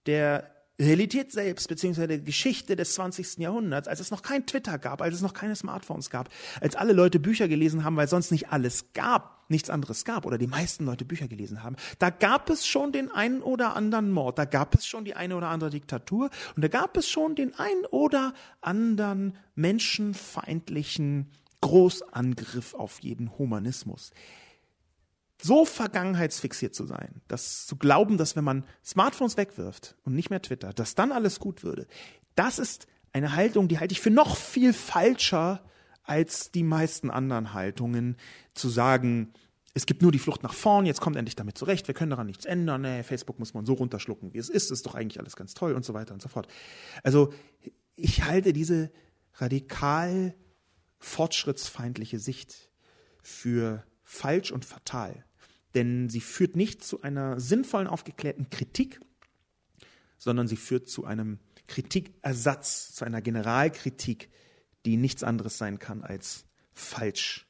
der 0.06 0.55
Realität 0.78 1.32
selbst, 1.32 1.68
beziehungsweise 1.68 2.20
Geschichte 2.20 2.76
des 2.76 2.94
20. 2.94 3.38
Jahrhunderts, 3.38 3.88
als 3.88 4.00
es 4.00 4.10
noch 4.10 4.22
kein 4.22 4.44
Twitter 4.44 4.78
gab, 4.78 5.00
als 5.00 5.14
es 5.14 5.22
noch 5.22 5.32
keine 5.32 5.56
Smartphones 5.56 6.10
gab, 6.10 6.28
als 6.60 6.76
alle 6.76 6.92
Leute 6.92 7.18
Bücher 7.18 7.48
gelesen 7.48 7.82
haben, 7.82 7.96
weil 7.96 8.08
sonst 8.08 8.30
nicht 8.30 8.50
alles 8.50 8.92
gab, 8.92 9.48
nichts 9.48 9.70
anderes 9.70 10.04
gab, 10.04 10.26
oder 10.26 10.36
die 10.36 10.46
meisten 10.46 10.84
Leute 10.84 11.06
Bücher 11.06 11.28
gelesen 11.28 11.62
haben, 11.62 11.76
da 11.98 12.10
gab 12.10 12.50
es 12.50 12.66
schon 12.66 12.92
den 12.92 13.10
einen 13.10 13.40
oder 13.40 13.74
anderen 13.74 14.10
Mord, 14.10 14.38
da 14.38 14.44
gab 14.44 14.74
es 14.74 14.86
schon 14.86 15.06
die 15.06 15.14
eine 15.14 15.36
oder 15.36 15.48
andere 15.48 15.70
Diktatur 15.70 16.28
und 16.56 16.62
da 16.62 16.68
gab 16.68 16.96
es 16.98 17.08
schon 17.08 17.34
den 17.36 17.54
einen 17.58 17.86
oder 17.86 18.34
anderen 18.60 19.38
menschenfeindlichen 19.54 21.30
Großangriff 21.62 22.74
auf 22.74 23.00
jeden 23.00 23.38
Humanismus 23.38 24.12
so 25.40 25.64
vergangenheitsfixiert 25.64 26.74
zu 26.74 26.86
sein, 26.86 27.20
dass 27.28 27.66
zu 27.66 27.76
glauben, 27.76 28.16
dass 28.16 28.36
wenn 28.36 28.44
man 28.44 28.64
Smartphones 28.84 29.36
wegwirft 29.36 29.96
und 30.04 30.14
nicht 30.14 30.30
mehr 30.30 30.42
Twitter, 30.42 30.72
dass 30.72 30.94
dann 30.94 31.12
alles 31.12 31.40
gut 31.40 31.62
würde, 31.62 31.86
das 32.34 32.58
ist 32.58 32.86
eine 33.12 33.34
Haltung, 33.34 33.68
die 33.68 33.78
halte 33.78 33.92
ich 33.92 34.00
für 34.00 34.10
noch 34.10 34.36
viel 34.36 34.72
falscher 34.72 35.62
als 36.02 36.52
die 36.52 36.62
meisten 36.62 37.10
anderen 37.10 37.52
Haltungen, 37.52 38.16
zu 38.54 38.68
sagen, 38.68 39.32
es 39.74 39.84
gibt 39.84 40.00
nur 40.00 40.12
die 40.12 40.18
Flucht 40.18 40.42
nach 40.42 40.54
vorn, 40.54 40.86
jetzt 40.86 41.00
kommt 41.00 41.16
endlich 41.16 41.36
damit 41.36 41.58
zurecht, 41.58 41.86
wir 41.86 41.94
können 41.94 42.10
daran 42.10 42.26
nichts 42.26 42.44
ändern, 42.46 42.82
nee, 42.82 43.02
Facebook 43.02 43.38
muss 43.38 43.52
man 43.52 43.66
so 43.66 43.74
runterschlucken, 43.74 44.32
wie 44.32 44.38
es 44.38 44.48
ist, 44.48 44.70
ist 44.70 44.86
doch 44.86 44.94
eigentlich 44.94 45.18
alles 45.18 45.36
ganz 45.36 45.52
toll 45.52 45.74
und 45.74 45.84
so 45.84 45.92
weiter 45.92 46.14
und 46.14 46.22
so 46.22 46.28
fort. 46.28 46.48
Also 47.02 47.32
ich 47.96 48.24
halte 48.24 48.52
diese 48.52 48.90
radikal 49.34 50.34
fortschrittsfeindliche 50.98 52.18
Sicht 52.18 52.70
für 53.22 53.84
falsch 54.06 54.52
und 54.52 54.64
fatal. 54.64 55.24
Denn 55.74 56.08
sie 56.08 56.20
führt 56.20 56.56
nicht 56.56 56.82
zu 56.82 57.02
einer 57.02 57.38
sinnvollen, 57.38 57.88
aufgeklärten 57.88 58.48
Kritik, 58.48 59.00
sondern 60.16 60.48
sie 60.48 60.56
führt 60.56 60.88
zu 60.88 61.04
einem 61.04 61.38
Kritikersatz, 61.66 62.94
zu 62.94 63.04
einer 63.04 63.20
Generalkritik, 63.20 64.30
die 64.86 64.96
nichts 64.96 65.22
anderes 65.22 65.58
sein 65.58 65.78
kann 65.78 66.02
als 66.02 66.46
falsch. 66.72 67.46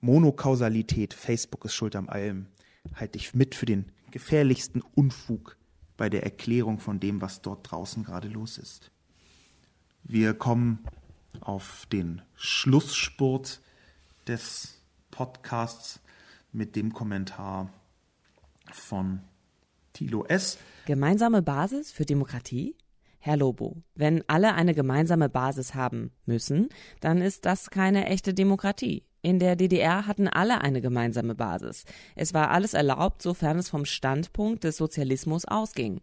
Monokausalität, 0.00 1.12
Facebook 1.12 1.64
ist 1.64 1.74
schuld 1.74 1.96
am 1.96 2.08
allem, 2.08 2.46
halte 2.94 3.18
ich 3.18 3.34
mit 3.34 3.54
für 3.54 3.66
den 3.66 3.92
gefährlichsten 4.12 4.80
Unfug 4.94 5.56
bei 5.96 6.08
der 6.08 6.22
Erklärung 6.22 6.78
von 6.78 7.00
dem, 7.00 7.20
was 7.20 7.42
dort 7.42 7.70
draußen 7.70 8.04
gerade 8.04 8.28
los 8.28 8.56
ist. 8.56 8.92
Wir 10.04 10.34
kommen 10.34 10.84
auf 11.40 11.86
den 11.90 12.22
Schlussspurt 12.36 13.60
des 14.28 14.75
Podcasts 15.10 16.00
mit 16.52 16.76
dem 16.76 16.92
Kommentar 16.92 17.70
von 18.72 19.20
Thilo 19.92 20.24
S. 20.24 20.58
Gemeinsame 20.86 21.42
Basis 21.42 21.92
für 21.92 22.04
Demokratie? 22.04 22.76
Herr 23.18 23.36
Lobo, 23.36 23.82
wenn 23.94 24.22
alle 24.28 24.54
eine 24.54 24.74
gemeinsame 24.74 25.28
Basis 25.28 25.74
haben 25.74 26.12
müssen, 26.26 26.68
dann 27.00 27.20
ist 27.20 27.44
das 27.44 27.70
keine 27.70 28.06
echte 28.06 28.34
Demokratie. 28.34 29.04
In 29.20 29.40
der 29.40 29.56
DDR 29.56 30.06
hatten 30.06 30.28
alle 30.28 30.60
eine 30.60 30.80
gemeinsame 30.80 31.34
Basis. 31.34 31.84
Es 32.14 32.34
war 32.34 32.50
alles 32.52 32.74
erlaubt, 32.74 33.22
sofern 33.22 33.58
es 33.58 33.68
vom 33.68 33.84
Standpunkt 33.84 34.62
des 34.62 34.76
Sozialismus 34.76 35.44
ausging. 35.44 36.00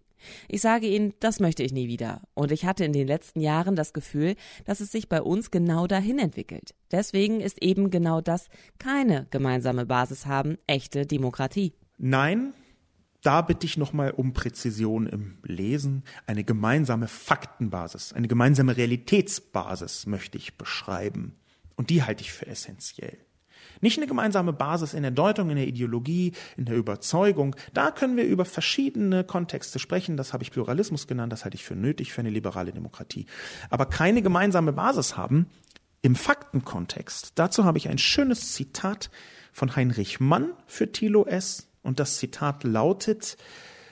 Ich 0.47 0.61
sage 0.61 0.87
Ihnen, 0.87 1.13
das 1.19 1.39
möchte 1.39 1.63
ich 1.63 1.73
nie 1.73 1.87
wieder. 1.87 2.21
Und 2.33 2.51
ich 2.51 2.65
hatte 2.65 2.85
in 2.85 2.93
den 2.93 3.07
letzten 3.07 3.39
Jahren 3.39 3.75
das 3.75 3.93
Gefühl, 3.93 4.35
dass 4.65 4.79
es 4.79 4.91
sich 4.91 5.09
bei 5.09 5.21
uns 5.21 5.51
genau 5.51 5.87
dahin 5.87 6.19
entwickelt. 6.19 6.73
Deswegen 6.91 7.41
ist 7.41 7.61
eben 7.61 7.89
genau 7.89 8.21
das 8.21 8.47
keine 8.79 9.27
gemeinsame 9.31 9.85
Basis 9.85 10.25
haben, 10.25 10.57
echte 10.67 11.05
Demokratie. 11.05 11.73
Nein, 11.97 12.53
da 13.23 13.41
bitte 13.41 13.65
ich 13.65 13.77
nochmal 13.77 14.11
um 14.11 14.33
Präzision 14.33 15.07
im 15.07 15.37
Lesen. 15.43 16.03
Eine 16.27 16.43
gemeinsame 16.43 17.07
Faktenbasis, 17.07 18.11
eine 18.13 18.27
gemeinsame 18.27 18.75
Realitätsbasis 18.75 20.05
möchte 20.07 20.37
ich 20.37 20.57
beschreiben. 20.57 21.35
Und 21.75 21.89
die 21.89 22.03
halte 22.03 22.21
ich 22.21 22.33
für 22.33 22.47
essentiell. 22.47 23.17
Nicht 23.81 23.97
eine 23.97 24.07
gemeinsame 24.07 24.53
Basis 24.53 24.93
in 24.93 25.03
der 25.03 25.11
Deutung, 25.11 25.49
in 25.49 25.57
der 25.57 25.67
Ideologie, 25.67 26.33
in 26.57 26.65
der 26.65 26.75
Überzeugung. 26.75 27.55
Da 27.73 27.91
können 27.91 28.17
wir 28.17 28.25
über 28.25 28.45
verschiedene 28.45 29.23
Kontexte 29.23 29.79
sprechen. 29.79 30.17
Das 30.17 30.33
habe 30.33 30.43
ich 30.43 30.51
Pluralismus 30.51 31.07
genannt. 31.07 31.31
Das 31.33 31.43
halte 31.43 31.55
ich 31.55 31.63
für 31.63 31.75
nötig 31.75 32.13
für 32.13 32.21
eine 32.21 32.29
liberale 32.29 32.71
Demokratie. 32.71 33.25
Aber 33.69 33.85
keine 33.85 34.21
gemeinsame 34.21 34.73
Basis 34.73 35.17
haben 35.17 35.47
im 36.01 36.15
Faktenkontext. 36.15 37.33
Dazu 37.35 37.63
habe 37.63 37.77
ich 37.77 37.89
ein 37.89 37.97
schönes 37.97 38.53
Zitat 38.53 39.09
von 39.51 39.75
Heinrich 39.75 40.19
Mann 40.19 40.51
für 40.67 40.91
Thilo 40.91 41.25
S. 41.25 41.69
Und 41.81 41.99
das 41.99 42.17
Zitat 42.17 42.63
lautet, 42.63 43.37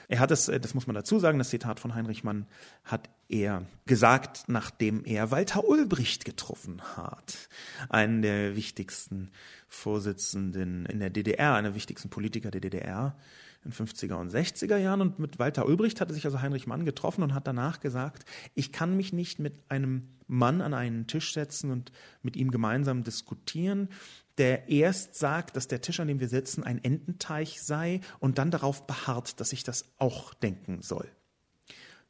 er 0.08 0.20
hat 0.20 0.30
es, 0.30 0.46
das 0.46 0.74
muss 0.74 0.86
man 0.86 0.94
dazu 0.94 1.18
sagen, 1.18 1.38
das 1.38 1.50
Zitat 1.50 1.80
von 1.80 1.94
Heinrich 1.94 2.22
Mann 2.22 2.46
hat 2.84 3.08
er 3.32 3.64
gesagt, 3.86 4.44
nachdem 4.46 5.04
er 5.04 5.30
Walter 5.30 5.66
Ulbricht 5.66 6.24
getroffen 6.24 6.82
hat, 6.96 7.48
einen 7.88 8.22
der 8.22 8.54
wichtigsten 8.54 9.30
Vorsitzenden 9.68 10.86
in 10.86 11.00
der 11.00 11.10
DDR, 11.10 11.54
einer 11.54 11.68
der 11.68 11.74
wichtigsten 11.74 12.10
Politiker 12.10 12.50
der 12.50 12.60
DDR 12.60 13.16
in 13.64 13.72
50er 13.72 14.14
und 14.14 14.30
60er 14.30 14.76
Jahren. 14.76 15.00
Und 15.00 15.18
mit 15.18 15.38
Walter 15.38 15.66
Ulbricht 15.66 16.00
hatte 16.00 16.14
sich 16.14 16.24
also 16.24 16.40
Heinrich 16.42 16.66
Mann 16.66 16.84
getroffen 16.84 17.22
und 17.22 17.34
hat 17.34 17.46
danach 17.46 17.80
gesagt, 17.80 18.24
ich 18.54 18.72
kann 18.72 18.96
mich 18.96 19.12
nicht 19.12 19.38
mit 19.38 19.54
einem 19.68 20.08
Mann 20.26 20.60
an 20.60 20.74
einen 20.74 21.06
Tisch 21.06 21.32
setzen 21.32 21.70
und 21.70 21.92
mit 22.22 22.36
ihm 22.36 22.50
gemeinsam 22.50 23.04
diskutieren, 23.04 23.88
der 24.38 24.68
erst 24.68 25.14
sagt, 25.14 25.56
dass 25.56 25.68
der 25.68 25.80
Tisch, 25.80 26.00
an 26.00 26.08
dem 26.08 26.20
wir 26.20 26.28
sitzen, 26.28 26.64
ein 26.64 26.82
Ententeich 26.82 27.62
sei 27.62 28.00
und 28.18 28.38
dann 28.38 28.50
darauf 28.50 28.86
beharrt, 28.86 29.40
dass 29.40 29.52
ich 29.52 29.62
das 29.62 29.84
auch 29.98 30.34
denken 30.34 30.82
soll. 30.82 31.08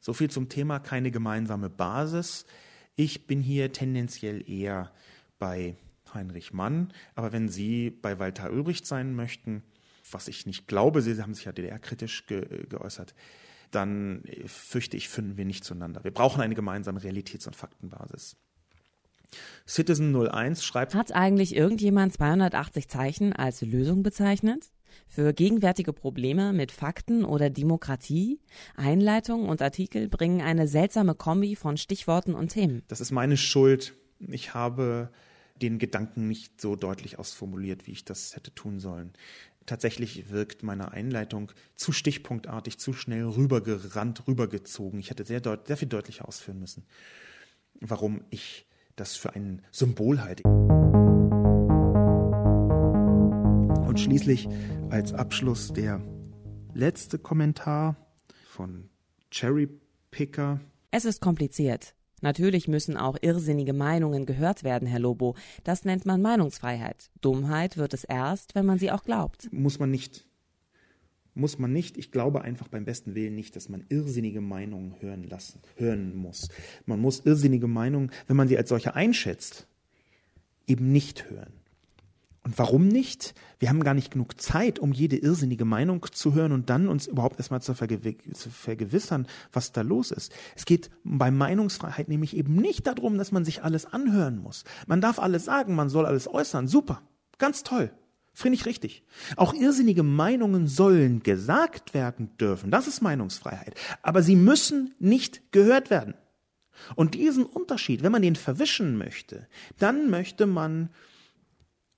So 0.03 0.11
viel 0.11 0.29
zum 0.29 0.49
Thema 0.49 0.79
keine 0.79 1.11
gemeinsame 1.11 1.69
Basis. 1.69 2.45
Ich 2.97 3.25
bin 3.25 3.39
hier 3.39 3.71
tendenziell 3.71 4.43
eher 4.49 4.91
bei 5.39 5.77
Heinrich 6.13 6.51
Mann, 6.51 6.91
aber 7.15 7.31
wenn 7.31 7.47
Sie 7.47 7.89
bei 7.89 8.19
Walter 8.19 8.51
Ulbricht 8.51 8.85
sein 8.85 9.15
möchten, 9.15 9.63
was 10.11 10.27
ich 10.27 10.45
nicht 10.45 10.67
glaube, 10.67 11.01
Sie 11.01 11.21
haben 11.21 11.33
sich 11.33 11.45
ja 11.45 11.53
DDR-kritisch 11.53 12.25
ge 12.27 12.65
geäußert, 12.67 13.15
dann 13.71 14.23
fürchte 14.45 14.97
ich, 14.97 15.07
finden 15.07 15.37
wir 15.37 15.45
nicht 15.45 15.63
zueinander. 15.63 16.03
Wir 16.03 16.11
brauchen 16.11 16.41
eine 16.41 16.53
gemeinsame 16.53 16.99
Realitäts- 17.01 17.47
und 17.47 17.55
Faktenbasis. 17.55 18.35
Citizen 19.65 20.13
01 20.13 20.65
schreibt. 20.65 20.95
Hat 20.95 21.13
eigentlich 21.13 21.55
irgendjemand 21.55 22.11
280 22.11 22.89
Zeichen 22.89 23.31
als 23.31 23.61
Lösung 23.61 24.03
bezeichnet? 24.03 24.72
Für 25.13 25.31
gegenwärtige 25.31 25.93
Probleme 25.93 26.53
mit 26.53 26.71
Fakten 26.71 27.23
oder 27.23 27.51
Demokratie, 27.51 28.39
Einleitung 28.75 29.47
und 29.47 29.61
Artikel 29.61 30.09
bringen 30.09 30.41
eine 30.41 30.67
seltsame 30.67 31.13
Kombi 31.13 31.55
von 31.55 31.77
Stichworten 31.77 32.33
und 32.33 32.47
Themen. 32.47 32.81
Das 32.87 32.99
ist 32.99 33.11
meine 33.11 33.37
Schuld. 33.37 33.93
Ich 34.27 34.55
habe 34.55 35.11
den 35.61 35.77
Gedanken 35.77 36.27
nicht 36.27 36.59
so 36.59 36.75
deutlich 36.75 37.19
ausformuliert, 37.19 37.85
wie 37.85 37.91
ich 37.91 38.05
das 38.05 38.35
hätte 38.35 38.55
tun 38.55 38.79
sollen. 38.79 39.13
Tatsächlich 39.67 40.31
wirkt 40.31 40.63
meine 40.63 40.93
Einleitung 40.93 41.51
zu 41.75 41.91
stichpunktartig, 41.91 42.79
zu 42.79 42.91
schnell 42.91 43.25
rübergerannt, 43.25 44.27
rübergezogen. 44.27 44.99
Ich 44.99 45.11
hätte 45.11 45.25
sehr, 45.25 45.41
deut 45.41 45.67
sehr 45.67 45.77
viel 45.77 45.89
deutlicher 45.89 46.27
ausführen 46.27 46.59
müssen, 46.59 46.87
warum 47.79 48.23
ich 48.31 48.65
das 48.95 49.15
für 49.15 49.35
ein 49.35 49.61
Symbol 49.69 50.23
halte. 50.23 50.41
Und 53.93 53.99
schließlich 53.99 54.49
als 54.89 55.13
Abschluss 55.13 55.71
der 55.71 56.01
letzte 56.73 57.19
Kommentar 57.19 57.95
von 58.43 58.89
Cherry 59.29 59.69
Picker. 60.09 60.61
Es 60.89 61.05
ist 61.05 61.21
kompliziert. 61.21 61.93
Natürlich 62.19 62.67
müssen 62.67 62.97
auch 62.97 63.17
irrsinnige 63.21 63.73
Meinungen 63.73 64.25
gehört 64.25 64.63
werden, 64.63 64.87
Herr 64.87 64.97
Lobo. 64.97 65.35
Das 65.63 65.85
nennt 65.85 66.07
man 66.07 66.23
Meinungsfreiheit. 66.23 67.11
Dummheit 67.21 67.77
wird 67.77 67.93
es 67.93 68.03
erst, 68.03 68.55
wenn 68.55 68.65
man 68.65 68.79
sie 68.79 68.89
auch 68.89 69.03
glaubt. 69.03 69.47
Muss 69.53 69.77
man 69.77 69.91
nicht 69.91 70.25
muss 71.35 71.59
man 71.59 71.71
nicht. 71.71 71.95
Ich 71.99 72.09
glaube 72.09 72.41
einfach 72.41 72.69
beim 72.69 72.85
besten 72.85 73.13
Willen 73.13 73.35
nicht, 73.35 73.55
dass 73.55 73.69
man 73.69 73.85
irrsinnige 73.89 74.41
Meinungen 74.41 74.95
hören 75.01 75.23
lassen, 75.23 75.61
hören 75.75 76.15
muss. 76.15 76.49
Man 76.87 76.99
muss 76.99 77.19
irrsinnige 77.19 77.67
Meinungen, 77.67 78.09
wenn 78.25 78.37
man 78.37 78.47
sie 78.47 78.57
als 78.57 78.69
solche 78.69 78.95
einschätzt, 78.95 79.67
eben 80.65 80.91
nicht 80.91 81.29
hören. 81.29 81.62
Und 82.43 82.59
warum 82.59 82.89
nicht? 82.89 83.33
Wir 83.59 83.69
haben 83.69 83.83
gar 83.83 83.93
nicht 83.93 84.11
genug 84.11 84.39
Zeit, 84.41 84.77
um 84.77 84.91
jede 84.91 85.15
irrsinnige 85.15 85.63
Meinung 85.63 86.05
zu 86.11 86.33
hören 86.33 86.51
und 86.51 86.69
dann 86.69 86.89
uns 86.89 87.07
überhaupt 87.07 87.39
erstmal 87.39 87.61
zu, 87.61 87.73
vergew 87.73 88.15
zu, 88.33 88.49
vergewissern, 88.49 89.27
was 89.53 89.71
da 89.71 89.81
los 89.81 90.11
ist. 90.11 90.33
Es 90.55 90.65
geht 90.65 90.89
bei 91.05 91.31
Meinungsfreiheit 91.31 92.09
nämlich 92.09 92.35
eben 92.35 92.55
nicht 92.55 92.85
darum, 92.85 93.17
dass 93.17 93.31
man 93.31 93.45
sich 93.45 93.63
alles 93.63 93.85
anhören 93.85 94.39
muss. 94.39 94.65
Man 94.87 94.99
darf 94.99 95.19
alles 95.19 95.45
sagen, 95.45 95.75
man 95.75 95.87
soll 95.89 96.05
alles 96.05 96.27
äußern. 96.27 96.67
Super. 96.67 97.01
Ganz 97.37 97.63
toll. 97.63 97.91
Finde 98.33 98.55
ich 98.55 98.65
richtig. 98.65 99.03
Auch 99.37 99.53
irrsinnige 99.53 100.03
Meinungen 100.03 100.67
sollen 100.67 101.23
gesagt 101.23 101.93
werden 101.93 102.35
dürfen. 102.37 102.71
Das 102.71 102.87
ist 102.87 103.01
Meinungsfreiheit. 103.01 103.75
Aber 104.01 104.21
sie 104.21 104.35
müssen 104.35 104.95
nicht 104.99 105.53
gehört 105.53 105.89
werden. 105.89 106.15
Und 106.95 107.13
diesen 107.13 107.45
Unterschied, 107.45 108.03
wenn 108.03 108.11
man 108.11 108.23
den 108.23 108.35
verwischen 108.35 108.97
möchte, 108.97 109.47
dann 109.77 110.09
möchte 110.09 110.47
man 110.47 110.89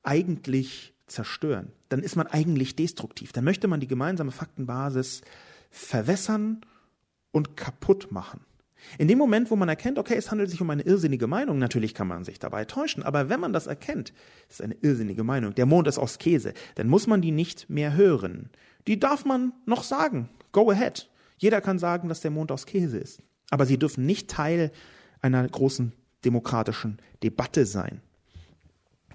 eigentlich 0.05 0.93
zerstören. 1.07 1.71
Dann 1.89 2.01
ist 2.01 2.15
man 2.15 2.27
eigentlich 2.27 2.75
destruktiv. 2.75 3.31
Dann 3.31 3.43
möchte 3.43 3.67
man 3.67 3.79
die 3.79 3.87
gemeinsame 3.87 4.31
Faktenbasis 4.31 5.21
verwässern 5.69 6.61
und 7.31 7.57
kaputt 7.57 8.11
machen. 8.11 8.41
In 8.97 9.07
dem 9.07 9.17
Moment, 9.17 9.49
wo 9.51 9.55
man 9.55 9.69
erkennt, 9.69 9.97
okay, 9.97 10.15
es 10.15 10.31
handelt 10.31 10.49
sich 10.49 10.61
um 10.61 10.69
eine 10.69 10.83
irrsinnige 10.83 11.27
Meinung, 11.27 11.57
natürlich 11.57 11.93
kann 11.93 12.07
man 12.07 12.23
sich 12.23 12.39
dabei 12.39 12.65
täuschen, 12.65 13.03
aber 13.03 13.29
wenn 13.29 13.39
man 13.39 13.51
das 13.51 13.67
erkennt, 13.67 14.13
es 14.47 14.55
ist 14.55 14.61
eine 14.61 14.75
irrsinnige 14.75 15.23
Meinung, 15.23 15.55
der 15.55 15.65
Mond 15.65 15.87
ist 15.87 15.97
aus 15.97 16.19
Käse, 16.19 16.53
dann 16.75 16.87
muss 16.87 17.07
man 17.07 17.21
die 17.21 17.31
nicht 17.31 17.69
mehr 17.69 17.95
hören. 17.95 18.49
Die 18.87 18.99
darf 18.99 19.25
man 19.25 19.53
noch 19.65 19.83
sagen. 19.83 20.29
Go 20.51 20.69
ahead. 20.69 21.09
Jeder 21.37 21.61
kann 21.61 21.79
sagen, 21.79 22.07
dass 22.09 22.21
der 22.21 22.31
Mond 22.31 22.51
aus 22.51 22.65
Käse 22.65 22.97
ist. 22.97 23.21
Aber 23.49 23.65
sie 23.65 23.77
dürfen 23.77 24.05
nicht 24.05 24.29
Teil 24.29 24.71
einer 25.21 25.47
großen 25.47 25.91
demokratischen 26.23 26.97
Debatte 27.23 27.65
sein. 27.65 28.01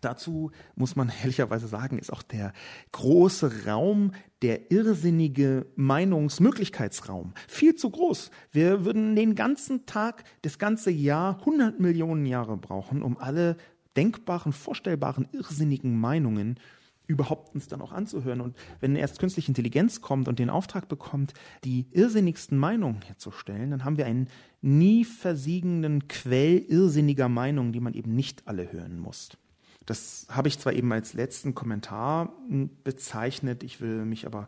Dazu 0.01 0.51
muss 0.75 0.97
man 0.97 1.13
ehrlicherweise 1.23 1.69
sagen, 1.69 1.99
ist 1.99 2.13
auch 2.13 2.23
der 2.23 2.53
große 2.93 3.67
Raum, 3.67 4.13
der 4.43 4.71
irrsinnige 4.71 5.67
Meinungsmöglichkeitsraum 5.77 7.35
viel 7.47 7.75
zu 7.75 7.91
groß. 7.91 8.31
Wir 8.51 8.85
würden 8.85 9.17
den 9.17 9.35
ganzen 9.35 9.87
Tag, 9.87 10.25
das 10.43 10.59
ganze 10.59 10.91
Jahr, 10.91 11.39
100 11.41 11.81
Millionen 11.81 12.27
Jahre 12.27 12.57
brauchen, 12.57 13.03
um 13.03 13.19
alle 13.19 13.57
denkbaren, 13.97 14.53
vorstellbaren, 14.53 15.29
irrsinnigen 15.33 15.99
Meinungen 15.99 16.59
überhaupt 17.11 17.55
uns 17.55 17.67
dann 17.67 17.83
auch 17.83 17.93
anzuhören. 17.93 18.41
Und 18.41 18.57
wenn 18.79 18.95
erst 18.95 19.19
künstliche 19.19 19.49
Intelligenz 19.49 20.01
kommt 20.01 20.29
und 20.29 20.39
den 20.39 20.49
Auftrag 20.49 20.89
bekommt, 20.89 21.35
die 21.65 21.87
irrsinnigsten 21.91 22.57
Meinungen 22.57 23.03
herzustellen, 23.03 23.73
dann 23.73 23.85
haben 23.85 23.99
wir 23.99 24.07
einen 24.07 24.29
nie 24.63 25.05
versiegenden 25.05 26.07
Quell 26.07 26.59
irrsinniger 26.59 27.29
Meinungen, 27.29 27.73
die 27.73 27.81
man 27.81 27.95
eben 27.95 28.15
nicht 28.15 28.47
alle 28.47 28.73
hören 28.73 28.99
muss. 28.99 29.31
Das 29.91 30.29
habe 30.31 30.47
ich 30.47 30.57
zwar 30.57 30.73
eben 30.73 30.93
als 30.93 31.15
letzten 31.15 31.53
Kommentar 31.53 32.33
hm, 32.47 32.71
bezeichnet, 32.85 33.65
ich 33.65 33.81
will 33.81 34.05
mich 34.05 34.25
aber, 34.25 34.47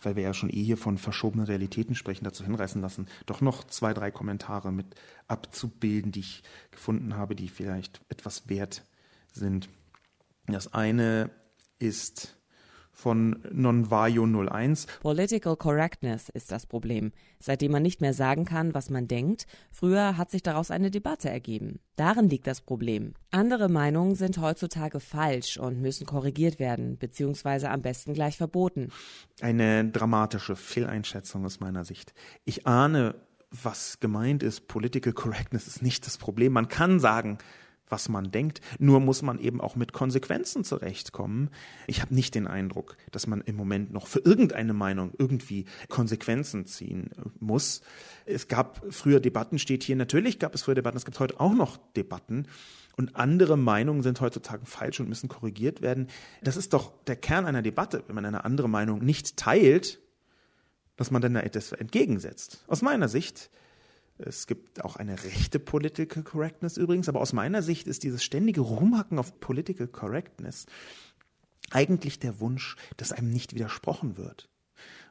weil 0.00 0.14
wir 0.14 0.22
ja 0.22 0.32
schon 0.32 0.48
eh 0.48 0.62
hier 0.62 0.76
von 0.76 0.96
verschobenen 0.96 1.44
Realitäten 1.44 1.96
sprechen, 1.96 2.22
dazu 2.22 2.44
hinreißen 2.44 2.80
lassen, 2.80 3.08
doch 3.26 3.40
noch 3.40 3.64
zwei, 3.64 3.92
drei 3.92 4.12
Kommentare 4.12 4.70
mit 4.70 4.94
abzubilden, 5.26 6.12
die 6.12 6.20
ich 6.20 6.44
gefunden 6.70 7.16
habe, 7.16 7.34
die 7.34 7.48
vielleicht 7.48 8.00
etwas 8.08 8.48
wert 8.48 8.84
sind. 9.32 9.68
Das 10.46 10.72
eine 10.72 11.30
ist 11.80 12.36
von 12.94 13.38
Nonvayo 13.52 14.24
01. 14.24 14.86
Political 15.00 15.56
Correctness 15.56 16.28
ist 16.28 16.52
das 16.52 16.64
Problem. 16.64 17.12
Seitdem 17.40 17.72
man 17.72 17.82
nicht 17.82 18.00
mehr 18.00 18.14
sagen 18.14 18.44
kann, 18.44 18.72
was 18.72 18.88
man 18.88 19.08
denkt, 19.08 19.46
früher 19.70 20.16
hat 20.16 20.30
sich 20.30 20.42
daraus 20.42 20.70
eine 20.70 20.90
Debatte 20.90 21.28
ergeben. 21.28 21.80
Darin 21.96 22.28
liegt 22.28 22.46
das 22.46 22.60
Problem. 22.60 23.14
Andere 23.30 23.68
Meinungen 23.68 24.14
sind 24.14 24.38
heutzutage 24.38 25.00
falsch 25.00 25.58
und 25.58 25.80
müssen 25.80 26.06
korrigiert 26.06 26.58
werden, 26.58 26.96
beziehungsweise 26.96 27.68
am 27.70 27.82
besten 27.82 28.14
gleich 28.14 28.36
verboten. 28.36 28.90
Eine 29.40 29.84
dramatische 29.90 30.56
Fehleinschätzung 30.56 31.44
aus 31.44 31.60
meiner 31.60 31.84
Sicht. 31.84 32.14
Ich 32.44 32.66
ahne, 32.66 33.16
was 33.50 34.00
gemeint 34.00 34.42
ist. 34.42 34.68
Political 34.68 35.12
Correctness 35.12 35.66
ist 35.66 35.82
nicht 35.82 36.06
das 36.06 36.18
Problem. 36.18 36.52
Man 36.52 36.68
kann 36.68 37.00
sagen, 37.00 37.38
was 37.88 38.08
man 38.08 38.30
denkt. 38.30 38.60
Nur 38.78 39.00
muss 39.00 39.22
man 39.22 39.38
eben 39.38 39.60
auch 39.60 39.76
mit 39.76 39.92
Konsequenzen 39.92 40.64
zurechtkommen. 40.64 41.50
Ich 41.86 42.00
habe 42.00 42.14
nicht 42.14 42.34
den 42.34 42.46
Eindruck, 42.46 42.96
dass 43.12 43.26
man 43.26 43.40
im 43.42 43.56
Moment 43.56 43.92
noch 43.92 44.06
für 44.06 44.20
irgendeine 44.20 44.72
Meinung 44.72 45.12
irgendwie 45.18 45.66
Konsequenzen 45.88 46.66
ziehen 46.66 47.10
muss. 47.40 47.82
Es 48.26 48.48
gab 48.48 48.82
früher 48.90 49.20
Debatten, 49.20 49.58
steht 49.58 49.82
hier, 49.82 49.96
natürlich 49.96 50.38
gab 50.38 50.54
es 50.54 50.62
früher 50.62 50.74
Debatten, 50.74 50.96
es 50.96 51.04
gibt 51.04 51.20
heute 51.20 51.40
auch 51.40 51.54
noch 51.54 51.76
Debatten. 51.94 52.46
Und 52.96 53.16
andere 53.16 53.56
Meinungen 53.58 54.02
sind 54.02 54.20
heutzutage 54.20 54.66
falsch 54.66 55.00
und 55.00 55.08
müssen 55.08 55.28
korrigiert 55.28 55.82
werden. 55.82 56.06
Das 56.42 56.56
ist 56.56 56.72
doch 56.72 56.92
der 57.04 57.16
Kern 57.16 57.44
einer 57.44 57.62
Debatte, 57.62 58.04
wenn 58.06 58.14
man 58.14 58.24
eine 58.24 58.44
andere 58.44 58.68
Meinung 58.68 59.04
nicht 59.04 59.36
teilt, 59.36 60.00
dass 60.96 61.10
man 61.10 61.20
dann 61.20 61.34
da 61.34 61.40
etwas 61.40 61.72
entgegensetzt. 61.72 62.64
Aus 62.68 62.82
meiner 62.82 63.08
Sicht 63.08 63.50
es 64.18 64.46
gibt 64.46 64.84
auch 64.84 64.96
eine 64.96 65.24
rechte 65.24 65.58
Political 65.58 66.22
Correctness 66.22 66.76
übrigens, 66.76 67.08
aber 67.08 67.20
aus 67.20 67.32
meiner 67.32 67.62
Sicht 67.62 67.86
ist 67.86 68.04
dieses 68.04 68.22
ständige 68.22 68.60
Rumhacken 68.60 69.18
auf 69.18 69.40
Political 69.40 69.88
Correctness 69.88 70.66
eigentlich 71.70 72.18
der 72.18 72.40
Wunsch, 72.40 72.76
dass 72.96 73.12
einem 73.12 73.30
nicht 73.30 73.54
widersprochen 73.54 74.16
wird. 74.16 74.48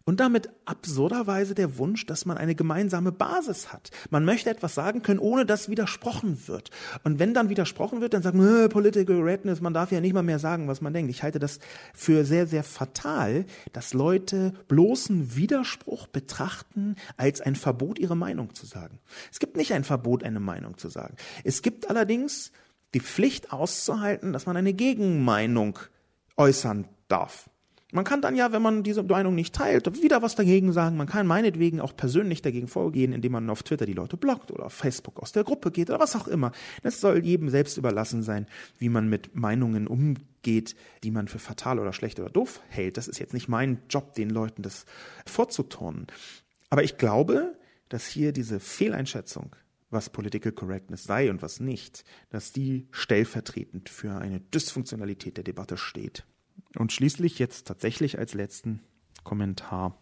Und 0.06 0.20
damit 0.20 0.50
absurderweise 0.66 1.56
der 1.56 1.78
Wunsch, 1.78 2.06
dass 2.06 2.26
man 2.26 2.38
eine 2.38 2.56
gemeinsame 2.56 3.14
Basis 3.14 3.72
hat. 3.72 3.90
Man 4.10 4.26
möchte 4.26 4.50
etwas 4.50 4.76
sagen 4.76 5.02
können, 5.02 5.20
ohne 5.20 5.46
dass 5.46 5.70
widersprochen 5.70 6.46
wird. 6.48 6.72
Und 7.06 7.20
wenn 7.20 7.34
dann 7.34 7.48
widersprochen 7.48 8.02
wird, 8.02 8.14
dann 8.14 8.22
sagt 8.22 8.36
man, 8.36 8.66
äh, 8.66 8.68
Political 8.68 9.16
Correctness, 9.16 9.62
man 9.62 9.74
darf 9.74 9.94
ja 9.94 10.02
nicht 10.02 10.14
mal 10.14 10.22
mehr 10.22 10.40
sagen, 10.40 10.68
was 10.68 10.82
man 10.82 10.92
denkt. 10.94 11.10
Ich 11.10 11.24
halte 11.24 11.40
das 11.40 11.60
für 11.94 12.26
sehr, 12.26 12.48
sehr 12.48 12.64
fatal, 12.66 13.46
dass 13.72 13.94
Leute 13.94 14.54
bloßen 14.68 15.38
Widerspruch 15.38 16.08
betrachten 16.08 16.98
als 17.16 17.40
ein 17.40 17.56
Verbot, 17.56 17.98
ihre 17.98 18.18
Meinung 18.18 18.54
zu 18.54 18.66
sagen. 18.66 19.00
Es 19.32 19.40
gibt 19.40 19.56
nicht 19.56 19.72
ein 19.72 19.86
Verbot, 19.86 20.26
eine 20.26 20.42
Meinung 20.42 20.78
zu 20.78 20.90
sagen. 20.90 21.16
Es 21.46 21.62
gibt 21.62 21.90
allerdings 21.90 22.52
die 22.94 23.00
Pflicht 23.00 23.54
auszuhalten, 23.54 24.34
dass 24.34 24.48
man 24.48 24.58
eine 24.58 24.74
Gegenmeinung 24.74 25.80
äußern 26.36 26.90
darf. 27.08 27.50
Man 27.94 28.06
kann 28.06 28.22
dann 28.24 28.36
ja, 28.36 28.52
wenn 28.52 28.64
man 28.64 28.82
diese 28.82 29.04
Meinung 29.04 29.36
nicht 29.36 29.54
teilt, 29.54 30.02
wieder 30.02 30.24
was 30.24 30.34
dagegen 30.34 30.74
sagen. 30.74 30.98
Man 30.98 31.06
kann 31.06 31.28
meinetwegen 31.28 31.80
auch 31.80 31.96
persönlich 31.96 32.42
dagegen 32.42 32.68
vorgehen, 32.68 33.14
indem 33.14 33.34
man 33.34 33.50
auf 33.52 33.62
Twitter 33.62 33.86
die 33.86 33.94
Leute 33.94 34.18
blockt 34.18 34.50
oder 34.50 34.66
auf 34.66 34.74
Facebook 34.74 35.22
aus 35.22 35.32
der 35.32 35.44
Gruppe 35.44 35.70
geht 35.70 35.92
oder 35.92 36.00
was 36.00 36.16
auch 36.16 36.28
immer. 36.28 36.54
Das 36.82 37.00
soll 37.00 37.24
jedem 37.24 37.50
selbst 37.50 37.78
überlassen 37.78 38.24
sein, 38.24 38.48
wie 38.80 38.90
man 38.90 39.10
mit 39.10 39.36
Meinungen 39.36 39.86
umgeht, 39.86 40.76
die 41.04 41.12
man 41.12 41.28
für 41.28 41.38
fatal 41.38 41.78
oder 41.78 41.94
schlecht 41.94 42.20
oder 42.20 42.32
doof 42.32 42.62
hält. 42.68 42.98
Das 42.98 43.08
ist 43.08 43.20
jetzt 43.20 43.36
nicht 43.36 43.48
mein 43.48 43.78
Job, 43.90 44.16
den 44.16 44.32
Leuten 44.32 44.64
das 44.64 44.86
vorzuturnen. 45.28 46.08
Aber 46.72 46.84
ich 46.84 46.98
glaube, 46.98 47.56
dass 47.90 48.08
hier 48.08 48.32
diese 48.32 48.60
Fehleinschätzung 48.60 49.56
was 49.92 50.10
Political 50.10 50.52
Correctness 50.52 51.04
sei 51.04 51.30
und 51.30 51.44
was 51.44 51.60
nicht, 51.60 52.04
dass 52.32 52.52
die 52.52 52.88
stellvertretend 52.90 53.90
für 53.90 54.16
eine 54.16 54.40
Dysfunktionalität 54.40 55.38
der 55.38 55.44
Debatte 55.44 55.78
steht. 55.78 56.26
Und 56.78 56.92
schließlich 56.92 57.40
jetzt 57.40 57.68
tatsächlich 57.68 58.18
als 58.18 58.34
letzten 58.34 58.82
Kommentar 59.24 59.98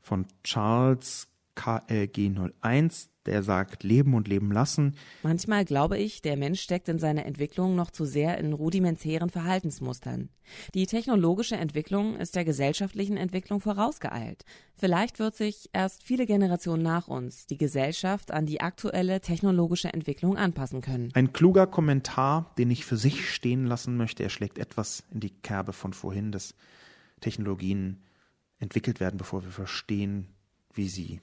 von 0.00 0.26
Charles 0.44 1.29
KLG01, 1.60 3.08
der 3.26 3.42
sagt, 3.42 3.82
leben 3.82 4.14
und 4.14 4.28
leben 4.28 4.50
lassen. 4.50 4.96
Manchmal 5.22 5.66
glaube 5.66 5.98
ich, 5.98 6.22
der 6.22 6.38
Mensch 6.38 6.62
steckt 6.62 6.88
in 6.88 6.98
seiner 6.98 7.26
Entwicklung 7.26 7.76
noch 7.76 7.90
zu 7.90 8.06
sehr 8.06 8.38
in 8.38 8.54
rudimentären 8.54 9.28
Verhaltensmustern. 9.28 10.30
Die 10.74 10.86
technologische 10.86 11.56
Entwicklung 11.56 12.16
ist 12.16 12.34
der 12.34 12.46
gesellschaftlichen 12.46 13.18
Entwicklung 13.18 13.60
vorausgeeilt. 13.60 14.44
Vielleicht 14.74 15.18
wird 15.18 15.36
sich 15.36 15.68
erst 15.74 16.02
viele 16.02 16.24
Generationen 16.24 16.82
nach 16.82 17.08
uns 17.08 17.46
die 17.46 17.58
Gesellschaft 17.58 18.30
an 18.30 18.46
die 18.46 18.62
aktuelle 18.62 19.20
technologische 19.20 19.92
Entwicklung 19.92 20.38
anpassen 20.38 20.80
können. 20.80 21.10
Ein 21.12 21.34
kluger 21.34 21.66
Kommentar, 21.66 22.54
den 22.56 22.70
ich 22.70 22.86
für 22.86 22.96
sich 22.96 23.28
stehen 23.30 23.66
lassen 23.66 23.98
möchte. 23.98 24.22
Er 24.22 24.30
schlägt 24.30 24.58
etwas 24.58 25.04
in 25.12 25.20
die 25.20 25.30
Kerbe 25.30 25.74
von 25.74 25.92
vorhin, 25.92 26.32
dass 26.32 26.54
Technologien 27.20 28.02
entwickelt 28.58 28.98
werden, 28.98 29.18
bevor 29.18 29.44
wir 29.44 29.50
verstehen, 29.50 30.28
wie 30.72 30.88
sie 30.88 31.20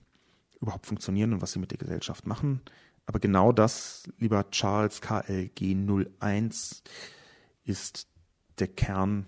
überhaupt 0.61 0.85
funktionieren 0.85 1.33
und 1.33 1.41
was 1.41 1.51
sie 1.51 1.59
mit 1.59 1.71
der 1.71 1.77
Gesellschaft 1.77 2.25
machen. 2.25 2.61
Aber 3.05 3.19
genau 3.19 3.51
das, 3.51 4.03
lieber 4.17 4.49
Charles 4.51 5.01
KLG 5.01 5.75
01, 6.19 6.83
ist 7.63 8.07
der 8.59 8.67
Kern. 8.67 9.25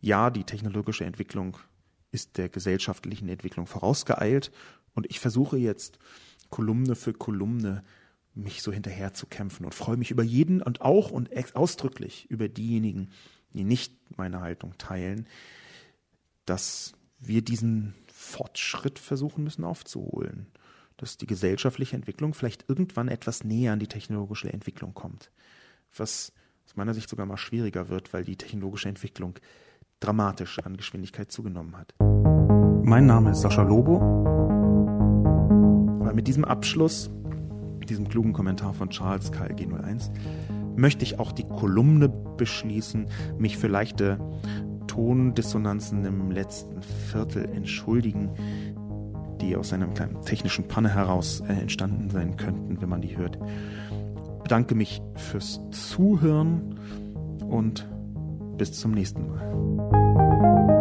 Ja, 0.00 0.30
die 0.30 0.44
technologische 0.44 1.04
Entwicklung 1.04 1.58
ist 2.10 2.36
der 2.38 2.48
gesellschaftlichen 2.48 3.28
Entwicklung 3.28 3.66
vorausgeeilt 3.66 4.52
und 4.94 5.06
ich 5.08 5.20
versuche 5.20 5.56
jetzt 5.56 5.98
Kolumne 6.50 6.94
für 6.94 7.12
Kolumne 7.12 7.82
mich 8.34 8.62
so 8.62 8.72
hinterher 8.72 9.12
zu 9.12 9.26
kämpfen 9.26 9.64
und 9.64 9.74
freue 9.74 9.96
mich 9.96 10.10
über 10.10 10.22
jeden 10.22 10.62
und 10.62 10.80
auch 10.80 11.10
und 11.10 11.30
ausdrücklich 11.54 12.30
über 12.30 12.48
diejenigen, 12.48 13.10
die 13.52 13.64
nicht 13.64 13.94
meine 14.16 14.40
Haltung 14.40 14.76
teilen, 14.78 15.26
dass 16.44 16.92
wir 17.18 17.42
diesen 17.42 17.94
Fortschritt 18.22 18.98
versuchen 18.98 19.44
müssen 19.44 19.64
aufzuholen. 19.64 20.46
Dass 20.96 21.16
die 21.16 21.26
gesellschaftliche 21.26 21.96
Entwicklung 21.96 22.34
vielleicht 22.34 22.68
irgendwann 22.68 23.08
etwas 23.08 23.44
näher 23.44 23.72
an 23.72 23.80
die 23.80 23.88
technologische 23.88 24.52
Entwicklung 24.52 24.94
kommt. 24.94 25.30
Was 25.96 26.32
aus 26.64 26.76
meiner 26.76 26.94
Sicht 26.94 27.08
sogar 27.08 27.26
mal 27.26 27.36
schwieriger 27.36 27.88
wird, 27.88 28.12
weil 28.12 28.24
die 28.24 28.36
technologische 28.36 28.88
Entwicklung 28.88 29.34
dramatisch 30.00 30.58
an 30.60 30.76
Geschwindigkeit 30.76 31.30
zugenommen 31.32 31.76
hat. 31.76 31.94
Mein 32.84 33.06
Name 33.06 33.32
ist 33.32 33.40
Sascha 33.40 33.62
Lobo. 33.62 33.96
Aber 36.00 36.14
mit 36.14 36.28
diesem 36.28 36.44
Abschluss, 36.44 37.10
mit 37.78 37.90
diesem 37.90 38.08
klugen 38.08 38.32
Kommentar 38.32 38.74
von 38.74 38.90
Charles 38.90 39.32
KLG01, 39.32 40.10
möchte 40.76 41.04
ich 41.04 41.18
auch 41.18 41.32
die 41.32 41.46
Kolumne 41.46 42.08
beschließen, 42.08 43.08
mich 43.38 43.58
für 43.58 43.68
leichte 43.68 44.18
Tondissonanzen 44.92 46.04
im 46.04 46.30
letzten 46.30 46.82
Viertel 46.82 47.46
entschuldigen, 47.46 48.30
die 49.40 49.56
aus 49.56 49.72
einer 49.72 49.86
kleinen 49.86 50.20
technischen 50.20 50.68
Panne 50.68 50.94
heraus 50.94 51.42
äh, 51.48 51.54
entstanden 51.54 52.10
sein 52.10 52.36
könnten, 52.36 52.78
wenn 52.78 52.90
man 52.90 53.00
die 53.00 53.16
hört. 53.16 53.38
Bedanke 54.42 54.74
mich 54.74 55.00
fürs 55.14 55.60
Zuhören 55.70 56.78
und 57.48 57.88
bis 58.58 58.72
zum 58.72 58.92
nächsten 58.92 59.28
Mal. 59.28 60.71